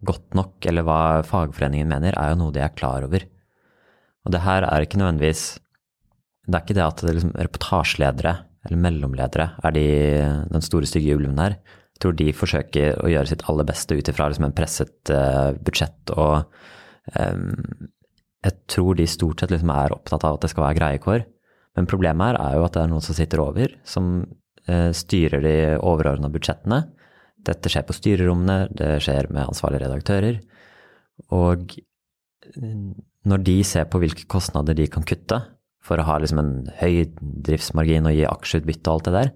godt 0.05 0.37
nok, 0.37 0.59
eller 0.69 0.85
hva 0.85 0.99
fagforeningen 1.25 1.89
mener, 1.89 2.13
er 2.13 2.35
jo 2.35 2.39
noe 2.43 2.53
de 2.53 2.61
er 2.61 2.77
klar 2.77 3.07
over. 3.07 3.25
Og 4.25 4.33
det 4.37 4.43
her 4.45 4.67
er 4.69 4.85
ikke 4.85 5.01
nødvendigvis 5.01 5.59
Det 6.45 6.53
er 6.53 6.61
ikke 6.61 6.77
det 6.77 6.85
at 6.85 7.01
det 7.01 7.13
liksom, 7.15 7.33
reportasjeledere 7.41 8.35
eller 8.67 8.81
mellomledere 8.81 9.47
er 9.65 9.73
de, 9.73 9.85
den 10.53 10.61
store 10.61 10.85
stygge 10.85 11.15
ulven 11.17 11.39
her. 11.41 11.55
Jeg 11.95 12.03
tror 12.03 12.15
de 12.19 12.31
forsøker 12.35 12.97
å 12.99 13.11
gjøre 13.11 13.31
sitt 13.31 13.45
aller 13.49 13.67
beste 13.67 13.95
ut 13.95 14.09
ifra 14.11 14.27
liksom 14.29 14.49
en 14.49 14.55
presset 14.55 15.11
uh, 15.15 15.55
budsjett. 15.63 16.11
Og 16.11 16.43
um, 17.15 17.53
jeg 18.45 18.57
tror 18.71 18.97
de 18.99 19.07
stort 19.09 19.41
sett 19.41 19.53
liksom 19.55 19.71
er 19.71 19.95
opptatt 19.95 20.25
av 20.27 20.37
at 20.37 20.43
det 20.43 20.51
skal 20.51 20.67
være 20.67 20.79
greie 20.81 21.01
kår. 21.03 21.23
Men 21.75 21.87
problemet 21.91 22.33
her 22.33 22.41
er 22.41 22.57
jo 22.57 22.65
at 22.67 22.75
det 22.75 22.83
er 22.83 22.91
noen 22.91 23.03
som 23.03 23.15
sitter 23.17 23.43
over, 23.43 23.77
som 23.87 24.11
uh, 24.67 24.91
styrer 24.95 25.43
de 25.45 25.55
overordna 25.79 26.31
budsjettene. 26.33 26.83
Dette 27.45 27.71
skjer 27.71 27.87
på 27.87 27.95
styrerommene, 27.95 28.67
det 28.75 28.97
skjer 29.05 29.31
med 29.31 29.47
ansvarlige 29.47 29.85
redaktører. 29.85 30.39
Og 31.35 31.77
når 33.25 33.43
de 33.45 33.57
ser 33.65 33.87
på 33.89 34.01
hvilke 34.01 34.27
kostnader 34.29 34.77
de 34.77 34.87
kan 34.91 35.05
kutte 35.07 35.39
for 35.85 36.01
å 36.01 36.05
ha 36.07 36.17
liksom 36.21 36.41
en 36.41 36.53
høy 36.81 37.05
driftsmargin 37.45 38.09
og 38.09 38.15
gi 38.17 38.25
aksjeutbytte 38.29 38.89
og 38.89 38.97
alt 38.97 39.07
det 39.07 39.15
der, 39.15 39.33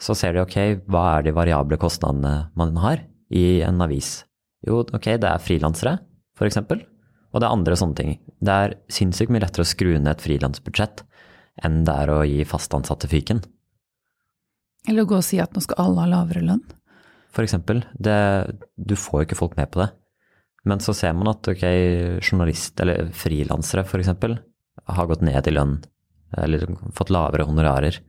så 0.00 0.16
ser 0.16 0.34
de 0.34 0.42
ok, 0.42 0.56
hva 0.90 1.04
er 1.18 1.26
de 1.26 1.36
variable 1.36 1.78
kostnadene 1.80 2.50
man 2.58 2.76
har 2.80 3.04
i 3.30 3.60
en 3.66 3.82
avis? 3.84 4.22
Jo, 4.66 4.80
ok, 4.82 5.12
det 5.20 5.28
er 5.28 5.44
frilansere, 5.44 5.98
f.eks., 6.38 6.60
og 7.30 7.38
det 7.38 7.46
er 7.46 7.54
andre 7.54 7.76
sånne 7.78 7.96
ting. 7.98 8.16
Det 8.42 8.54
er 8.64 8.72
sinnssykt 8.90 9.30
mye 9.30 9.44
lettere 9.44 9.62
å 9.62 9.68
skru 9.68 9.92
ned 9.94 10.10
et 10.10 10.24
frilansbudsjett 10.24 11.04
enn 11.62 11.82
det 11.86 11.94
er 12.02 12.10
å 12.10 12.24
gi 12.26 12.42
fast 12.48 12.74
ansatte 12.74 13.06
fyken. 13.10 13.42
Eller 14.88 15.04
å 15.04 15.10
gå 15.10 15.18
og 15.20 15.26
si 15.26 15.38
at 15.42 15.54
nå 15.54 15.62
skal 15.62 15.84
alle 15.84 16.06
ha 16.06 16.10
lavere 16.10 16.42
lønn? 16.42 16.62
For 17.30 17.46
eksempel. 17.46 17.84
Det, 17.94 18.16
du 18.74 18.96
får 18.98 19.20
jo 19.20 19.28
ikke 19.28 19.38
folk 19.38 19.56
med 19.60 19.70
på 19.70 19.82
det. 19.82 19.90
Men 20.66 20.82
så 20.82 20.94
ser 20.96 21.14
man 21.16 21.30
at 21.30 21.46
ok, 21.48 21.64
journalist, 22.24 22.74
eller 22.82 23.12
frilansere 23.16 23.84
f.eks., 23.86 24.10
har 24.90 25.08
gått 25.08 25.22
ned 25.24 25.46
i 25.46 25.52
lønn, 25.52 25.76
eller 26.40 26.64
fått 26.96 27.12
lavere 27.12 27.46
honorarer. 27.46 28.00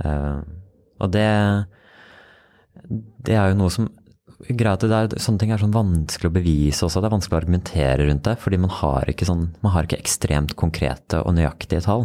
Uh, 0.00 0.40
og 1.02 1.12
det, 1.14 1.28
det 3.26 3.36
er 3.36 3.52
jo 3.52 3.60
noe 3.62 3.72
som 3.74 3.92
Greit, 4.36 4.82
det 4.84 4.92
er, 4.92 5.14
sånne 5.22 5.40
ting 5.40 5.50
er 5.54 5.60
sånn 5.62 5.72
vanskelig 5.72 6.28
å 6.28 6.34
bevise 6.34 6.84
også, 6.84 7.00
det 7.00 7.08
er 7.08 7.14
vanskelig 7.14 7.34
å 7.34 7.38
argumentere 7.38 8.04
rundt 8.04 8.26
det, 8.28 8.34
fordi 8.42 8.58
man 8.60 8.74
har 8.82 9.08
ikke, 9.08 9.24
sånn, 9.24 9.46
man 9.64 9.72
har 9.72 9.88
ikke 9.88 9.96
ekstremt 9.96 10.52
konkrete 10.60 11.22
og 11.24 11.32
nøyaktige 11.38 11.80
tall 11.86 12.04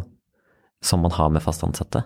som 0.82 1.04
man 1.04 1.12
har 1.18 1.30
med 1.36 1.44
fast 1.44 1.66
ansatte. 1.68 2.06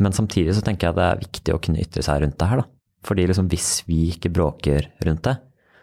Men 0.00 0.14
samtidig 0.16 0.54
så 0.56 0.62
tenker 0.64 0.88
jeg 0.88 0.98
det 0.98 1.08
er 1.08 1.24
viktig 1.24 1.54
å 1.54 1.60
kunne 1.62 1.82
ytre 1.82 2.04
seg 2.06 2.22
rundt 2.22 2.38
det 2.40 2.48
her, 2.48 2.62
da. 2.62 2.68
Fordi 3.02 3.26
liksom 3.26 3.50
hvis 3.50 3.70
vi 3.88 4.04
ikke 4.12 4.30
bråker 4.32 4.86
rundt 5.06 5.26
det, 5.26 5.36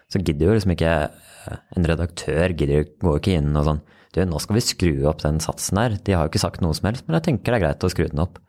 så 0.10 0.22
gidder 0.24 0.48
jo 0.48 0.56
liksom 0.58 0.72
ikke 0.74 0.94
En 1.76 1.86
redaktør 1.88 2.52
gidder 2.58 2.88
går 3.02 3.20
ikke 3.20 3.36
inn 3.40 3.56
og 3.58 3.64
sånn 3.66 3.80
Du, 4.14 4.20
nå 4.26 4.40
skal 4.42 4.58
vi 4.58 4.64
skru 4.66 4.92
opp 5.10 5.22
den 5.22 5.38
satsen 5.42 5.78
her. 5.80 5.96
De 6.02 6.16
har 6.16 6.26
jo 6.26 6.32
ikke 6.32 6.42
sagt 6.42 6.64
noe 6.66 6.74
som 6.74 6.88
helst, 6.90 7.06
men 7.06 7.20
jeg 7.20 7.28
tenker 7.28 7.54
det 7.54 7.60
er 7.60 7.64
greit 7.68 7.86
å 7.86 7.92
skru 7.94 8.08
den 8.10 8.24
opp. 8.24 8.40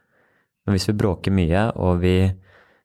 Men 0.66 0.76
hvis 0.76 0.88
vi 0.90 0.98
bråker 1.00 1.34
mye, 1.34 1.68
og 1.80 2.02
vi 2.04 2.16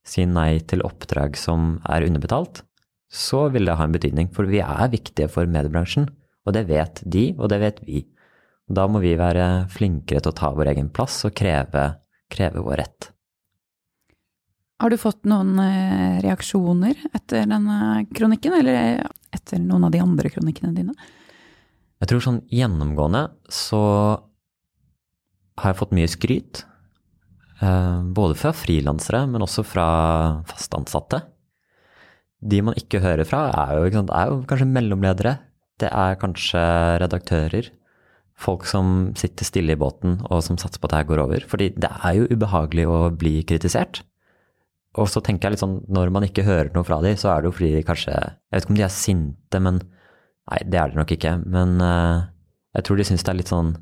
sier 0.06 0.30
nei 0.30 0.60
til 0.70 0.84
oppdrag 0.86 1.38
som 1.40 1.80
er 1.90 2.06
underbetalt, 2.08 2.62
så 3.12 3.48
vil 3.54 3.68
det 3.70 3.78
ha 3.78 3.88
en 3.88 3.96
betydning. 3.96 4.30
For 4.34 4.48
vi 4.50 4.62
er 4.64 4.92
viktige 4.94 5.30
for 5.32 5.50
mediebransjen, 5.50 6.08
og 6.46 6.56
det 6.56 6.66
vet 6.70 7.02
de, 7.06 7.32
og 7.40 7.50
det 7.52 7.62
vet 7.64 7.82
vi. 7.88 8.04
Da 8.66 8.88
må 8.90 9.02
vi 9.04 9.14
være 9.18 9.68
flinkere 9.74 10.24
til 10.24 10.34
å 10.34 10.38
ta 10.38 10.52
vår 10.56 10.74
egen 10.74 10.90
plass 10.94 11.20
og 11.28 11.36
kreve, 11.38 11.90
kreve 12.34 12.64
vår 12.66 12.82
rett. 12.82 13.10
Har 14.82 14.92
du 14.92 14.98
fått 15.00 15.24
noen 15.30 15.56
eh, 15.62 16.18
reaksjoner 16.26 17.06
etter 17.16 17.46
denne 17.48 18.06
kronikken, 18.12 18.58
eller 18.60 19.06
etter 19.36 19.62
noen 19.64 19.88
av 19.88 19.94
de 19.94 20.02
andre 20.04 20.32
kronikkene 20.34 20.76
dine? 20.76 20.96
Jeg 22.04 22.12
tror 22.12 22.24
sånn 22.26 22.42
gjennomgående 22.52 23.30
så 23.48 23.82
har 25.56 25.72
jeg 25.72 25.80
fått 25.80 25.96
mye 25.96 26.12
skryt 26.12 26.66
både 27.60 28.36
fra 28.36 28.52
frilansere, 28.56 29.24
men 29.32 29.44
også 29.46 29.64
fra 29.64 29.88
fast 30.50 30.74
ansatte. 30.76 31.22
De 32.44 32.60
man 32.62 32.76
ikke 32.78 33.00
hører 33.04 33.26
fra, 33.28 33.48
er 33.54 33.80
jo, 33.80 33.94
sant, 33.96 34.12
er 34.12 34.32
jo, 34.32 34.42
kanskje 34.50 34.68
mellomledere. 34.70 35.38
Det 35.80 35.88
er 35.90 36.20
kanskje 36.20 36.62
redaktører. 37.02 37.72
Folk 38.36 38.68
som 38.68 39.14
sitter 39.16 39.48
stille 39.48 39.76
i 39.76 39.80
båten 39.80 40.18
og 40.28 40.44
som 40.44 40.60
satser 40.60 40.82
på 40.82 40.90
at 40.90 40.92
det 40.92 41.00
her 41.00 41.10
går 41.14 41.24
over. 41.24 41.48
Fordi 41.48 41.70
det 41.80 41.90
er 41.96 42.18
jo 42.20 42.28
ubehagelig 42.28 42.86
å 42.92 43.00
bli 43.16 43.38
kritisert. 43.48 44.04
Og 45.00 45.10
så 45.12 45.24
tenker 45.24 45.48
jeg 45.48 45.56
litt 45.56 45.64
sånn, 45.64 45.80
når 45.92 46.12
man 46.16 46.28
ikke 46.28 46.46
hører 46.48 46.72
noe 46.76 46.88
fra 46.88 47.02
dem, 47.04 47.18
så 47.20 47.32
er 47.32 47.42
det 47.42 47.50
jo 47.50 47.56
fordi 47.58 47.72
de 47.76 47.84
kanskje 47.88 48.14
Jeg 48.16 48.56
vet 48.56 48.64
ikke 48.64 48.76
om 48.76 48.80
de 48.80 48.86
er 48.86 48.94
sinte, 48.96 49.60
men 49.60 49.82
Nei, 50.46 50.62
det 50.70 50.78
er 50.78 50.92
de 50.92 51.00
nok 51.00 51.12
ikke. 51.16 51.32
Men 51.50 51.80
uh, 51.82 52.28
jeg 52.78 52.86
tror 52.86 53.00
de 53.00 53.08
syns 53.08 53.26
det 53.26 53.32
er 53.34 53.40
litt 53.40 53.52
sånn 53.52 53.74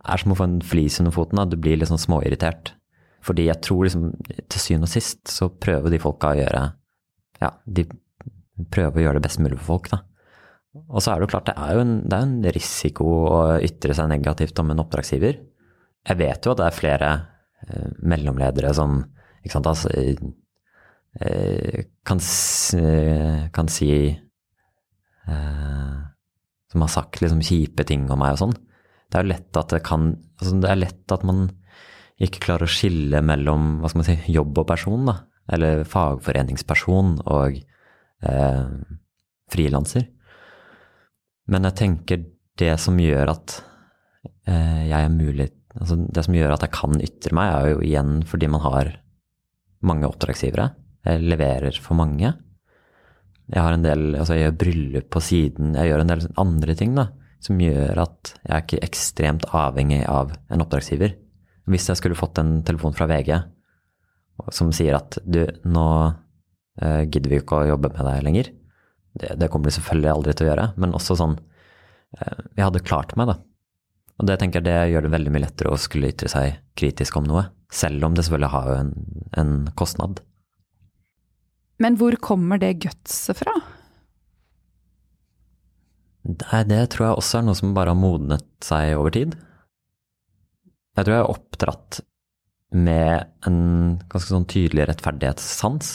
er 0.00 0.20
som 0.22 0.32
å 0.32 0.36
få 0.38 0.46
en 0.48 0.60
flis 0.64 0.98
under 1.02 1.14
foten. 1.14 1.38
Da. 1.38 1.46
Du 1.46 1.58
blir 1.60 1.78
litt 1.78 1.90
sånn 1.90 2.00
småirritert. 2.00 2.72
Fordi 3.24 3.48
jeg 3.48 3.60
tror 3.64 3.84
liksom 3.84 4.10
til 4.24 4.62
syvende 4.62 4.88
og 4.88 4.92
sist 4.92 5.28
så 5.28 5.50
prøver 5.52 5.92
de 5.92 6.00
folka 6.02 6.32
å 6.32 6.38
gjøre 6.38 6.62
Ja, 7.40 7.50
de 7.64 7.84
prøver 8.72 9.00
å 9.00 9.04
gjøre 9.04 9.20
det 9.20 9.26
best 9.26 9.40
mulig 9.40 9.58
for 9.60 9.74
folk, 9.74 9.90
da. 9.92 10.02
Og 10.78 11.02
så 11.02 11.10
er 11.10 11.18
det 11.18 11.26
jo 11.26 11.32
klart, 11.32 11.48
det 11.48 11.56
er 11.58 11.74
jo 11.74 11.82
en, 11.82 11.94
det 12.06 12.16
er 12.16 12.26
en 12.26 12.52
risiko 12.54 13.06
å 13.26 13.38
ytre 13.64 13.96
seg 13.96 14.10
negativt 14.12 14.60
om 14.62 14.70
en 14.70 14.82
oppdragsgiver. 14.84 15.40
Jeg 16.06 16.20
vet 16.20 16.46
jo 16.46 16.52
at 16.52 16.60
det 16.60 16.66
er 16.68 16.76
flere 16.76 17.08
eh, 17.66 17.88
mellomledere 18.06 18.70
som 18.76 19.00
ikke 19.40 19.54
sant, 19.56 19.70
altså, 19.70 19.90
eh, 21.24 21.80
kan, 22.06 22.20
kan, 23.56 23.70
si 23.72 23.90
eh, 25.26 25.96
Som 26.70 26.84
har 26.84 26.92
sagt 26.92 27.22
liksom 27.24 27.40
kjipe 27.42 27.86
ting 27.88 28.04
om 28.12 28.20
meg 28.20 28.36
og 28.36 28.42
sånn. 28.44 28.56
Det 29.10 29.18
er 29.18 29.24
jo 29.24 29.32
lett 29.32 29.58
at 29.58 29.74
det 29.74 29.82
kan 29.86 30.12
altså, 30.38 30.52
Det 30.62 30.70
er 30.70 30.82
lett 30.84 31.16
at 31.16 31.26
man 31.26 31.48
ikke 32.20 32.42
klarer 32.44 32.68
å 32.68 32.72
skille 32.72 33.22
mellom 33.24 33.78
hva 33.80 33.90
skal 33.90 34.02
man 34.02 34.08
si, 34.10 34.16
jobb 34.34 34.60
og 34.60 34.68
person, 34.68 35.06
da. 35.08 35.16
Eller 35.50 35.84
fagforeningsperson 35.88 37.16
og 37.24 37.56
eh, 37.56 38.66
frilanser. 39.50 40.04
Men 41.50 41.66
jeg 41.66 41.78
tenker 41.80 42.26
det 42.60 42.74
som 42.82 42.98
gjør 43.00 43.32
at 43.32 43.56
eh, 44.46 44.84
jeg 44.90 45.00
er 45.00 45.14
mulig 45.14 45.48
altså 45.70 45.96
Det 46.02 46.24
som 46.26 46.34
gjør 46.34 46.56
at 46.56 46.64
jeg 46.64 46.74
kan 46.74 46.96
ytre 46.98 47.34
meg, 47.38 47.52
er 47.54 47.68
jo 47.70 47.82
igjen 47.86 48.14
fordi 48.26 48.48
man 48.50 48.62
har 48.64 48.88
mange 49.86 50.08
oppdragsgivere. 50.08 50.64
Jeg 51.06 51.22
leverer 51.22 51.78
for 51.78 51.94
mange. 51.94 52.32
Jeg 53.50 53.62
har 53.62 53.76
en 53.76 53.84
del 53.84 54.16
Altså, 54.16 54.34
jeg 54.34 54.48
gjør 54.48 54.58
bryllup 54.64 55.06
på 55.14 55.22
siden. 55.22 55.76
Jeg 55.78 55.92
gjør 55.92 56.02
en 56.02 56.10
del 56.10 56.26
andre 56.42 56.74
ting, 56.74 56.98
da, 56.98 57.06
som 57.38 57.62
gjør 57.62 58.02
at 58.02 58.32
jeg 58.34 58.56
er 58.56 58.64
ikke 58.66 58.82
ekstremt 58.88 59.46
avhengig 59.54 60.02
av 60.10 60.34
en 60.50 60.66
oppdragsgiver. 60.66 61.14
Hvis 61.68 61.88
jeg 61.90 62.00
skulle 62.00 62.18
fått 62.18 62.38
en 62.40 62.60
telefon 62.66 62.94
fra 62.96 63.08
VG 63.10 63.34
som 64.56 64.70
sier 64.72 64.96
at 64.96 65.18
du, 65.28 65.42
nå 65.68 65.86
uh, 66.08 67.02
gidder 67.04 67.28
vi 67.28 67.40
ikke 67.42 67.60
å 67.60 67.68
jobbe 67.74 67.90
med 67.92 68.06
deg 68.06 68.24
lenger, 68.24 68.50
det, 69.20 69.34
det, 69.36 69.50
kommer 69.52 69.68
de 69.68 69.76
selvfølgelig 69.76 70.12
aldri 70.12 70.34
til 70.36 70.46
å 70.46 70.50
gjøre, 70.52 70.66
men 70.80 70.94
også 70.94 71.16
sånn 71.18 71.32
eh, 72.14 72.42
Jeg 72.54 72.62
hadde 72.62 72.82
klart 72.86 73.16
meg, 73.18 73.32
da. 73.32 73.34
Og 74.20 74.28
det 74.28 74.36
tenker 74.38 74.60
jeg 74.60 74.68
det 74.68 74.92
gjør 74.92 75.06
det 75.06 75.12
veldig 75.16 75.32
mye 75.34 75.42
lettere 75.48 75.72
å 75.72 75.80
skulle 75.80 76.12
ytre 76.12 76.30
seg 76.30 76.60
kritisk 76.78 77.18
om 77.18 77.26
noe, 77.26 77.48
selv 77.74 78.06
om 78.06 78.14
det 78.14 78.26
selvfølgelig 78.26 78.52
har 78.54 78.70
en, 78.76 78.92
en 79.40 79.52
kostnad. 79.78 80.22
Men 81.80 81.96
hvor 81.98 82.14
kommer 82.22 82.60
det 82.60 82.76
gutset 82.84 83.40
fra? 83.40 83.54
Det, 86.22 86.64
det 86.68 86.82
tror 86.92 87.06
jeg 87.06 87.20
også 87.22 87.40
er 87.40 87.46
noe 87.48 87.58
som 87.58 87.72
bare 87.76 87.94
har 87.94 87.98
modnet 87.98 88.46
seg 88.64 88.92
over 88.98 89.14
tid. 89.16 89.38
Jeg 91.00 91.06
tror 91.06 91.14
jeg 91.16 91.24
er 91.24 91.32
oppdratt 91.32 91.98
med 92.76 93.46
en 93.48 93.60
ganske 94.12 94.28
sånn 94.28 94.44
tydelig 94.50 94.84
rettferdighetssans. 94.90 95.94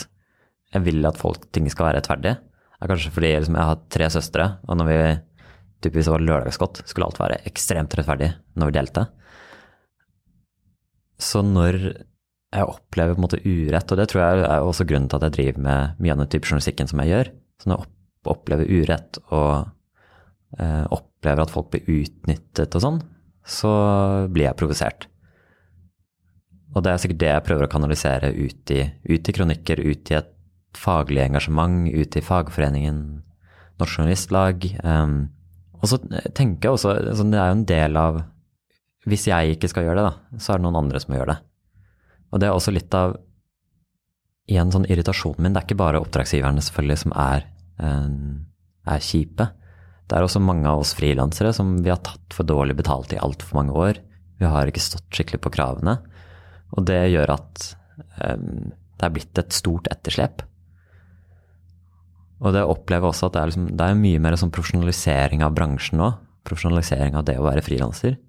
Jeg 0.73 0.81
vil 0.87 1.05
at 1.05 1.19
folk, 1.19 1.45
ting 1.53 1.69
skal 1.69 1.91
være 1.91 1.99
rettferdig. 1.99 2.33
Det 2.41 2.81
er 2.81 2.89
kanskje 2.89 3.11
fordi 3.13 3.29
liksom, 3.35 3.59
jeg 3.59 3.69
har 3.69 3.83
tre 3.93 4.07
søstre, 4.15 4.47
og 4.65 4.79
når 4.79 4.89
vi 4.89 4.97
typisk 5.85 6.09
var 6.09 6.25
lørdagsgodt, 6.25 6.81
skulle 6.89 7.11
alt 7.11 7.21
være 7.21 7.39
ekstremt 7.45 7.93
rettferdig 7.99 8.31
når 8.57 8.71
vi 8.71 8.77
delte. 8.79 9.05
Så 11.21 11.45
når 11.45 11.79
jeg 11.85 12.65
opplever 12.73 13.13
på 13.13 13.21
en 13.21 13.27
måte 13.27 13.43
urett, 13.45 13.93
og 13.93 14.01
det 14.01 14.09
tror 14.09 14.23
jeg 14.23 14.43
er 14.49 14.65
også 14.65 14.89
grunnen 14.89 15.11
til 15.11 15.21
at 15.21 15.29
jeg 15.29 15.37
driver 15.37 15.65
med 15.69 16.01
mye 16.01 16.17
av 16.17 16.23
den 16.23 16.33
type 16.33 16.49
journalistikken 16.49 16.89
som 16.89 17.03
jeg 17.03 17.13
gjør, 17.13 17.35
så 17.61 17.69
når 17.69 17.83
jeg 17.85 18.33
opplever 18.33 18.73
urett 18.73 19.21
og 19.27 19.51
eh, 20.57 20.85
opplever 20.97 21.45
at 21.45 21.53
folk 21.53 21.69
blir 21.75 22.01
utnyttet 22.01 22.73
og 22.73 22.89
sånn, 22.89 23.03
så 23.45 23.71
blir 24.33 24.49
jeg 24.49 24.57
provosert. 24.59 25.07
Og 26.75 26.83
det 26.83 26.91
er 26.91 27.01
sikkert 27.01 27.21
det 27.21 27.29
jeg 27.31 27.45
prøver 27.45 27.67
å 27.67 27.71
kanalisere 27.71 28.33
ut 28.35 28.71
i, 28.73 28.81
ut 29.07 29.29
i 29.29 29.35
kronikker, 29.35 29.79
ut 29.79 30.11
i 30.11 30.17
et 30.17 30.31
faglig 30.75 31.23
engasjement 31.23 31.87
ut 31.87 32.17
i 32.17 32.23
fagforeningen, 32.23 33.01
Norsk 33.79 33.99
Journalistlag. 33.99 34.65
Um, 34.83 35.29
og 35.79 35.91
så 35.91 35.99
tenker 36.35 36.67
jeg 36.67 36.77
også, 36.77 36.95
altså 37.11 37.27
det 37.29 37.39
er 37.39 37.51
jo 37.51 37.59
en 37.59 37.67
del 37.69 37.99
av 37.99 38.23
Hvis 39.05 39.27
jeg 39.29 39.53
ikke 39.53 39.69
skal 39.69 39.85
gjøre 39.85 40.01
det, 40.01 40.03
da, 40.07 40.39
så 40.41 40.51
er 40.51 40.57
det 40.57 40.65
noen 40.65 40.79
andre 40.79 40.97
som 40.97 41.11
må 41.13 41.19
gjøre 41.19 41.35
det. 41.35 41.41
Og 42.33 42.39
det 42.41 42.47
er 42.47 42.55
også 42.57 42.71
litt 42.73 42.95
av 42.97 43.11
igjen 44.49 44.71
sånn 44.73 44.87
irritasjonen 44.89 45.45
min. 45.45 45.53
Det 45.53 45.61
er 45.61 45.67
ikke 45.67 45.77
bare 45.77 45.99
oppdragsgiverne 46.01 46.63
selvfølgelig 46.65 46.97
som 47.03 47.13
er, 47.13 47.45
um, 47.77 48.47
er 48.89 49.03
kjipe. 49.05 49.45
Det 50.05 50.17
er 50.17 50.25
også 50.25 50.41
mange 50.43 50.69
av 50.69 50.83
oss 50.83 50.93
frilansere 50.97 51.51
som 51.55 51.77
vi 51.81 51.89
har 51.89 52.01
tatt 52.05 52.35
for 52.35 52.45
dårlig 52.47 52.75
betalt 52.77 53.13
i 53.15 53.21
altfor 53.21 53.57
mange 53.57 53.73
år. 53.73 54.01
Vi 54.37 54.49
har 54.49 54.69
ikke 54.69 54.83
stått 54.83 55.07
skikkelig 55.13 55.41
på 55.41 55.53
kravene. 55.55 55.97
Og 56.75 56.85
det 56.85 56.99
gjør 57.13 57.33
at 57.37 57.71
um, 58.21 58.69
det 58.95 59.07
er 59.07 59.15
blitt 59.15 59.41
et 59.41 59.55
stort 59.55 59.89
etterslep. 59.91 60.43
Og 62.43 62.53
det 62.53 62.65
opplever 62.67 63.09
også 63.09 63.29
at 63.29 63.35
det 63.35 63.41
er, 63.41 63.51
liksom, 63.51 63.67
det 63.79 63.87
er 63.87 63.99
mye 63.99 64.21
mer 64.21 64.37
sånn 64.39 64.53
profesjonalisering 64.53 65.43
av 65.45 65.55
bransjen 65.57 65.99
nå. 66.01 66.11
Profesjonalisering 66.45 67.17
av 67.17 67.25
det 67.25 67.39
å 67.39 67.47
være 67.47 67.63
frilanser. 67.65 68.19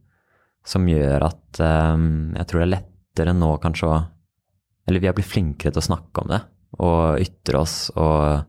Som 0.66 0.88
gjør 0.88 1.28
at 1.28 1.60
um, 1.60 2.36
jeg 2.38 2.48
tror 2.48 2.62
det 2.62 2.66
er 2.66 2.74
lettere 2.78 3.36
nå 3.36 3.54
kanskje 3.62 3.90
å 3.90 4.04
Eller 4.86 5.02
vi 5.02 5.08
har 5.08 5.16
blitt 5.16 5.26
flinkere 5.26 5.74
til 5.74 5.82
å 5.82 5.88
snakke 5.90 6.22
om 6.22 6.30
det. 6.30 6.40
Og 6.78 7.18
ytre 7.18 7.58
oss 7.58 7.90
og 7.98 8.46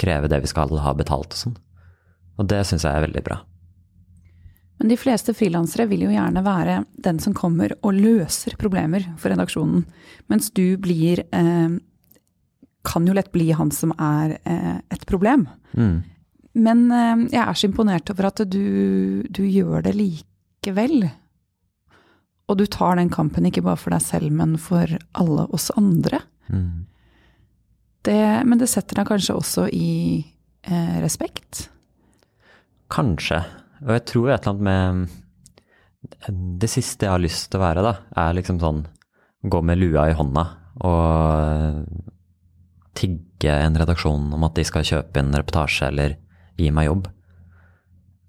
kreve 0.00 0.28
det 0.28 0.40
vi 0.42 0.50
skal 0.50 0.72
ha 0.82 0.92
betalt 0.98 1.30
og 1.32 1.38
sånn. 1.38 1.56
Og 2.36 2.48
det 2.50 2.62
syns 2.68 2.84
jeg 2.84 2.92
er 2.92 3.06
veldig 3.06 3.22
bra. 3.26 3.40
Men 4.76 4.92
de 4.92 4.98
fleste 5.00 5.32
frilansere 5.36 5.86
vil 5.88 6.04
jo 6.04 6.12
gjerne 6.12 6.42
være 6.44 6.80
den 7.04 7.20
som 7.22 7.34
kommer 7.36 7.72
og 7.80 7.96
løser 7.96 8.58
problemer 8.60 9.06
for 9.16 9.32
redaksjonen. 9.32 9.86
Mens 10.28 10.50
du 10.52 10.76
blir 10.80 11.22
eh, 11.24 11.78
kan 12.86 13.06
jo 13.08 13.14
lett 13.16 13.32
bli 13.32 13.50
han 13.56 13.72
som 13.74 13.94
er 13.96 14.36
eh, 14.44 14.76
et 14.92 15.06
problem. 15.08 15.46
Mm. 15.72 16.02
Men 16.56 16.82
eh, 16.92 17.22
jeg 17.32 17.42
er 17.42 17.56
så 17.56 17.70
imponert 17.70 18.12
over 18.12 18.28
at 18.28 18.44
du, 18.52 19.22
du, 19.28 19.42
gjør 19.44 19.86
det 19.88 19.94
likevel. 19.96 21.08
Og 22.46 22.60
du 22.60 22.66
tar 22.70 23.00
den 23.00 23.10
kampen 23.12 23.48
ikke 23.48 23.64
bare 23.66 23.80
for 23.80 23.96
deg 23.96 24.04
selv, 24.04 24.28
men 24.32 24.54
for 24.60 24.92
alle 25.18 25.48
oss 25.56 25.70
andre. 25.76 26.20
Mm. 26.52 26.84
Det, 28.06 28.20
men 28.46 28.60
det 28.60 28.68
setter 28.70 29.00
deg 29.00 29.08
kanskje 29.08 29.34
også 29.34 29.66
i 29.72 30.20
eh, 30.68 30.98
respekt? 31.02 31.66
Kanskje. 32.92 33.40
Og 33.84 33.94
jeg 33.96 34.04
tror 34.08 34.30
et 34.30 34.46
eller 34.46 34.52
annet 34.52 34.66
med 34.66 36.42
Det 36.62 36.68
siste 36.70 37.06
jeg 37.06 37.12
har 37.12 37.22
lyst 37.22 37.50
til 37.50 37.58
å 37.58 37.64
være, 37.64 37.82
da, 37.82 37.94
er 38.22 38.36
liksom 38.36 38.60
sånn 38.62 38.84
gå 39.46 39.58
med 39.62 39.78
lua 39.78 40.06
i 40.10 40.14
hånda 40.16 40.44
og 40.86 41.82
tigge 42.96 43.52
en 43.52 43.76
redaksjon 43.78 44.32
om 44.36 44.46
at 44.46 44.56
de 44.58 44.64
skal 44.66 44.86
kjøpe 44.86 45.22
en 45.22 45.34
reportasje 45.34 45.88
eller 45.90 46.16
gi 46.58 46.70
meg 46.74 46.88
jobb. 46.88 47.08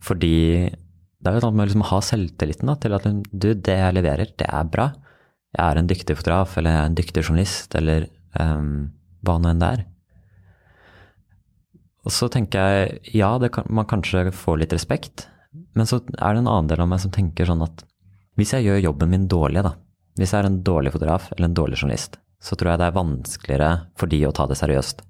Fordi 0.03 0.35
det 0.67 1.31
er 1.31 1.37
jo 1.37 1.47
noe 1.47 1.57
med 1.57 1.69
liksom 1.69 1.83
å 1.85 1.91
ha 1.91 1.99
selvtilliten 2.05 2.69
da, 2.69 2.77
til 2.79 2.95
at 2.97 3.07
du, 3.07 3.49
det 3.53 3.77
jeg 3.79 3.95
leverer, 3.97 4.33
det 4.37 4.47
er 4.47 4.71
bra. 4.71 4.91
Jeg 5.55 5.63
er 5.65 5.79
en 5.79 5.89
dyktig 5.89 6.17
fotograf, 6.19 6.57
eller 6.59 6.75
jeg 6.75 6.81
er 6.81 6.91
en 6.91 6.97
dyktig 6.99 7.23
journalist, 7.23 7.77
eller 7.79 8.07
um, 8.37 8.89
hva 9.25 9.37
nå 9.41 9.51
enn 9.51 9.63
det 9.63 9.71
er. 9.77 9.85
Og 12.07 12.13
så 12.15 12.29
tenker 12.31 12.63
jeg 12.63 13.17
ja, 13.19 13.33
kan, 13.51 13.67
man 13.67 13.87
kanskje 13.89 14.29
får 14.31 14.61
litt 14.61 14.75
respekt, 14.75 15.25
men 15.75 15.89
så 15.89 15.99
er 15.99 16.37
det 16.37 16.43
en 16.43 16.47
annen 16.47 16.69
del 16.71 16.79
av 16.79 16.87
meg 16.87 17.01
som 17.03 17.11
tenker 17.11 17.49
sånn 17.49 17.65
at 17.65 17.83
hvis 18.39 18.53
jeg 18.53 18.67
gjør 18.67 18.85
jobben 18.85 19.11
min 19.11 19.25
dårlig, 19.27 19.65
da, 19.65 19.73
hvis 20.15 20.31
jeg 20.31 20.39
er 20.39 20.47
en 20.47 20.61
dårlig 20.63 20.93
fotograf 20.93 21.27
eller 21.33 21.49
en 21.49 21.57
dårlig 21.57 21.81
journalist, 21.81 22.15
så 22.39 22.55
tror 22.55 22.71
jeg 22.71 22.79
det 22.79 22.87
er 22.87 22.95
vanskeligere 22.95 23.69
for 23.99 24.13
de 24.13 24.21
å 24.23 24.31
ta 24.37 24.45
det 24.47 24.59
seriøst. 24.59 25.03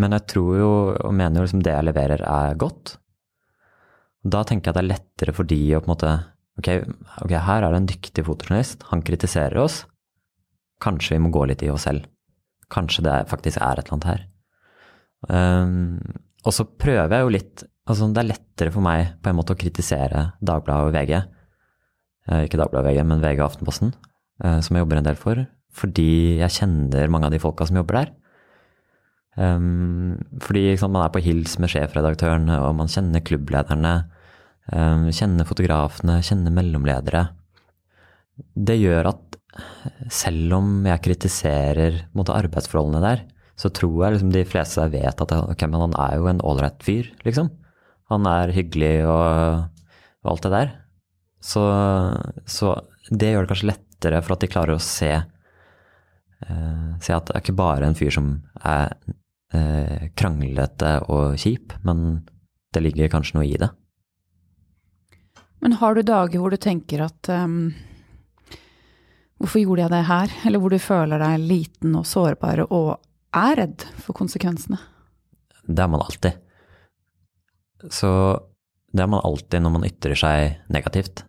Men 0.00 0.16
jeg 0.16 0.26
tror 0.32 0.52
jo, 0.56 0.72
og 0.96 1.12
mener 1.18 1.42
jo 1.42 1.46
liksom 1.46 1.64
det 1.66 1.74
jeg 1.74 1.88
leverer 1.90 2.24
er 2.24 2.58
godt. 2.58 2.96
Da 4.24 4.46
tenker 4.48 4.70
jeg 4.70 4.78
det 4.78 4.84
er 4.84 4.92
lettere 4.94 5.36
for 5.36 5.50
de 5.50 5.60
å 5.76 5.82
på 5.82 5.90
en 5.90 5.92
måte 5.92 6.16
ok, 6.62 6.70
okay 7.26 7.44
her 7.50 7.66
er 7.66 7.68
det 7.68 7.82
en 7.82 7.92
dyktig 7.92 8.24
fotojournalist, 8.30 8.88
han 8.88 9.04
kritiserer 9.04 9.60
oss. 9.60 9.82
Kanskje 10.82 11.18
vi 11.18 11.24
må 11.26 11.34
gå 11.34 11.44
litt 11.50 11.66
i 11.66 11.70
oss 11.74 11.84
selv. 11.90 12.08
Kanskje 12.72 13.04
det 13.04 13.24
faktisk 13.28 13.60
er 13.60 13.76
et 13.76 13.84
eller 13.84 13.98
annet 13.98 14.12
her. 14.14 14.28
Um, 15.28 15.98
og 16.42 16.54
så 16.54 16.66
prøver 16.66 17.14
jeg 17.14 17.26
jo 17.26 17.36
litt 17.36 17.68
Altså, 17.82 18.06
det 18.14 18.20
er 18.22 18.28
lettere 18.28 18.70
for 18.70 18.84
meg 18.84 19.16
på 19.18 19.30
en 19.32 19.34
måte 19.34 19.56
å 19.56 19.58
kritisere 19.58 20.20
Dagbladet 20.38 20.86
og 20.86 20.92
VG. 20.94 21.16
Eh, 22.30 22.44
ikke 22.46 22.60
Dagbladet 22.60 22.84
og 22.84 22.86
VG, 22.86 23.00
men 23.10 23.24
VG 23.24 23.40
og 23.40 23.48
Aftenposten, 23.48 23.90
eh, 24.38 24.60
som 24.62 24.78
jeg 24.78 24.84
jobber 24.84 25.00
en 25.00 25.08
del 25.08 25.18
for 25.18 25.42
fordi 25.72 26.36
jeg 26.36 26.54
kjenner 26.60 27.10
mange 27.10 27.28
av 27.28 27.34
de 27.34 27.40
folka 27.42 27.66
som 27.68 27.78
jobber 27.80 28.02
der. 28.02 28.10
Um, 29.40 30.18
fordi 30.44 30.66
liksom, 30.66 30.92
man 30.92 31.06
er 31.06 31.12
på 31.14 31.22
hils 31.24 31.56
med 31.62 31.72
sjefredaktørene, 31.72 32.58
og 32.66 32.74
man 32.76 32.90
kjenner 32.92 33.24
klubblederne. 33.24 33.94
Um, 34.68 35.08
kjenner 35.08 35.48
fotografene, 35.48 36.18
kjenner 36.24 36.52
mellomledere. 36.54 37.24
Det 38.52 38.76
gjør 38.78 39.14
at 39.14 39.38
selv 40.12 40.58
om 40.58 40.68
jeg 40.88 41.04
kritiserer 41.04 42.02
måte, 42.16 42.36
arbeidsforholdene 42.36 43.02
der, 43.04 43.24
så 43.58 43.70
tror 43.74 44.04
jeg 44.04 44.16
liksom, 44.16 44.32
de 44.34 44.44
fleste 44.48 44.86
vet 44.92 45.24
at 45.24 45.34
okay, 45.38 45.68
han 45.68 45.96
er 46.00 46.16
jo 46.18 46.28
en 46.30 46.42
ålreit 46.44 46.82
fyr, 46.84 47.10
liksom. 47.26 47.50
Han 48.12 48.26
er 48.28 48.52
hyggelig 48.52 48.94
og, 49.08 49.68
og 50.24 50.32
alt 50.32 50.46
det 50.46 50.52
der. 50.52 50.72
Så, 51.42 51.62
så, 52.46 52.74
det 53.10 53.32
gjør 53.32 53.44
det 53.44 53.52
kanskje 53.52 53.70
lettere 53.72 54.22
for 54.22 54.36
at 54.36 54.44
de 54.44 54.50
klarer 54.50 54.76
å 54.76 54.82
se 54.82 55.10
eh, 55.12 56.90
se 57.02 57.14
at 57.14 57.28
det 57.28 57.34
er 57.34 57.42
ikke 57.42 57.58
bare 57.58 57.88
en 57.88 57.98
fyr 57.98 58.12
som 58.14 58.34
er 58.62 58.92
eh, 59.54 60.10
kranglete 60.18 60.98
og 61.10 61.38
kjip, 61.40 61.74
men 61.86 62.22
det 62.72 62.84
ligger 62.84 63.10
kanskje 63.12 63.38
noe 63.38 63.48
i 63.48 63.58
det. 63.60 63.70
Men 65.62 65.78
har 65.78 65.94
du 65.94 66.02
dager 66.02 66.42
hvor 66.42 66.50
du 66.50 66.58
tenker 66.58 67.04
at 67.06 67.28
um, 67.30 67.72
Hvorfor 69.42 69.58
gjorde 69.58 69.82
jeg 69.82 69.90
det 69.90 70.04
her? 70.06 70.32
Eller 70.46 70.62
hvor 70.62 70.70
du 70.70 70.78
føler 70.78 71.18
deg 71.18 71.42
liten 71.42 71.96
og 71.98 72.06
sårbar 72.06 72.64
og 72.68 72.92
er 73.36 73.58
redd 73.58 73.84
for 74.02 74.16
konsekvensene? 74.16 74.78
Det 75.62 75.82
er 75.82 75.90
man 75.90 76.02
alltid. 76.04 76.38
Så 77.90 78.10
det 78.92 79.02
er 79.04 79.10
man 79.10 79.24
alltid 79.24 79.62
når 79.62 79.74
man 79.76 79.86
ytrer 79.88 80.18
seg 80.18 80.72
negativt 80.72 81.24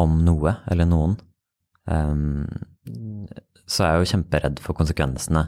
om 0.00 0.16
noe 0.26 0.56
eller 0.72 0.88
noen. 0.88 1.18
Um, 1.84 2.46
så 3.68 3.84
er 3.84 3.92
jeg 3.94 4.02
jo 4.02 4.10
kjemperedd 4.14 4.62
for 4.64 4.76
konsekvensene. 4.78 5.46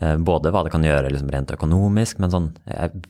Uh, 0.00 0.16
både 0.22 0.52
hva 0.52 0.64
det 0.66 0.74
kan 0.74 0.84
gjøre 0.84 1.10
liksom 1.10 1.32
rent 1.32 1.54
økonomisk, 1.56 2.20
men 2.22 2.32
sånn 2.32 2.52
jeg, 2.68 3.02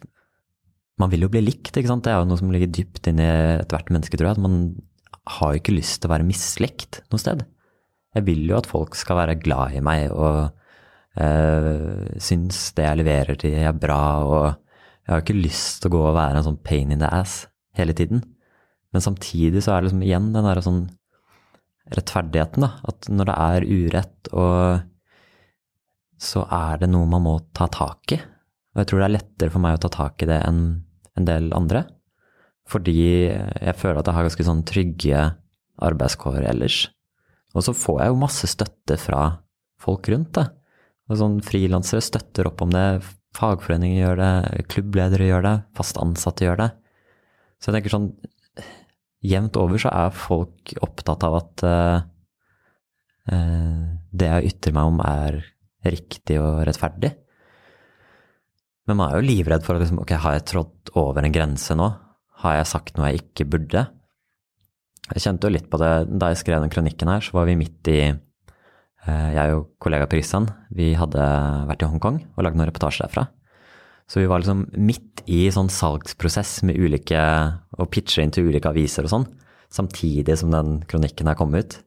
Man 1.00 1.08
vil 1.08 1.24
jo 1.24 1.30
bli 1.32 1.40
likt, 1.40 1.72
ikke 1.72 1.88
sant. 1.88 2.04
Det 2.04 2.12
er 2.12 2.18
jo 2.20 2.28
noe 2.28 2.36
som 2.36 2.50
ligger 2.52 2.68
dypt 2.76 3.06
inni 3.08 3.24
ethvert 3.24 3.88
menneske, 3.88 4.18
tror 4.20 4.28
jeg. 4.28 4.36
At 4.36 4.42
man 4.44 4.56
har 5.38 5.54
jo 5.54 5.60
ikke 5.62 5.72
lyst 5.72 6.02
til 6.02 6.10
å 6.10 6.12
være 6.12 6.26
mislikt 6.28 6.98
noe 7.08 7.22
sted. 7.22 7.40
Jeg 8.12 8.26
vil 8.26 8.42
jo 8.50 8.58
at 8.58 8.68
folk 8.68 8.98
skal 8.98 9.16
være 9.16 9.38
glad 9.40 9.78
i 9.78 9.80
meg 9.84 10.10
og 10.12 10.50
uh, 11.18 12.06
synes 12.22 12.60
det 12.76 12.86
jeg 12.86 13.00
leverer 13.00 13.40
til 13.40 13.56
er 13.58 13.76
bra, 13.76 14.02
og 14.26 14.44
jeg 15.06 15.14
har 15.14 15.24
ikke 15.24 15.40
lyst 15.40 15.80
til 15.80 15.90
å 15.90 15.94
gå 15.96 16.02
og 16.10 16.18
være 16.18 16.38
en 16.38 16.46
sånn 16.46 16.62
pain 16.62 16.92
in 16.94 17.02
the 17.02 17.10
ass 17.10 17.44
hele 17.78 17.96
tiden. 17.96 18.22
Men 18.94 19.04
samtidig 19.04 19.62
så 19.64 19.74
er 19.74 19.80
det 19.80 19.90
liksom 19.90 20.04
igjen 20.06 20.30
den 20.34 20.46
derre 20.46 20.64
sånn 20.64 20.84
rettferdigheten, 21.90 22.66
da. 22.66 22.70
At 22.86 23.08
når 23.10 23.30
det 23.30 23.36
er 23.46 23.66
urett, 23.66 24.30
og 24.30 24.84
så 26.20 26.44
er 26.52 26.82
det 26.82 26.90
noe 26.92 27.08
man 27.10 27.24
må 27.24 27.34
ta 27.56 27.66
tak 27.72 28.14
i. 28.14 28.20
Og 28.70 28.82
jeg 28.82 28.90
tror 28.90 29.02
det 29.02 29.08
er 29.08 29.16
lettere 29.16 29.54
for 29.54 29.64
meg 29.64 29.78
å 29.78 29.82
ta 29.82 29.90
tak 29.94 30.22
i 30.22 30.28
det 30.30 30.38
enn 30.46 30.62
en 31.18 31.26
del 31.26 31.50
andre. 31.56 31.84
Fordi 32.70 32.94
jeg 33.26 33.76
føler 33.78 33.98
at 33.98 34.10
jeg 34.10 34.16
har 34.16 34.28
ganske 34.28 34.46
sånn 34.46 34.62
trygge 34.68 35.24
arbeidskår 35.82 36.44
ellers. 36.52 36.84
Og 37.56 37.66
så 37.66 37.74
får 37.74 38.02
jeg 38.02 38.12
jo 38.12 38.20
masse 38.20 38.50
støtte 38.50 38.98
fra 39.00 39.22
folk 39.80 40.10
rundt, 40.12 40.36
da. 40.36 40.50
Sånn 41.10 41.40
frilansere 41.42 42.04
støtter 42.04 42.46
opp 42.46 42.62
om 42.62 42.70
det, 42.70 43.00
fagforeninger 43.34 43.98
gjør 43.98 44.20
det, 44.20 44.34
klubbledere 44.70 45.26
gjør 45.26 45.46
det, 45.46 45.56
fast 45.78 45.98
ansatte 45.98 46.46
gjør 46.46 46.60
det. 46.62 46.68
Så 47.58 47.70
jeg 47.70 47.80
tenker 47.80 47.96
sånn 47.96 48.12
Jevnt 49.20 49.58
over 49.60 49.76
så 49.76 49.90
er 49.92 50.14
folk 50.16 50.70
opptatt 50.80 51.26
av 51.26 51.34
at 51.36 51.62
uh, 51.68 51.98
det 53.28 54.30
jeg 54.30 54.54
ytrer 54.54 54.72
meg 54.72 54.88
om, 54.88 55.02
er 55.04 55.36
riktig 55.84 56.38
og 56.40 56.62
rettferdig. 56.64 57.10
Men 58.88 58.96
man 58.96 59.10
er 59.10 59.18
jo 59.20 59.26
livredd 59.28 59.66
for 59.66 59.76
at 59.76 59.84
liksom, 59.84 60.00
ok, 60.00 60.14
har 60.24 60.38
jeg 60.38 60.46
trådt 60.48 60.92
over 60.96 61.26
en 61.26 61.36
grense 61.36 61.76
nå? 61.76 61.90
Har 62.40 62.56
jeg 62.56 62.70
sagt 62.72 62.96
noe 62.96 63.10
jeg 63.10 63.26
ikke 63.26 63.48
burde? 63.52 63.84
Jeg 65.10 65.24
kjente 65.26 65.48
jo 65.48 65.54
litt 65.54 65.68
på 65.68 65.78
det 65.82 65.92
da 66.10 66.32
jeg 66.32 66.40
skrev 66.40 66.64
den 66.64 66.72
kronikken 66.72 67.12
her, 67.12 67.20
så 67.20 67.36
var 67.36 67.48
vi 67.50 67.60
midt 67.60 67.92
i 67.92 68.00
Jeg 69.08 69.54
og 69.56 69.68
kollega 69.80 70.04
Kristian, 70.10 70.50
vi 70.76 70.92
hadde 70.98 71.24
vært 71.70 71.82
i 71.82 71.88
Hongkong 71.88 72.18
og 72.36 72.44
lagd 72.44 72.58
noen 72.58 72.68
reportasjer 72.68 73.06
derfra. 73.06 73.30
Så 74.10 74.20
vi 74.20 74.28
var 74.28 74.42
liksom 74.42 74.66
midt 74.76 75.22
i 75.30 75.44
sånn 75.54 75.70
salgsprosess 75.70 76.64
med 76.66 76.80
ulike 76.82 77.20
Og 77.78 77.90
pitche 77.94 78.24
inn 78.24 78.32
til 78.34 78.48
ulike 78.50 78.72
aviser 78.72 79.06
og 79.06 79.12
sånn, 79.12 79.26
samtidig 79.70 80.34
som 80.40 80.50
den 80.52 80.80
kronikken 80.90 81.30
her 81.30 81.38
kom 81.38 81.54
ut. 81.54 81.78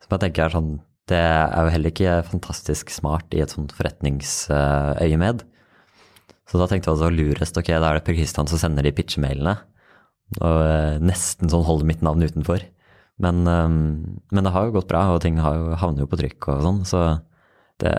Så 0.00 0.12
jeg 0.14 0.22
tenker 0.22 0.54
sånn 0.54 0.78
Det 1.10 1.18
er 1.18 1.66
jo 1.66 1.74
heller 1.74 1.92
ikke 1.92 2.20
fantastisk 2.28 2.92
smart 2.94 3.34
i 3.34 3.42
et 3.42 3.50
sånt 3.50 3.74
forretningsøyemed. 3.74 5.42
Så 6.46 6.58
da 6.58 6.66
tenkte 6.70 6.88
jeg 6.88 6.96
altså 6.96 7.10
lurest, 7.14 7.58
ok, 7.58 7.68
da 7.76 7.90
er 7.90 7.98
det 7.98 8.04
Per 8.06 8.16
Kristian 8.16 8.48
som 8.50 8.58
sender 8.58 8.86
de 8.86 8.94
pitchemailene 8.94 9.58
og 10.38 10.60
eh, 10.62 11.00
nesten 11.02 11.50
sånn 11.50 11.66
holder 11.66 11.88
mitt 11.88 12.04
navn 12.06 12.22
utenfor. 12.22 12.62
Men, 13.20 13.46
um, 13.46 14.20
men, 14.30 14.44
det 14.44 14.52
har 14.54 14.66
jo 14.66 14.76
gått 14.78 14.88
bra, 14.88 15.04
og 15.12 15.20
ting 15.24 15.40
har 15.42 15.58
jo, 15.58 15.74
havner 15.80 16.04
jo 16.04 16.10
på 16.10 16.18
trykk 16.20 16.48
og 16.54 16.64
sånn, 16.64 16.80
så 16.88 17.02
det, 17.82 17.92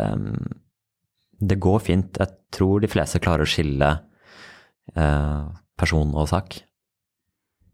det, 1.38 1.60
går 1.62 1.80
fint. 1.86 2.18
Jeg 2.18 2.54
tror 2.54 2.82
de 2.82 2.90
fleste 2.90 3.22
klarer 3.22 3.46
å 3.46 3.50
skille 3.50 3.92
eh, 4.96 5.44
person 5.80 6.14
og 6.18 6.30
sak. 6.30 6.60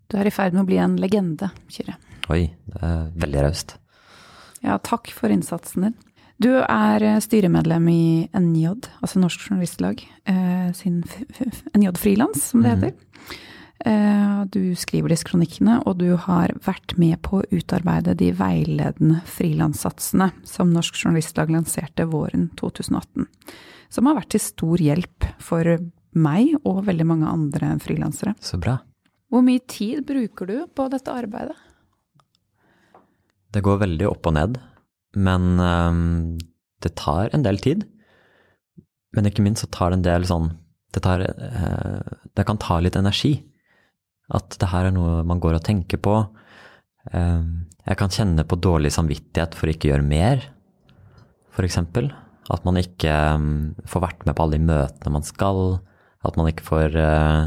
Du 0.07 0.17
er 0.19 0.27
i 0.27 0.31
ferd 0.31 0.55
med 0.55 0.65
å 0.65 0.67
bli 0.67 0.79
en 0.79 0.95
legende, 0.99 1.51
Kyrre. 1.71 1.97
Oi, 2.31 2.45
det 2.67 2.83
er 2.83 3.09
veldig 3.23 3.47
raust. 3.47 3.75
Ja, 4.63 4.77
takk 4.83 5.11
for 5.15 5.31
innsatsen 5.31 5.87
din. 5.87 5.97
Du 6.43 6.51
er 6.61 7.03
styremedlem 7.23 7.87
i 7.89 8.05
NJ, 8.35 8.75
altså 9.01 9.19
Norsk 9.19 9.47
Journalistlag, 9.47 10.03
sin 10.77 11.01
NJ 11.73 11.95
Frilans, 11.97 12.51
som 12.51 12.63
det 12.63 12.75
mhm. 12.75 12.83
heter. 12.83 12.95
Mm. 12.95 13.43
Eh, 13.85 14.45
du 14.49 14.73
skriver 14.75 15.13
disse 15.13 15.27
kronikkene, 15.27 15.81
og 15.85 15.99
du 16.01 16.15
har 16.17 16.53
vært 16.65 16.95
med 16.97 17.19
på 17.25 17.41
å 17.41 17.47
utarbeide 17.53 18.15
de 18.17 18.31
veiledende 18.35 19.21
frilanssatsene 19.29 20.31
som 20.47 20.73
Norsk 20.73 20.97
Journalistlag 20.97 21.51
lanserte 21.53 22.07
våren 22.09 22.49
2018. 22.57 23.27
Som 23.93 24.09
har 24.09 24.17
vært 24.17 24.33
til 24.33 24.43
stor 24.43 24.81
hjelp 24.81 25.27
for 25.43 25.77
meg 26.17 26.55
og 26.63 26.85
veldig 26.87 27.05
mange 27.07 27.29
andre 27.29 27.75
frilansere. 27.83 28.33
Så 28.41 28.59
bra. 28.61 28.79
Hvor 29.29 29.43
mye 29.45 29.61
tid 29.69 30.05
bruker 30.07 30.49
du 30.49 30.57
på 30.73 30.87
dette 30.91 31.13
arbeidet? 31.13 31.55
Det 33.53 33.63
går 33.63 33.83
veldig 33.83 34.07
opp 34.09 34.27
og 34.27 34.35
ned, 34.35 34.57
men 35.15 35.45
um, 35.59 35.99
det 36.83 36.95
tar 36.99 37.29
en 37.35 37.45
del 37.45 37.59
tid. 37.63 37.85
Men 39.15 39.29
ikke 39.29 39.45
minst 39.45 39.63
så 39.63 39.69
tar 39.71 39.91
det 39.91 39.99
en 39.99 40.07
del 40.07 40.27
sånn 40.27 40.49
det, 40.95 41.03
tar, 41.03 41.21
uh, 41.21 42.17
det 42.35 42.45
kan 42.47 42.59
ta 42.61 42.79
litt 42.81 42.97
energi. 42.99 43.37
At 44.33 44.57
det 44.59 44.69
her 44.73 44.89
er 44.89 44.95
noe 44.95 45.21
man 45.27 45.39
går 45.43 45.57
og 45.57 45.65
tenker 45.67 46.01
på. 46.03 46.19
Ehm, 47.15 47.67
jeg 47.87 47.99
kan 47.99 48.11
kjenne 48.11 48.43
på 48.47 48.59
dårlig 48.59 48.91
samvittighet 48.95 49.55
for 49.55 49.71
ikke 49.71 49.87
å 49.87 49.93
gjøre 49.93 50.07
mer, 50.07 50.43
f.eks. 51.55 51.79
At 52.47 52.67
man 52.67 52.79
ikke 52.79 53.11
ehm, 53.11 53.77
får 53.87 54.03
vært 54.03 54.27
med 54.27 54.35
på 54.35 54.43
alle 54.43 54.59
de 54.59 54.67
møtene 54.67 55.15
man 55.15 55.27
skal. 55.27 55.79
At 56.27 56.39
man 56.39 56.49
ikke 56.51 56.67
får 56.67 56.97
eh, 56.99 57.45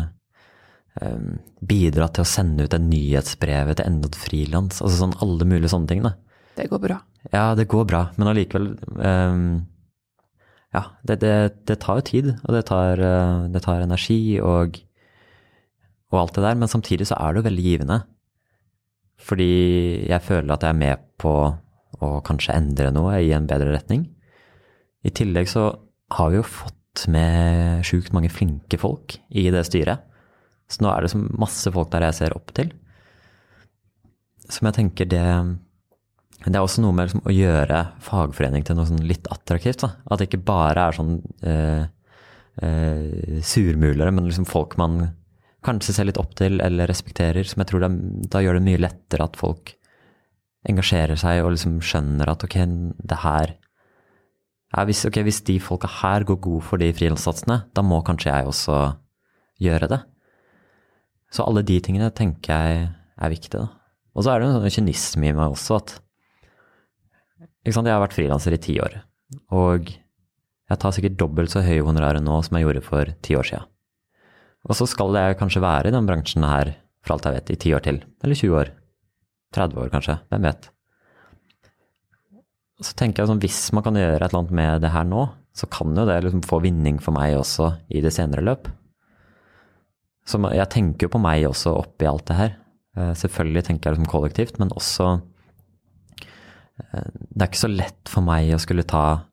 ehm, 1.05 1.31
bidra 1.61 2.09
til 2.09 2.25
å 2.25 2.31
sende 2.33 2.65
ut 2.65 2.77
en 2.77 2.89
nyhetsbrev 2.89 3.75
til 3.75 3.87
enda 3.87 4.09
et 4.09 4.21
frilans. 4.21 4.81
Altså 4.81 5.03
sånn 5.03 5.19
alle 5.25 5.49
mulige 5.49 5.73
sånne 5.75 5.91
ting. 5.91 6.05
Da. 6.07 6.15
Det 6.57 6.71
går 6.73 6.85
bra. 6.87 7.01
Ja, 7.35 7.51
det 7.59 7.69
går 7.69 7.85
bra. 7.89 8.07
Men 8.17 8.33
allikevel 8.33 8.73
Ja, 10.71 10.85
det, 11.03 11.17
det, 11.19 11.35
det, 11.67 11.81
tar 11.83 11.99
jo 11.99 12.05
tid, 12.07 12.29
og 12.47 12.55
det 12.55 12.63
tar, 12.69 13.01
eh, 13.03 13.49
det 13.53 13.65
tar 13.67 13.83
energi. 13.85 14.39
og 14.41 14.79
og 16.11 16.19
alt 16.19 16.35
det 16.37 16.45
der, 16.45 16.59
men 16.59 16.71
samtidig 16.71 17.07
så 17.09 17.19
er 17.21 17.33
det 17.33 17.41
jo 17.41 17.49
veldig 17.49 17.67
givende. 17.67 18.01
Fordi 19.21 19.53
jeg 20.09 20.25
føler 20.25 20.55
at 20.55 20.65
jeg 20.65 20.75
er 20.75 20.81
med 20.81 21.07
på 21.21 21.35
å 22.01 22.11
kanskje 22.25 22.57
endre 22.57 22.91
noe 22.95 23.19
i 23.21 23.33
en 23.37 23.49
bedre 23.49 23.75
retning. 23.75 24.07
I 25.05 25.13
tillegg 25.17 25.49
så 25.51 25.71
har 26.17 26.31
vi 26.33 26.41
jo 26.41 26.47
fått 26.47 27.07
med 27.13 27.85
sjukt 27.87 28.15
mange 28.17 28.33
flinke 28.33 28.79
folk 28.81 29.19
i 29.31 29.47
det 29.53 29.63
styret. 29.69 30.07
Så 30.71 30.83
nå 30.85 30.91
er 30.91 31.05
det 31.05 31.13
så 31.13 31.21
masse 31.21 31.71
folk 31.75 31.91
der 31.93 32.09
jeg 32.09 32.19
ser 32.21 32.37
opp 32.37 32.53
til. 32.57 32.73
Som 34.51 34.67
jeg 34.67 34.79
tenker 34.81 35.07
det 35.07 35.27
Det 36.41 36.57
er 36.57 36.63
også 36.65 36.83
noe 36.83 36.97
med 36.97 37.07
liksom 37.07 37.27
å 37.29 37.35
gjøre 37.35 37.79
fagforening 38.01 38.65
til 38.65 38.79
noe 38.79 38.89
sånn 38.89 39.05
litt 39.05 39.27
attraktivt. 39.29 39.83
Da. 39.85 39.91
At 40.09 40.21
det 40.21 40.31
ikke 40.31 40.47
bare 40.49 40.87
er 40.89 40.97
sånn 40.97 41.19
eh, 41.45 41.83
eh, 42.65 43.41
surmulere, 43.45 44.09
men 44.09 44.25
liksom 44.25 44.49
folk 44.49 44.79
man 44.81 45.03
kanskje 45.67 45.95
ser 45.97 46.09
litt 46.09 46.21
opp 46.21 46.33
til 46.39 46.61
eller 46.65 46.89
respekterer, 46.91 47.45
som 47.47 47.63
jeg 47.63 47.71
tror 47.71 47.85
det, 47.85 47.91
da 48.33 48.43
gjør 48.43 48.59
det 48.59 48.67
mye 48.67 48.81
lettere 48.81 49.27
at 49.27 49.39
folk 49.41 49.75
engasjerer 50.69 51.19
seg 51.21 51.41
og 51.45 51.55
liksom 51.55 51.79
skjønner 51.85 52.31
at 52.33 52.45
ok, 52.45 52.57
det 53.01 53.21
her 53.23 53.57
ja, 54.71 54.85
hvis, 54.87 55.03
okay, 55.09 55.25
hvis 55.27 55.41
de 55.49 55.57
folka 55.63 55.89
her 56.01 56.23
går 56.29 56.39
god 56.45 56.63
for 56.63 56.79
de 56.79 56.93
frilanssatsene, 56.95 57.57
da 57.75 57.83
må 57.83 57.99
kanskje 58.07 58.31
jeg 58.31 58.47
også 58.47 58.77
gjøre 59.61 59.89
det. 59.91 59.99
Så 61.35 61.43
alle 61.43 61.65
de 61.67 61.79
tingene 61.83 62.11
tenker 62.15 62.55
jeg 62.55 62.85
er 62.87 63.33
viktige. 63.33 63.65
Da. 63.65 63.81
Og 64.15 64.23
så 64.25 64.33
er 64.33 64.41
det 64.41 64.47
en 64.47 64.61
sånn 64.61 64.77
kynisme 64.77 65.27
i 65.27 65.35
meg 65.35 65.57
også 65.57 65.81
at 65.81 65.97
sant, 67.71 67.87
Jeg 67.87 67.93
har 67.93 68.03
vært 68.03 68.15
frilanser 68.17 68.55
i 68.55 68.63
ti 68.63 68.79
år, 68.83 69.01
og 69.51 69.91
jeg 69.91 70.79
tar 70.81 70.95
sikkert 70.95 71.19
dobbelt 71.19 71.53
så 71.53 71.65
høye 71.67 71.83
honorarer 71.83 72.23
nå 72.23 72.39
som 72.47 72.57
jeg 72.57 72.67
gjorde 72.67 72.87
for 72.87 73.11
ti 73.27 73.35
år 73.39 73.47
sia. 73.47 73.61
Og 74.69 74.77
så 74.77 74.87
skal 74.89 75.17
jeg 75.17 75.39
kanskje 75.41 75.63
være 75.65 75.89
i 75.89 75.95
den 75.95 76.09
bransjen 76.09 76.45
her, 76.45 76.75
for 77.05 77.17
alt 77.17 77.29
jeg 77.29 77.39
vet, 77.39 77.53
i 77.55 77.61
ti 77.63 77.73
år 77.77 77.85
til. 77.87 78.03
Eller 78.21 78.37
20 78.37 78.59
år. 78.61 78.73
30 79.57 79.81
år, 79.83 79.91
kanskje. 79.95 80.19
Hvem 80.31 80.47
vet. 80.47 80.69
Så 82.81 82.97
tenker 82.97 83.23
jeg 83.23 83.31
sånn, 83.31 83.41
hvis 83.43 83.61
man 83.77 83.85
kan 83.85 83.97
gjøre 83.99 84.19
et 84.21 84.27
eller 84.29 84.43
annet 84.43 84.57
med 84.57 84.85
det 84.85 84.93
her 84.95 85.09
nå, 85.09 85.25
så 85.57 85.67
kan 85.73 85.97
jo 85.97 86.07
det 86.09 86.21
liksom 86.25 86.45
få 86.47 86.61
vinning 86.65 87.01
for 87.03 87.17
meg 87.17 87.35
også 87.37 87.73
i 87.93 88.03
det 88.05 88.13
senere 88.15 88.45
løp. 88.45 88.69
Så 90.29 90.39
jeg 90.55 90.71
tenker 90.71 91.09
jo 91.09 91.15
på 91.17 91.23
meg 91.23 91.49
også 91.49 91.75
oppi 91.81 92.07
alt 92.09 92.29
det 92.31 92.39
her. 92.39 92.55
Eh, 92.97 93.13
selvfølgelig 93.19 93.65
tenker 93.67 93.91
jeg 93.91 93.97
liksom 93.97 94.13
kollektivt, 94.13 94.61
men 94.61 94.73
også 94.77 95.09
eh, 96.21 97.11
Det 97.11 97.43
er 97.43 97.49
ikke 97.49 97.65
så 97.65 97.73
lett 97.73 98.13
for 98.13 98.25
meg 98.27 98.53
å 98.55 98.63
skulle 98.63 98.87
ta 98.87 99.27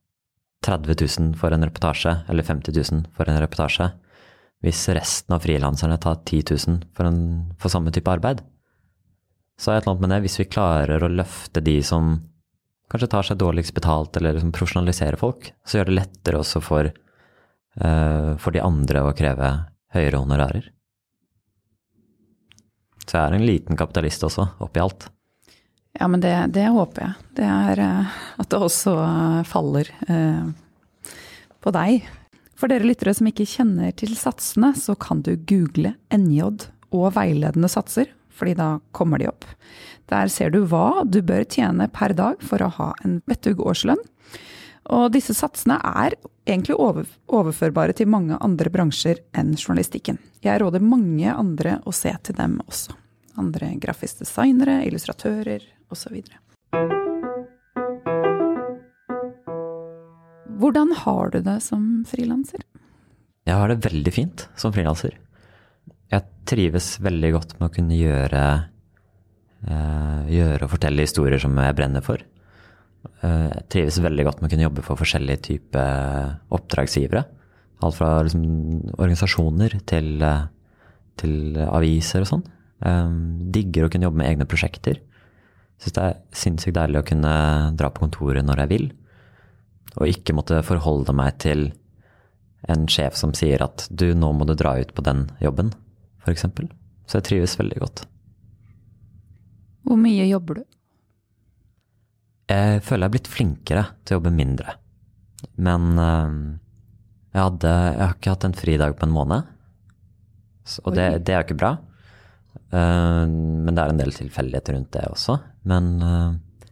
30 0.65 0.97
000 0.97 1.38
for 1.38 1.53
en 1.53 1.67
reportasje, 1.67 2.15
eller 2.28 2.47
50 2.47 2.73
000 2.73 3.07
for 3.15 3.30
en 3.30 3.39
reportasje 3.43 3.91
hvis 4.66 4.88
resten 4.95 5.36
av 5.36 5.43
frilanserne 5.45 5.97
tar 6.01 6.22
10 6.24 6.55
000 6.68 6.80
for, 6.97 7.10
en, 7.10 7.20
for 7.62 7.74
samme 7.74 7.93
type 7.93 8.10
arbeid. 8.10 8.41
Så 9.58 9.72
er 9.72 9.78
det 9.78 9.82
et 9.82 9.86
eller 9.86 9.95
annet 9.95 10.05
med 10.05 10.14
det, 10.14 10.22
hvis 10.26 10.39
vi 10.41 10.49
klarer 10.49 11.03
å 11.03 11.12
løfte 11.12 11.64
de 11.66 11.78
som 11.86 12.16
kanskje 12.91 13.10
tar 13.12 13.28
seg 13.28 13.39
dårligst 13.41 13.76
betalt, 13.76 14.18
eller 14.18 14.38
liksom 14.38 14.53
profesjonaliserer 14.55 15.20
folk, 15.20 15.51
så 15.66 15.80
gjør 15.80 15.89
det 15.89 15.97
lettere 15.97 16.41
også 16.41 16.62
for, 16.64 16.89
uh, 17.82 18.32
for 18.39 18.55
de 18.55 18.64
andre 18.64 19.03
å 19.03 19.14
kreve 19.18 19.51
høyere 19.95 20.22
honorarer. 20.22 20.70
Så 23.08 23.16
jeg 23.16 23.24
er 23.24 23.38
en 23.38 23.47
liten 23.47 23.80
kapitalist 23.80 24.26
også, 24.28 24.49
oppi 24.64 24.84
alt. 24.84 25.10
Ja, 25.97 26.08
men 26.12 26.22
det, 26.22 26.36
det 26.53 26.68
håper 26.70 27.08
jeg. 27.08 27.28
Det 27.39 27.49
er 27.49 27.82
uh, 27.82 28.22
at 28.38 28.49
det 28.53 28.62
også 28.62 28.93
uh, 29.01 29.41
faller 29.47 29.91
på 31.64 31.74
deg. 31.76 32.05
For 32.58 32.72
dere 32.72 32.88
lyttere 32.88 33.14
som 33.14 33.30
ikke 33.30 33.45
kjenner 33.45 33.93
til 33.97 34.16
satsene, 34.18 34.74
så 34.74 34.95
kan 34.97 35.22
du 35.22 35.36
google 35.49 35.93
NJ 36.14 36.41
og 36.95 37.12
veiledende 37.18 37.70
satser 37.72 38.14
fordi 38.38 38.53
da 38.53 38.68
kommer 38.93 39.18
de 39.18 39.30
opp. 39.32 39.45
Der 40.10 40.30
ser 40.30 40.51
du 40.53 40.60
hva 40.70 41.01
du 41.10 41.24
bør 41.26 41.41
tjene 41.49 41.88
per 41.89 42.14
dag 42.14 42.43
for 42.45 42.62
å 42.62 42.70
ha 42.76 42.91
en 43.05 43.18
vettug 43.26 43.64
årslønn. 43.66 44.03
Og 44.93 45.10
disse 45.16 45.34
satsene 45.34 45.80
er 45.82 46.16
egentlig 46.47 46.78
over, 46.78 47.10
overførbare 47.28 47.97
til 47.97 48.12
mange 48.14 48.38
andre 48.38 48.72
bransjer 48.72 49.24
enn 49.34 49.55
journalistikken. 49.58 50.22
Jeg 50.45 50.62
råder 50.62 50.86
mange 50.86 51.34
andre 51.34 51.80
å 51.84 51.95
se 51.95 52.14
til 52.24 52.38
dem 52.38 52.60
også. 52.68 52.95
Andre 53.41 53.74
grafiske 53.82 54.24
designere, 54.24 54.84
illustratører 54.86 55.66
osv. 55.91 56.22
Hvordan 60.58 60.95
har 61.03 61.32
du 61.34 61.39
det 61.45 61.60
som 61.66 62.03
frilanser? 62.10 62.66
Jeg 63.47 63.55
har 63.55 63.72
det 63.72 63.84
veldig 63.86 64.14
fint 64.16 64.47
som 64.60 64.74
frilanser 64.76 65.16
jeg 66.12 66.24
trives 66.47 66.95
veldig 67.03 67.32
godt 67.36 67.55
med 67.58 67.68
å 67.68 67.74
kunne 67.74 67.97
gjøre, 67.97 68.43
uh, 69.68 70.20
gjøre 70.32 70.64
og 70.64 70.72
fortelle 70.72 71.03
historier 71.03 71.41
som 71.41 71.55
jeg 71.60 71.78
brenner 71.78 72.03
for. 72.05 72.22
Uh, 73.24 73.49
jeg 73.51 73.66
trives 73.74 73.99
veldig 74.03 74.28
godt 74.28 74.39
med 74.41 74.49
å 74.49 74.53
kunne 74.53 74.68
jobbe 74.68 74.86
for 74.86 74.99
forskjellige 74.99 75.43
typer 75.49 76.38
oppdragsgivere. 76.55 77.26
Alt 77.84 77.97
fra 77.99 78.14
liksom, 78.26 78.45
organisasjoner 78.95 79.78
til, 79.89 80.24
til, 81.20 81.36
aviser 81.68 82.24
og 82.24 82.32
sånn. 82.32 82.47
digger 83.53 83.86
å 83.86 83.89
kunne 83.93 84.08
jobbe 84.08 84.18
med 84.24 84.32
egne 84.32 84.47
prosjekter. 84.49 84.97
Syns 85.78 85.93
det 85.93 86.05
er 86.08 86.16
sinnssykt 86.34 86.78
deilig 86.80 87.03
å 87.03 87.05
kunne 87.05 87.34
dra 87.78 87.91
på 87.93 88.01
kontoret 88.01 88.47
når 88.47 88.64
jeg 88.64 88.72
vil. 88.72 88.88
Og 89.98 90.12
ikke 90.12 90.36
måtte 90.38 90.62
forholde 90.66 91.16
meg 91.18 91.39
til 91.41 91.72
en 92.68 92.88
sjef 92.91 93.16
som 93.18 93.34
sier 93.38 93.62
at 93.64 93.88
du, 93.89 94.12
nå 94.18 94.32
må 94.36 94.45
du 94.48 94.56
dra 94.58 94.76
ut 94.80 94.93
på 94.93 95.06
den 95.06 95.28
jobben 95.41 95.74
f.eks. 96.28 96.48
Så 97.08 97.20
jeg 97.20 97.28
trives 97.28 97.56
veldig 97.60 97.80
godt. 97.84 98.04
Hvor 99.88 100.00
mye 100.00 100.26
jobber 100.28 100.60
du? 100.60 100.64
Jeg 102.52 102.82
føler 102.84 103.06
jeg 103.06 103.10
er 103.10 103.16
blitt 103.16 103.32
flinkere 103.32 103.84
til 104.04 104.16
å 104.16 104.20
jobbe 104.20 104.36
mindre. 104.36 104.76
Men 105.60 106.00
uh, 106.00 106.32
jeg, 107.32 107.41
hadde, 107.41 107.72
jeg, 107.72 108.02
har 108.04 108.16
ikke 108.16 108.34
hatt 108.36 108.48
en 108.48 108.58
fridag 108.58 108.98
på 109.00 109.08
en 109.08 109.16
måned. 109.16 109.54
Og 110.84 110.95
det, 110.95 111.08
det, 111.28 111.34
er 111.34 111.41
jo 111.41 111.48
ikke 111.48 111.60
bra. 111.60 111.74
Uh, 112.72 113.24
men 113.28 113.72
det 113.72 113.84
er 113.84 113.93
en 113.93 114.02
del 114.02 114.16
tilfeldigheter 114.16 114.76
rundt 114.76 114.91
det 114.95 115.06
også. 115.12 115.38
Men, 115.68 115.91
uh, 116.04 116.68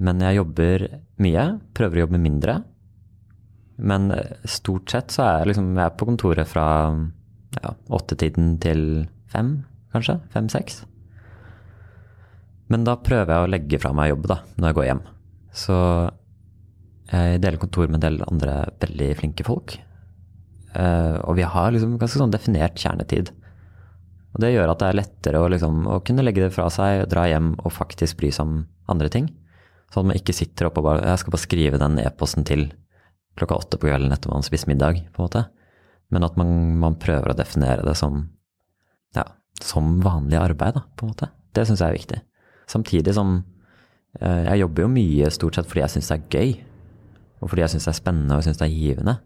men 0.00 0.24
jeg 0.26 0.40
jobber 0.40 0.86
mye. 1.22 1.46
Prøver 1.76 2.00
å 2.00 2.04
jobbe 2.06 2.20
mindre. 2.22 2.60
Men 3.80 4.10
stort 4.48 4.92
sett 4.92 5.14
så 5.14 5.24
er 5.24 5.38
jeg, 5.40 5.52
liksom, 5.52 5.72
jeg 5.78 5.86
er 5.86 5.96
på 5.96 6.08
kontoret 6.08 6.48
fra 6.48 6.66
ja, 7.56 7.74
åttetiden 7.96 8.54
til 8.62 8.82
fem, 9.32 9.60
kanskje. 9.94 10.18
Fem-seks. 10.34 10.82
Men 12.70 12.84
da 12.86 12.94
prøver 13.02 13.32
jeg 13.34 13.46
å 13.46 13.50
legge 13.50 13.80
fra 13.82 13.92
meg 13.96 14.12
jobb 14.12 14.28
da, 14.30 14.40
når 14.56 14.70
jeg 14.70 14.78
går 14.78 14.88
hjem. 14.90 15.04
Så 15.64 15.76
jeg 17.10 17.40
deler 17.42 17.58
kontor 17.58 17.88
med 17.88 17.98
en 17.98 18.04
del 18.04 18.20
andre 18.28 18.56
veldig 18.82 19.08
flinke 19.18 19.46
folk. 19.46 19.74
Uh, 20.70 21.18
og 21.26 21.34
vi 21.40 21.46
har 21.50 21.72
liksom 21.74 21.96
ganske 21.98 22.20
sånn 22.20 22.30
definert 22.30 22.78
kjernetid. 22.78 23.32
Og 24.30 24.44
det 24.44 24.52
gjør 24.52 24.70
at 24.70 24.82
det 24.82 24.90
er 24.90 25.00
lettere 25.00 25.40
å, 25.42 25.48
liksom, 25.50 25.82
å 25.90 25.98
kunne 26.06 26.22
legge 26.22 26.44
det 26.44 26.54
fra 26.54 26.68
seg, 26.70 27.08
dra 27.10 27.26
hjem 27.26 27.56
og 27.58 27.74
faktisk 27.74 28.20
bry 28.20 28.30
seg 28.34 28.46
om 28.46 28.60
andre 28.92 29.10
ting. 29.10 29.26
Sånn 29.90 30.04
at 30.04 30.10
man 30.12 30.20
ikke 30.20 30.36
sitter 30.36 30.68
oppe 30.68 30.82
og 30.82 30.86
bare 30.86 31.06
Jeg 31.08 31.22
skal 31.22 31.34
bare 31.34 31.42
skrive 31.42 31.80
den 31.82 31.98
e-posten 32.02 32.46
til 32.46 32.68
klokka 33.38 33.58
åtte 33.58 33.78
på 33.80 33.88
kvelden 33.88 34.12
etter 34.14 34.30
man 34.30 34.42
har 34.42 34.46
spist 34.46 34.68
middag, 34.70 35.00
på 35.14 35.22
en 35.22 35.28
måte. 35.28 35.44
Men 36.10 36.26
at 36.26 36.36
man, 36.38 36.50
man 36.82 36.98
prøver 37.00 37.30
å 37.30 37.38
definere 37.38 37.86
det 37.86 37.94
som, 37.98 38.24
ja, 39.16 39.24
som 39.62 39.98
vanlig 40.04 40.38
arbeid, 40.40 40.76
da, 40.76 40.84
på 40.98 41.06
en 41.06 41.12
måte. 41.14 41.30
Det 41.54 41.64
syns 41.66 41.82
jeg 41.82 41.88
er 41.88 41.98
viktig. 41.98 42.20
Samtidig 42.70 43.14
som 43.16 43.38
eh, 44.20 44.44
jeg 44.50 44.62
jobber 44.64 44.84
jo 44.84 44.92
mye 44.92 45.30
stort 45.34 45.58
sett 45.58 45.70
fordi 45.70 45.84
jeg 45.84 45.94
syns 45.96 46.10
det 46.10 46.18
er 46.18 46.36
gøy. 46.36 46.52
Og 47.40 47.50
fordi 47.50 47.64
jeg 47.64 47.74
syns 47.74 47.88
det 47.88 47.94
er 47.94 48.00
spennende 48.02 48.38
og 48.38 48.46
syns 48.46 48.60
det 48.60 48.68
er 48.68 48.76
givende. 48.76 49.16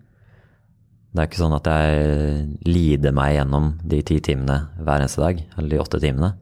Det 1.15 1.23
er 1.23 1.29
ikke 1.29 1.43
sånn 1.43 1.55
at 1.55 1.69
jeg 1.71 2.47
lider 2.67 3.15
meg 3.15 3.37
gjennom 3.37 3.69
de 3.87 4.01
ti 4.07 4.17
timene 4.25 4.57
hver 4.81 4.99
eneste 4.99 5.23
dag, 5.23 5.45
eller 5.55 5.71
de 5.71 5.83
åtte 5.83 6.01
timene. 6.03 6.33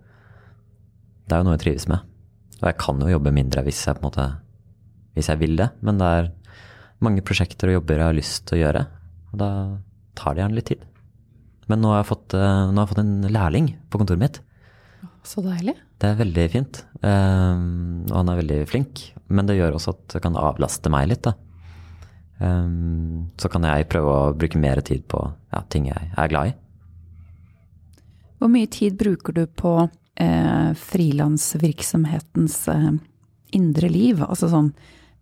Det 1.29 1.37
er 1.37 1.43
jo 1.43 1.49
noe 1.49 1.59
jeg 1.59 1.65
trives 1.67 1.89
med. 1.93 2.12
Og 2.63 2.71
jeg 2.71 2.79
kan 2.79 3.03
jo 3.03 3.11
jobbe 3.11 3.35
mindre 3.35 3.65
hvis 3.67 3.83
jeg 3.89 4.03
måte 4.05 4.29
hvis 5.13 5.29
jeg 5.29 5.43
vil 5.43 5.59
det, 5.59 5.69
men 5.85 5.99
det 6.01 6.09
er 6.09 6.31
mange 7.05 7.25
prosjekter 7.27 7.69
og 7.69 7.81
jobber 7.81 8.01
jeg 8.01 8.09
har 8.09 8.17
lyst 8.17 8.47
til 8.49 8.57
å 8.57 8.63
gjøre. 8.63 8.85
Og 9.33 9.43
da 9.43 9.51
tar 10.17 10.33
det 10.33 10.45
gjerne 10.45 10.57
litt 10.57 10.69
tid. 10.71 10.87
Men 11.69 11.83
nå 11.83 11.93
har 11.93 12.01
jeg 12.01 12.11
fått, 12.13 12.35
eh, 12.39 12.41
har 12.41 12.79
jeg 12.79 12.91
fått 12.95 13.03
en 13.03 13.29
lærling 13.29 13.69
på 13.91 14.01
kontoret 14.01 14.23
mitt. 14.23 14.41
Så 15.23 15.43
deilig. 15.45 15.77
Det 16.03 16.09
er 16.09 16.19
veldig 16.19 16.47
fint. 16.51 16.83
Um, 17.03 18.03
og 18.11 18.17
han 18.17 18.31
er 18.33 18.41
veldig 18.41 18.59
flink. 18.71 19.03
Men 19.31 19.47
det 19.47 19.59
gjør 19.59 19.77
også 19.79 19.95
at 19.95 20.17
det 20.17 20.23
kan 20.25 20.39
avlaste 20.39 20.91
meg 20.91 21.11
litt. 21.13 21.29
Um, 22.43 23.31
så 23.39 23.51
kan 23.53 23.63
jeg 23.69 23.89
prøve 23.93 24.11
å 24.17 24.33
bruke 24.35 24.59
mer 24.59 24.83
tid 24.83 25.07
på 25.11 25.21
ja, 25.53 25.63
ting 25.71 25.87
jeg 25.93 26.11
er 26.17 26.33
glad 26.33 26.51
i. 26.51 26.57
Hvor 28.43 28.51
mye 28.51 28.67
tid 28.67 28.99
bruker 28.99 29.37
du 29.37 29.45
på 29.47 29.77
eh, 30.23 30.73
frilansvirksomhetens 30.79 32.59
eh, 32.73 32.91
indre 33.59 33.91
liv? 33.93 34.23
Altså 34.25 34.51
sånn 34.53 34.73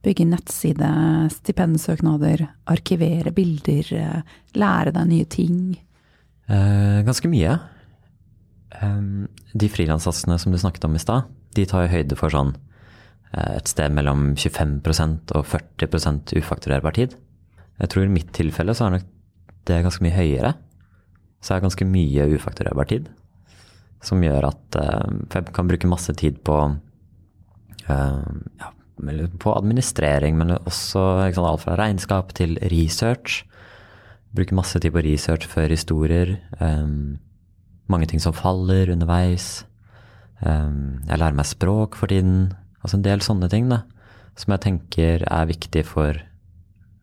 Bygge 0.01 0.25
nettside, 0.25 0.89
stipendsøknader, 1.29 2.47
arkivere 2.73 3.35
bilder, 3.37 3.91
eh, 3.93 4.23
lære 4.57 4.95
deg 4.97 5.11
nye 5.11 5.27
ting? 5.29 5.77
Eh, 6.49 7.03
ganske 7.05 7.29
mye. 7.29 7.59
Um, 8.81 9.29
de 9.53 9.69
frilanssatsene 9.69 10.39
som 10.41 10.53
du 10.53 10.59
snakket 10.59 10.87
om 10.89 10.97
i 10.97 11.03
stad, 11.03 11.29
de 11.53 11.67
tar 11.69 11.85
jo 11.85 11.93
høyde 11.93 12.17
for 12.17 12.33
sånn 12.33 12.55
eh, 13.35 13.59
et 13.59 13.69
sted 13.69 13.93
mellom 13.93 14.31
25% 14.39 15.35
og 15.37 15.45
40 15.45 16.39
ufakturerbar 16.41 16.97
tid. 16.97 17.19
Jeg 17.81 17.93
tror 17.93 18.07
i 18.07 18.15
mitt 18.15 18.33
tilfelle 18.33 18.73
så 18.73 18.87
er 18.87 18.97
nok 18.97 19.07
det 19.69 19.83
ganske 19.85 20.05
mye 20.07 20.17
høyere. 20.17 20.55
Så 21.45 21.53
er 21.53 21.61
det 21.61 21.69
ganske 21.69 21.89
mye 21.93 22.29
ufakturerbar 22.39 22.89
tid. 22.89 23.13
Som 24.05 24.23
gjør 24.25 24.49
at 24.49 24.81
uh, 24.81 25.09
jeg 25.33 25.53
kan 25.57 25.69
bruke 25.69 25.91
masse 25.91 26.15
tid 26.17 26.41
på 26.47 26.57
uh, 26.71 28.31
ja, 28.61 28.71
på 29.41 29.55
administrering, 29.57 30.37
men 30.37 30.57
også 30.59 31.03
sant, 31.33 31.39
alt 31.39 31.65
fra 31.65 31.77
regnskap 31.79 32.35
til 32.37 32.59
research. 32.73 33.45
Bruker 34.37 34.55
masse 34.55 34.79
tid 34.79 34.93
på 34.93 35.03
research 35.05 35.49
før 35.49 35.73
historier. 35.73 36.37
Um, 36.61 37.19
mange 37.89 38.07
ting 38.07 38.21
som 38.23 38.37
faller 38.37 38.93
underveis. 38.93 39.65
Um, 40.41 41.01
jeg 41.09 41.19
lærer 41.19 41.37
meg 41.37 41.49
språk 41.49 41.97
for 41.99 42.13
tiden. 42.13 42.53
Altså 42.81 42.99
en 42.99 43.05
del 43.05 43.25
sånne 43.25 43.49
ting 43.53 43.69
da, 43.69 43.83
som 44.39 44.55
jeg 44.55 44.65
tenker 44.65 45.25
er 45.27 45.49
viktig 45.51 45.85
for, 45.85 46.17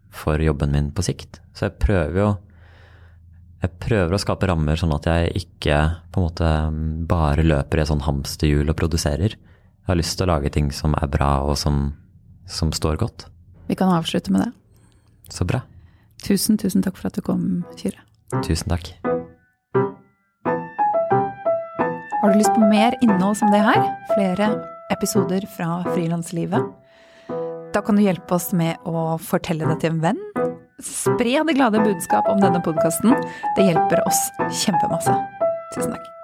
for 0.09 0.41
jobben 0.41 0.73
min 0.73 0.91
på 0.91 1.05
sikt. 1.05 1.41
Så 1.53 1.67
jeg 1.67 1.79
prøver 1.81 2.21
jo 2.21 2.29
jeg 3.57 3.73
prøver 3.81 4.13
å 4.13 4.19
skape 4.21 4.47
rammer 4.49 4.77
sånn 4.77 4.93
at 4.93 5.07
jeg 5.09 5.31
ikke 5.41 5.77
på 6.13 6.21
en 6.21 6.27
måte 6.27 6.49
bare 7.09 7.45
løper 7.45 7.79
i 7.79 7.83
et 7.83 7.89
sånn 7.89 8.05
hamsterhjul 8.05 8.69
og 8.69 8.77
produserer. 8.77 9.33
Jeg 9.33 9.89
har 9.89 9.97
lyst 9.97 10.19
til 10.19 10.27
å 10.27 10.33
lage 10.35 10.51
ting 10.53 10.69
som 10.75 10.93
er 10.99 11.09
bra, 11.09 11.39
og 11.47 11.57
som, 11.57 11.95
som 12.45 12.73
står 12.75 12.99
godt. 13.01 13.25
Vi 13.67 13.77
kan 13.79 13.89
avslutte 13.95 14.33
med 14.35 14.45
det. 14.45 14.51
Så 15.33 15.47
bra. 15.47 15.63
Tusen, 16.23 16.57
tusen 16.59 16.85
takk 16.85 16.99
for 16.99 17.09
at 17.09 17.17
du 17.17 17.23
kom, 17.25 17.63
Kyrre. 17.79 18.03
Tusen 18.45 18.69
takk. 18.69 18.91
Har 22.17 22.33
du 22.33 22.37
lyst 22.37 22.53
på 22.53 22.67
mer 22.67 22.97
innhold 23.01 23.39
som 23.39 23.49
det 23.53 23.63
her? 23.63 23.81
Flere 24.13 24.51
episoder 24.93 25.47
fra 25.55 25.81
frilanslivet? 25.93 26.61
Da 27.73 27.81
kan 27.85 27.97
du 27.97 28.03
hjelpe 28.05 28.37
oss 28.37 28.51
med 28.57 28.77
å 28.85 29.15
fortelle 29.21 29.67
det 29.69 29.81
til 29.81 29.95
en 29.95 30.03
venn. 30.03 30.21
Spre 30.83 31.43
det 31.47 31.53
glade 31.57 31.79
budskap 31.79 32.27
om 32.29 32.41
denne 32.41 32.61
podkasten. 32.61 33.15
Det 33.57 33.65
hjelper 33.65 34.03
oss 34.07 34.21
kjempemasse. 34.63 35.15
Tusen 35.73 35.95
takk. 35.95 36.16